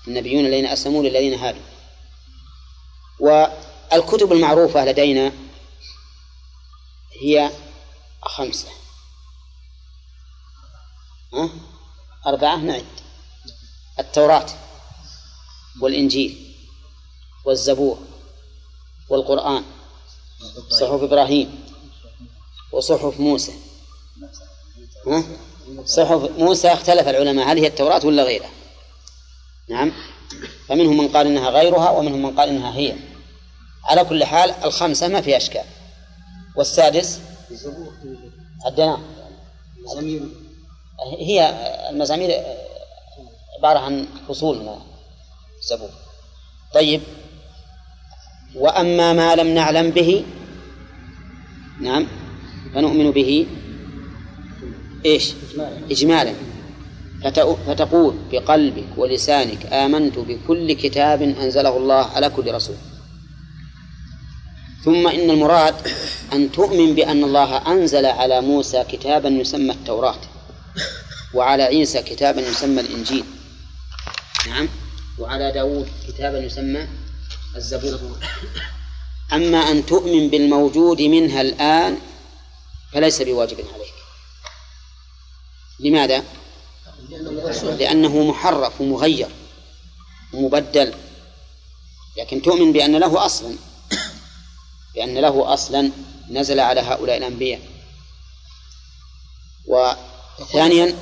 [0.08, 1.62] النبيون الذين أسلموا للذين هادوا.
[3.20, 5.32] والكتب المعروفة لدينا
[7.22, 7.52] هي
[8.22, 8.68] خمسة؟
[12.28, 12.86] أربعة نعد.
[14.00, 14.46] التوراة
[15.82, 16.56] والإنجيل
[17.46, 18.00] والزبور
[19.10, 19.64] والقرآن.
[20.70, 21.69] صحف إبراهيم.
[22.72, 23.54] وصحف موسى.
[25.08, 25.24] ها؟
[25.86, 28.50] صحف موسى اختلف العلماء هل هي التوراة ولا غيرها؟
[29.70, 29.92] نعم.
[30.68, 32.96] فمنهم من قال إنها غيرها ومنهم من قال إنها هي.
[33.86, 35.64] على كل حال الخمسة ما في أشكال.
[36.56, 37.20] والسادس؟
[38.66, 39.00] عدنا
[41.20, 41.50] هي
[41.90, 42.44] المزامير
[43.58, 44.76] عبارة عن فصول من
[45.62, 45.90] الزبور
[46.74, 47.02] طيب.
[48.56, 50.26] وأما ما لم نعلم به
[51.82, 52.08] نعم.
[52.74, 53.48] فنؤمن به
[55.06, 55.34] إيش؟
[55.92, 56.34] إجمالا.
[57.68, 62.76] فتقول بقلبك ولسانك آمنت بكل كتاب أنزله الله على كل رسول.
[64.86, 65.76] ثم إن المراد
[66.34, 70.22] أن تؤمن بأن الله أنزل على موسى كتابا يسمى التوراة
[71.34, 73.24] وعلى عيسى كتابا يسمى الإنجيل.
[74.48, 74.68] نعم.
[75.20, 76.88] وعلى داود كتابا يسمى
[77.56, 78.18] الزبور.
[79.34, 81.98] أما أن تؤمن بالموجود منها الآن
[82.94, 83.94] فليس بواجب عليك.
[85.80, 86.24] لماذا؟
[87.64, 89.30] لأنه محرف ومغير
[90.34, 90.94] ومبدل.
[92.18, 93.56] لكن تؤمن بأن له أصلا
[94.96, 95.92] بأن له أصلا
[96.30, 97.62] نزل على هؤلاء الأنبياء.
[99.68, 100.96] وثانيا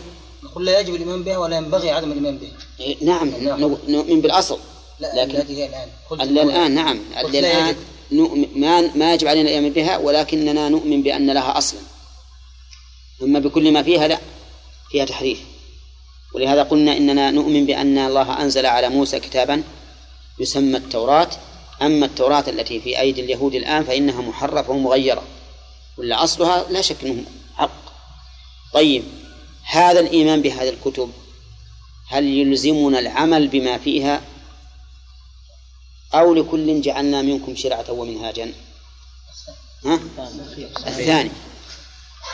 [0.43, 2.51] نقول لا يجب الإيمان بها ولا ينبغي عدم الإيمان بها.
[2.79, 3.29] إيه، نعم
[3.87, 4.59] نؤمن بالأصل.
[4.99, 5.89] لا لكن التي هي الآن.
[6.11, 6.99] الآن نعم.
[7.17, 7.75] الآن
[8.11, 11.79] نؤمن ما ما يجب علينا الإيمان بها ولكننا نؤمن بأن لها أصلا.
[13.23, 14.19] أما بكل ما فيها لا.
[14.91, 15.39] فيها تحريف.
[16.35, 19.63] ولهذا قلنا إننا نؤمن بأن الله أنزل على موسى كتابا
[20.39, 21.29] يسمى التوراة.
[21.81, 25.23] أما التوراة التي في أيدي اليهود الآن فإنها محرفة ومغيرة.
[25.97, 27.23] ولا أصلها لا شك أنه
[27.55, 27.87] حق.
[28.73, 29.03] طيب
[29.63, 31.11] هذا الإيمان بهذه الكتب
[32.07, 34.21] هل يلزمنا العمل بما فيها؟
[36.13, 38.53] أو لكل جعلنا منكم شرعة ومنهاجا.
[39.85, 39.99] ها؟
[40.87, 41.31] الثاني.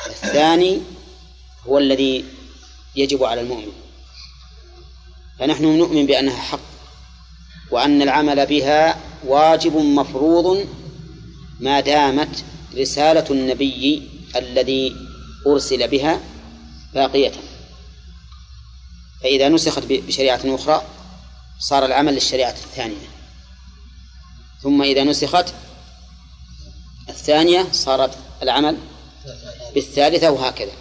[0.08, 0.82] الثاني
[1.68, 2.26] هو الذي
[2.96, 3.72] يجب على المؤمن.
[5.40, 6.60] فنحن نؤمن بأنها حق
[7.72, 10.68] وأن العمل بها واجب مفروض
[11.60, 12.44] ما دامت
[12.76, 14.96] رسالة النبي الذي
[15.48, 16.22] أرسل بها
[16.94, 17.32] باقية.
[19.24, 20.82] فإذا نسخت بشريعة أخرى
[21.60, 23.08] صار العمل للشريعة الثانية.
[24.64, 25.54] ثم إذا نسخت
[27.10, 28.78] الثانية صارت العمل
[29.74, 30.72] بالثالثة وهكذا.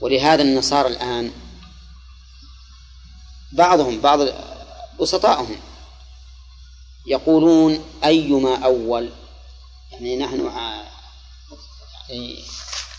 [0.00, 1.32] ولهذا النصارى الآن
[3.52, 4.18] بعضهم بعض
[4.98, 5.60] وسطائهم
[7.06, 9.10] يقولون أيما أول؟
[9.92, 10.50] يعني نحن
[12.08, 12.44] يعني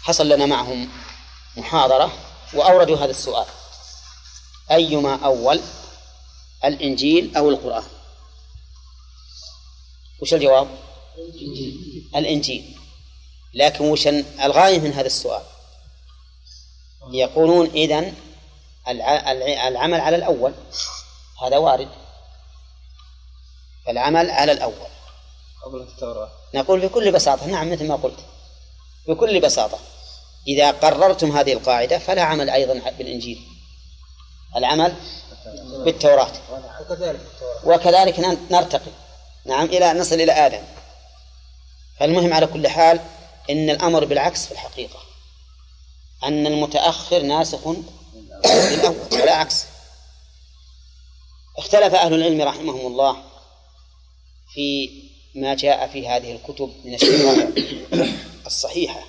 [0.04, 0.90] حصل لنا معهم
[1.58, 2.12] محاضرة
[2.54, 3.46] وأوردوا هذا السؤال.
[4.72, 5.62] أيما أول؟
[6.66, 7.84] الإنجيل أو القرآن؟
[10.22, 10.68] وش الجواب؟
[12.16, 12.76] الإنجيل.
[13.54, 15.44] لكن وش الغاية من هذا السؤال؟
[17.12, 18.14] يقولون إذن
[19.68, 20.54] العمل على الأول.
[21.42, 21.90] هذا وارد.
[23.90, 24.90] العمل على الأول.
[25.66, 26.30] قبل التوراة.
[26.54, 27.48] نقول بكل بساطة.
[27.48, 28.20] نعم مثل ما قلت.
[29.08, 29.80] بكل بساطة.
[30.48, 33.42] إذا قررتم هذه القاعدة فلا عمل أيضا بالإنجيل.
[34.56, 34.96] العمل
[35.86, 36.32] بالتوراة.
[37.64, 38.20] وكذلك
[38.52, 38.92] نرتقي.
[39.46, 40.64] نعم إلى نصل إلى آدم.
[42.00, 43.00] فالمهم على كل حال
[43.50, 45.00] إن الأمر بالعكس في الحقيقة.
[46.24, 47.68] أن المتأخر ناسخ
[48.46, 49.66] للأول ولا عكس.
[51.58, 53.24] اختلف أهل العلم رحمهم الله
[54.54, 54.90] في
[55.36, 57.50] ما جاء في هذه الكتب من الشرائع
[58.46, 59.04] الصحيحة.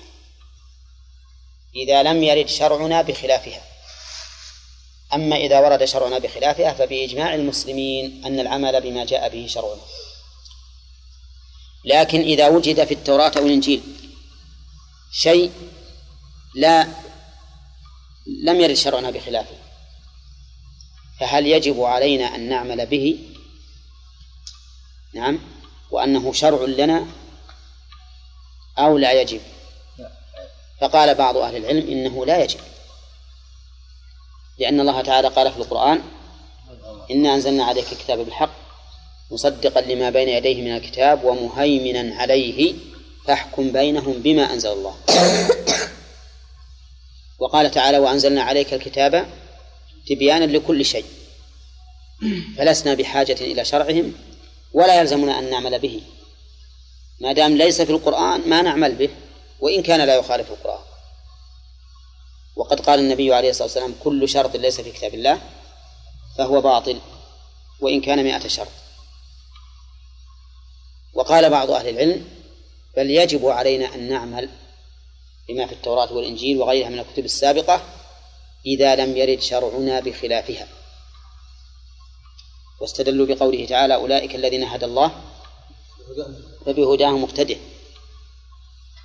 [1.75, 3.61] إذا لم يرد شرعنا بخلافها.
[5.13, 9.81] أما إذا ورد شرعنا بخلافها فبإجماع المسلمين أن العمل بما جاء به شرعنا.
[11.87, 13.81] لكن إذا وجد في التوراة أو الإنجيل
[15.11, 15.51] شيء
[16.55, 16.87] لا
[18.43, 19.55] لم يرد شرعنا بخلافه
[21.19, 23.19] فهل يجب علينا أن نعمل به؟
[25.13, 25.39] نعم.
[25.91, 27.07] وأنه شرع لنا
[28.77, 29.41] أو لا يجب؟
[30.81, 32.59] فقال بعض أهل العلم إنه لا يجب
[34.59, 36.03] لأن الله تعالى قال في القرآن
[37.11, 38.66] إنا أنزلنا عليك الكتاب بالحق
[39.31, 42.73] مصدقا لما بين يديه من الكتاب ومهيمنا عليه
[43.25, 44.95] فاحكم بينهم بما أنزل الله.
[47.39, 49.27] وقال تعالى وأنزلنا عليك الكتاب
[50.07, 51.05] تبيانا لكل شيء
[52.57, 54.13] فلسنا بحاجة إلى شرعهم
[54.73, 56.01] ولا يلزمنا أن نعمل به.
[57.21, 59.09] ما دام ليس في القرآن ما نعمل به
[59.59, 60.83] وإن كان لا يخالف القرآن.
[62.55, 65.41] وقد قال النبي عليه الصلاة والسلام كل شرط ليس في كتاب الله
[66.37, 66.99] فهو باطل
[67.81, 68.67] وإن كان مئة شرط.
[71.17, 72.25] وقال بعض أهل العلم
[72.97, 74.49] بل يجب علينا أن نعمل
[75.49, 77.81] بما في التوراة والإنجيل وغيرها من الكتب السابقة
[78.65, 80.67] إذا لم يرد شرعنا بخلافها.
[82.81, 85.11] واستدلوا بقوله تعالى أولئك الذين هدى الله
[86.65, 87.57] فبهداه مقتدئ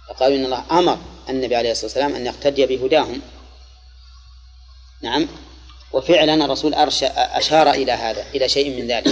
[0.09, 0.99] فقالوا إن الله أمر
[1.29, 3.23] النبي عليه الصلاة والسلام أن يقتدي بهداهم.
[5.03, 5.29] نعم.
[5.93, 9.09] وفعلا الرسول أشار إلى هذا إلى شيء من ذلك.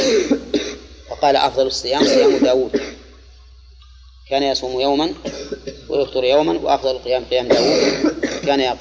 [1.11, 2.90] وقال أفضل الصيام صيام داود
[4.31, 5.15] كان يصوم يوما
[5.89, 8.21] ويفطر يوما وأفضل القيام قيام داود.
[8.47, 8.77] كان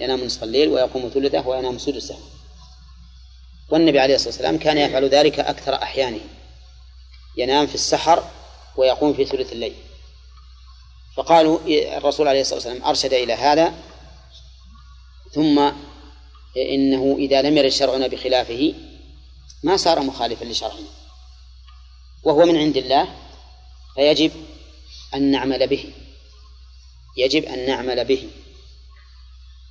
[0.00, 2.18] ينام نصف الليل ويقوم ثلثه وينام سدسه.
[3.70, 6.20] والنبي عليه الصلاة والسلام كان يفعل ذلك أكثر أحيانه.
[7.36, 8.24] ينام في السحر
[8.76, 9.74] ويقوم في ثلث الليل.
[11.16, 11.58] فقالوا
[11.96, 13.74] الرسول عليه الصلاة والسلام أرشد إلى هذا.
[15.32, 15.70] ثم
[16.56, 18.74] إنه إذا لم يرد شرعنا بخلافه
[19.62, 20.88] ما صار مخالفا لشرعنا.
[22.24, 23.08] وهو من عند الله.
[23.94, 24.32] فيجب
[25.14, 25.92] أن نعمل به.
[27.16, 28.30] يجب أن نعمل به.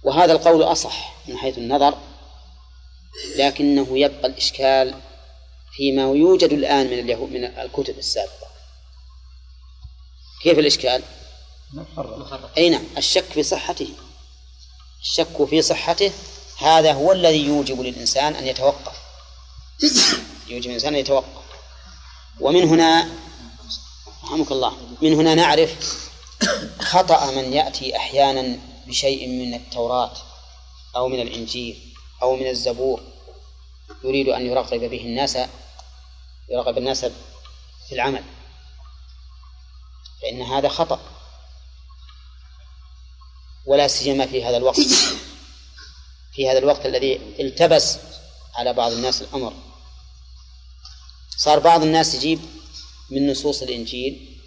[0.03, 1.97] وهذا القول أصح من حيث النظر
[3.35, 5.01] لكنه يبقى الإشكال
[5.75, 8.47] فيما يوجد الآن من اليهود من الكتب السابقة.
[10.43, 11.03] كيف الإشكال؟
[12.57, 13.89] أي نعم الشك في صحته.
[15.01, 16.11] الشك في صحته
[16.57, 18.95] هذا هو الذي يوجب للإنسان أن يتوقف.
[20.47, 21.43] يوجب الإنسان أن يتوقف.
[22.39, 23.09] ومن هنا
[24.29, 24.77] رحمك الله.
[25.01, 26.09] من هنا نعرف
[26.81, 30.11] خطأ من يأتي أحيانا بشيء من التوراة
[30.95, 33.01] أو من الإنجيل أو من الزبور.
[34.03, 35.37] يريد أن يرغب به الناس
[36.49, 37.05] يرغب الناس
[37.87, 38.23] في العمل.
[40.21, 40.99] فإن هذا خطأ.
[43.65, 44.79] ولا سيما في هذا الوقت.
[46.33, 47.97] في هذا الوقت الذي التبس
[48.55, 49.53] على بعض الناس الأمر.
[51.37, 52.58] صار بعض الناس يجيب
[53.11, 54.39] من نصوص الإنجيل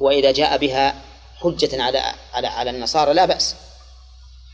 [0.00, 1.02] وإذا جاء بها
[1.36, 1.98] حجة على
[2.32, 3.54] على على النصارى لا بأس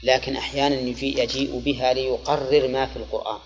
[0.02, 3.40] لكن أحيانا يجيء بها ليقرر ما في القرآن.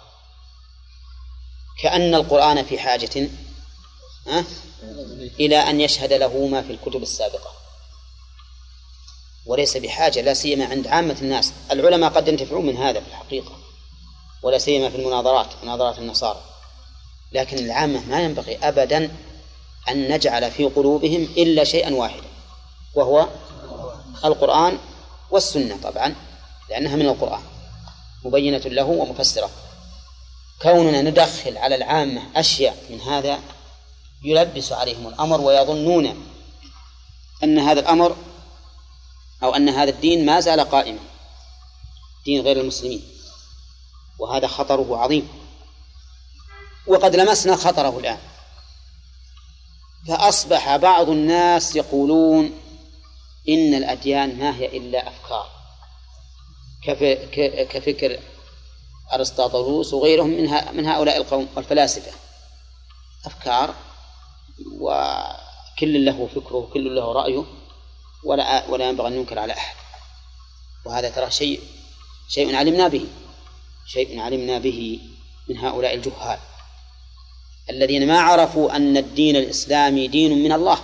[1.83, 3.29] كأن القرآن في حاجة
[5.41, 7.53] إلى أن يشهد له ما في الكتب السابقة.
[9.47, 11.53] وليس بحاجة لا سيما عند عامة الناس.
[11.71, 13.59] العلماء قد ينتفعون من هذا في الحقيقة
[14.43, 16.45] ولا سيما في المناظرات مناظرات النصارى.
[17.33, 19.17] لكن العامة ما ينبغي أبدا
[19.89, 22.27] أن نجعل في قلوبهم إلا شيئا واحدا
[22.95, 23.29] وهو
[24.25, 24.79] القرآن
[25.31, 26.15] والسنة طبعا
[26.71, 27.43] لأنها من القرآن
[28.25, 29.51] مبينة له ومفسرة.
[30.63, 33.39] كوننا ندخل على العامة أشياء من هذا
[34.25, 36.27] يلبس عليهم الأمر ويظنون
[37.45, 38.17] أن هذا الأمر
[39.43, 40.99] أو أن هذا الدين ما زال قائما
[42.25, 43.03] دين غير المسلمين.
[44.19, 45.29] وهذا خطره عظيم.
[46.87, 48.19] وقد لمسنا خطره الآن.
[50.09, 52.61] فأصبح بعض الناس يقولون
[53.49, 55.51] إن الأديان ما هي إلا أفكار.
[57.71, 58.21] كفكر
[59.13, 62.13] أرسطاطلوس وغيرهم من من هؤلاء القوم والفلاسفة.
[63.27, 63.75] أفكار
[64.81, 67.45] وكل له فكره وكل له رأيه
[68.25, 69.77] ولا ولا ينبغي أن ينكر على أحد.
[70.87, 71.61] وهذا ترى شيء
[72.29, 73.07] شيء علمنا به
[73.87, 75.01] شيء علمنا به
[75.49, 76.39] من هؤلاء الجهال.
[77.71, 80.79] الذين ما عرفوا أن الدين الإسلامي دين من الله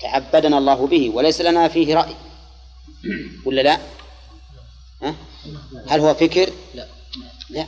[0.00, 2.14] تعبدنا الله به وليس لنا فيه رأي.
[3.44, 3.80] ولا لا؟
[5.02, 5.14] ها؟
[5.88, 6.86] هل هو فكر؟ لا.
[7.50, 7.66] لا.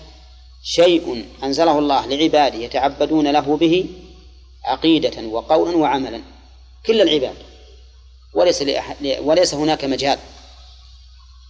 [0.62, 3.86] شيء أنزله الله لعباده يتعبدون له به
[4.64, 6.22] عقيدة وقولا وعملا.
[6.86, 7.36] كل العباد.
[8.34, 8.64] وليس
[9.20, 10.18] وليس هناك مجال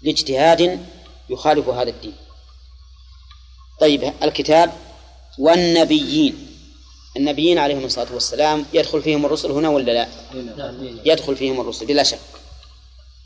[0.03, 0.87] لاجتهاد
[1.31, 2.17] يخالف هذا الدين.
[3.81, 4.73] طيب الكتاب
[5.39, 6.46] والنبيين.
[7.17, 10.09] النبيين عليهم الصلاة والسلام يدخل فيهم الرسل هنا ولا لا؟
[11.05, 12.19] يدخل فيهم الرسل بلا شك.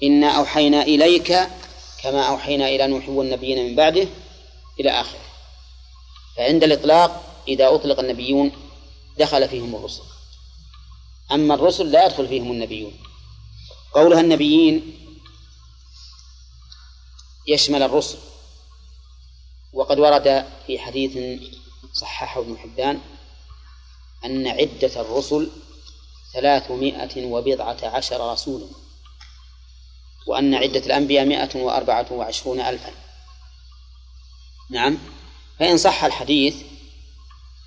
[0.02, 1.38] إنا أوحينا إليك
[2.02, 4.08] كما أوحينا إلى نوح والنبيين من بعده
[4.80, 5.20] إلى آخره.
[6.36, 8.52] فعند الإطلاق إذا أطلق النبيون
[9.18, 10.02] دخل فيهم الرسل.
[11.32, 12.92] أما الرسل لا يدخل فيهم النبيون.
[13.94, 14.96] قولها النبيين
[17.48, 18.18] يشمل الرسل.
[19.72, 21.40] وقد ورد في حديث
[21.92, 23.00] صححه ابن حبان
[24.24, 25.50] أن عدة الرسل
[26.32, 28.66] ثلاثمائة وبضعة عشر رسولا
[30.26, 32.92] وأن عدة الأنبياء مائة وأربعة وعشرون ألفا.
[34.70, 34.98] نعم
[35.58, 36.56] فإن صح الحديث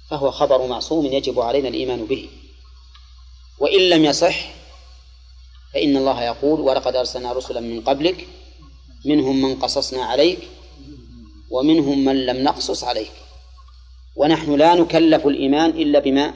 [0.10, 2.30] فهو خبر معصوم يجب علينا الإيمان به.
[3.60, 4.36] وإن لم يصح
[5.74, 8.28] فإن الله يقول ولقد أرسلنا رسلا من قبلك
[9.06, 10.40] منهم من قصصنا عليك
[11.50, 13.12] ومنهم من لم نقصص عليك.
[14.16, 16.34] ونحن لا نكلف الإيمان إلا بما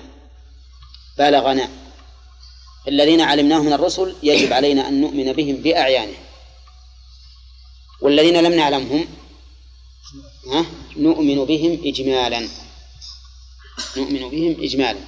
[1.18, 1.70] بلغنا.
[2.88, 6.24] الذين علمناهم من الرسل يجب علينا أن نؤمن بهم بأعيانهم.
[8.02, 9.08] والذين لم نعلمهم
[10.52, 10.66] ها
[10.98, 12.48] نؤمن بهم إجمالا.
[13.98, 15.00] نؤمن بهم إجمالا.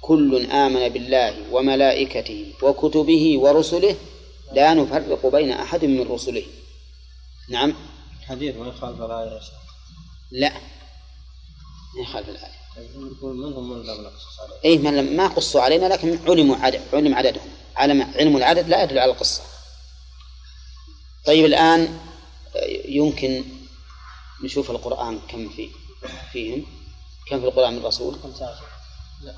[0.00, 3.96] كل آمن بالله وملائكته وكتبه ورسله
[4.52, 6.42] لا نفرق بين أحد من رسله.
[7.48, 7.74] نعم؟
[8.28, 9.60] حديث ما يخالف الآية يا شيخ؟
[10.30, 10.52] لا.
[11.96, 12.59] ما يخالف الآية.
[13.22, 17.50] منهم من لم لم ما قصوا علينا لكن علموا عدد علم عددهم.
[17.76, 19.42] علم علم العدد لا يدل على القصة.
[21.26, 21.98] طيب الآن
[22.84, 23.44] يمكن
[24.44, 25.70] نشوف القرآن كم في
[26.32, 26.66] فيهم؟
[27.28, 28.64] كم في القرآن من رسول؟ 15
[29.22, 29.34] لا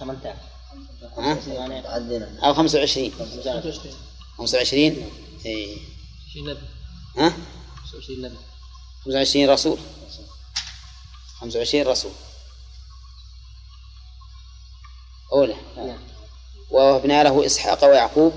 [0.00, 0.34] 18
[1.18, 1.38] ها؟
[2.48, 3.94] أو 25 25
[4.38, 5.10] 25
[5.46, 5.76] إيه.
[6.30, 6.60] 20 نبي
[7.16, 7.32] ها؟
[7.92, 8.36] 25 نبي
[9.04, 9.78] 25 رسول
[11.40, 12.12] 25 رسول.
[15.32, 15.54] أولى
[16.70, 18.32] ووهبنا له إسحاق ويعقوب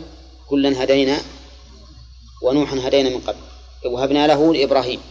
[0.49, 1.21] كلا هدينا
[2.43, 3.39] ونوحا هدينا من قبل.
[3.85, 5.01] وهبنا له إبراهيم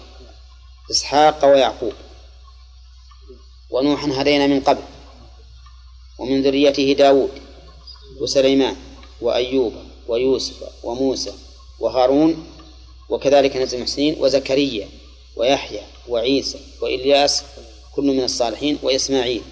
[0.90, 1.92] إسحاق ويعقوب
[3.70, 4.82] ونوحا هدينا من قبل.
[6.18, 7.30] ومن ذريته داود
[8.20, 8.76] وسليمان
[9.20, 9.74] وأيوب
[10.08, 11.32] ويوسف وموسى
[11.80, 12.46] وهارون
[13.08, 14.88] وكذلك نزل المحسنين وزكريا
[15.36, 17.42] ويحيى وعيسى وإلياس
[17.96, 19.42] كل من الصالحين وإسماعيل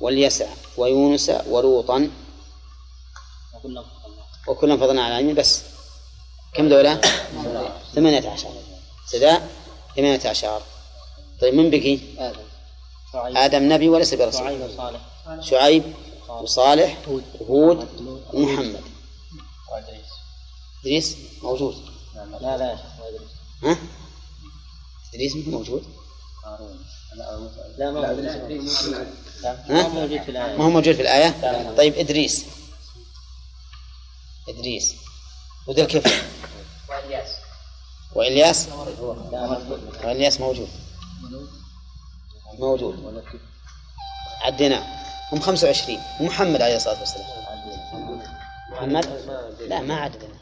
[0.00, 2.10] واليسع ويونس ولوطا
[4.48, 5.62] وكلا فضلنا على العالمين بس
[6.54, 7.00] كم دولة؟
[7.94, 8.50] ثمانية عشر.
[9.06, 9.50] سداء؟
[9.96, 10.62] ثمانية عشر.
[11.40, 13.36] طيب من بقي؟ آدم.
[13.36, 14.42] آدم نبي وليس برسول.
[14.42, 15.00] شعيب وصالح.
[15.40, 15.94] شعيب
[16.28, 16.98] وصالح
[17.40, 17.88] وهود
[18.32, 18.82] ومحمد.
[20.84, 21.76] إدريس موجود؟
[22.14, 23.26] لا لا يا شيخ ما يدري
[23.62, 23.78] ها؟
[25.14, 25.84] إدريس مو موجود؟
[27.16, 30.56] لا ما هو؟ موجود في الآية.
[30.56, 32.44] ما هو موجود في الآية؟ طيب إدريس.
[34.48, 34.94] إدريس.
[35.66, 36.10] وذو الكفل
[36.88, 37.28] وإلياس.
[38.14, 40.68] وإلياس؟ مذكور وإلياس موجود.
[42.58, 43.24] موجود.
[44.42, 44.96] عدينا.
[45.32, 47.26] هم 25 ومحمد عليه الصلاة والسلام.
[48.72, 49.06] محمد؟
[49.68, 50.36] لا ما عددنا.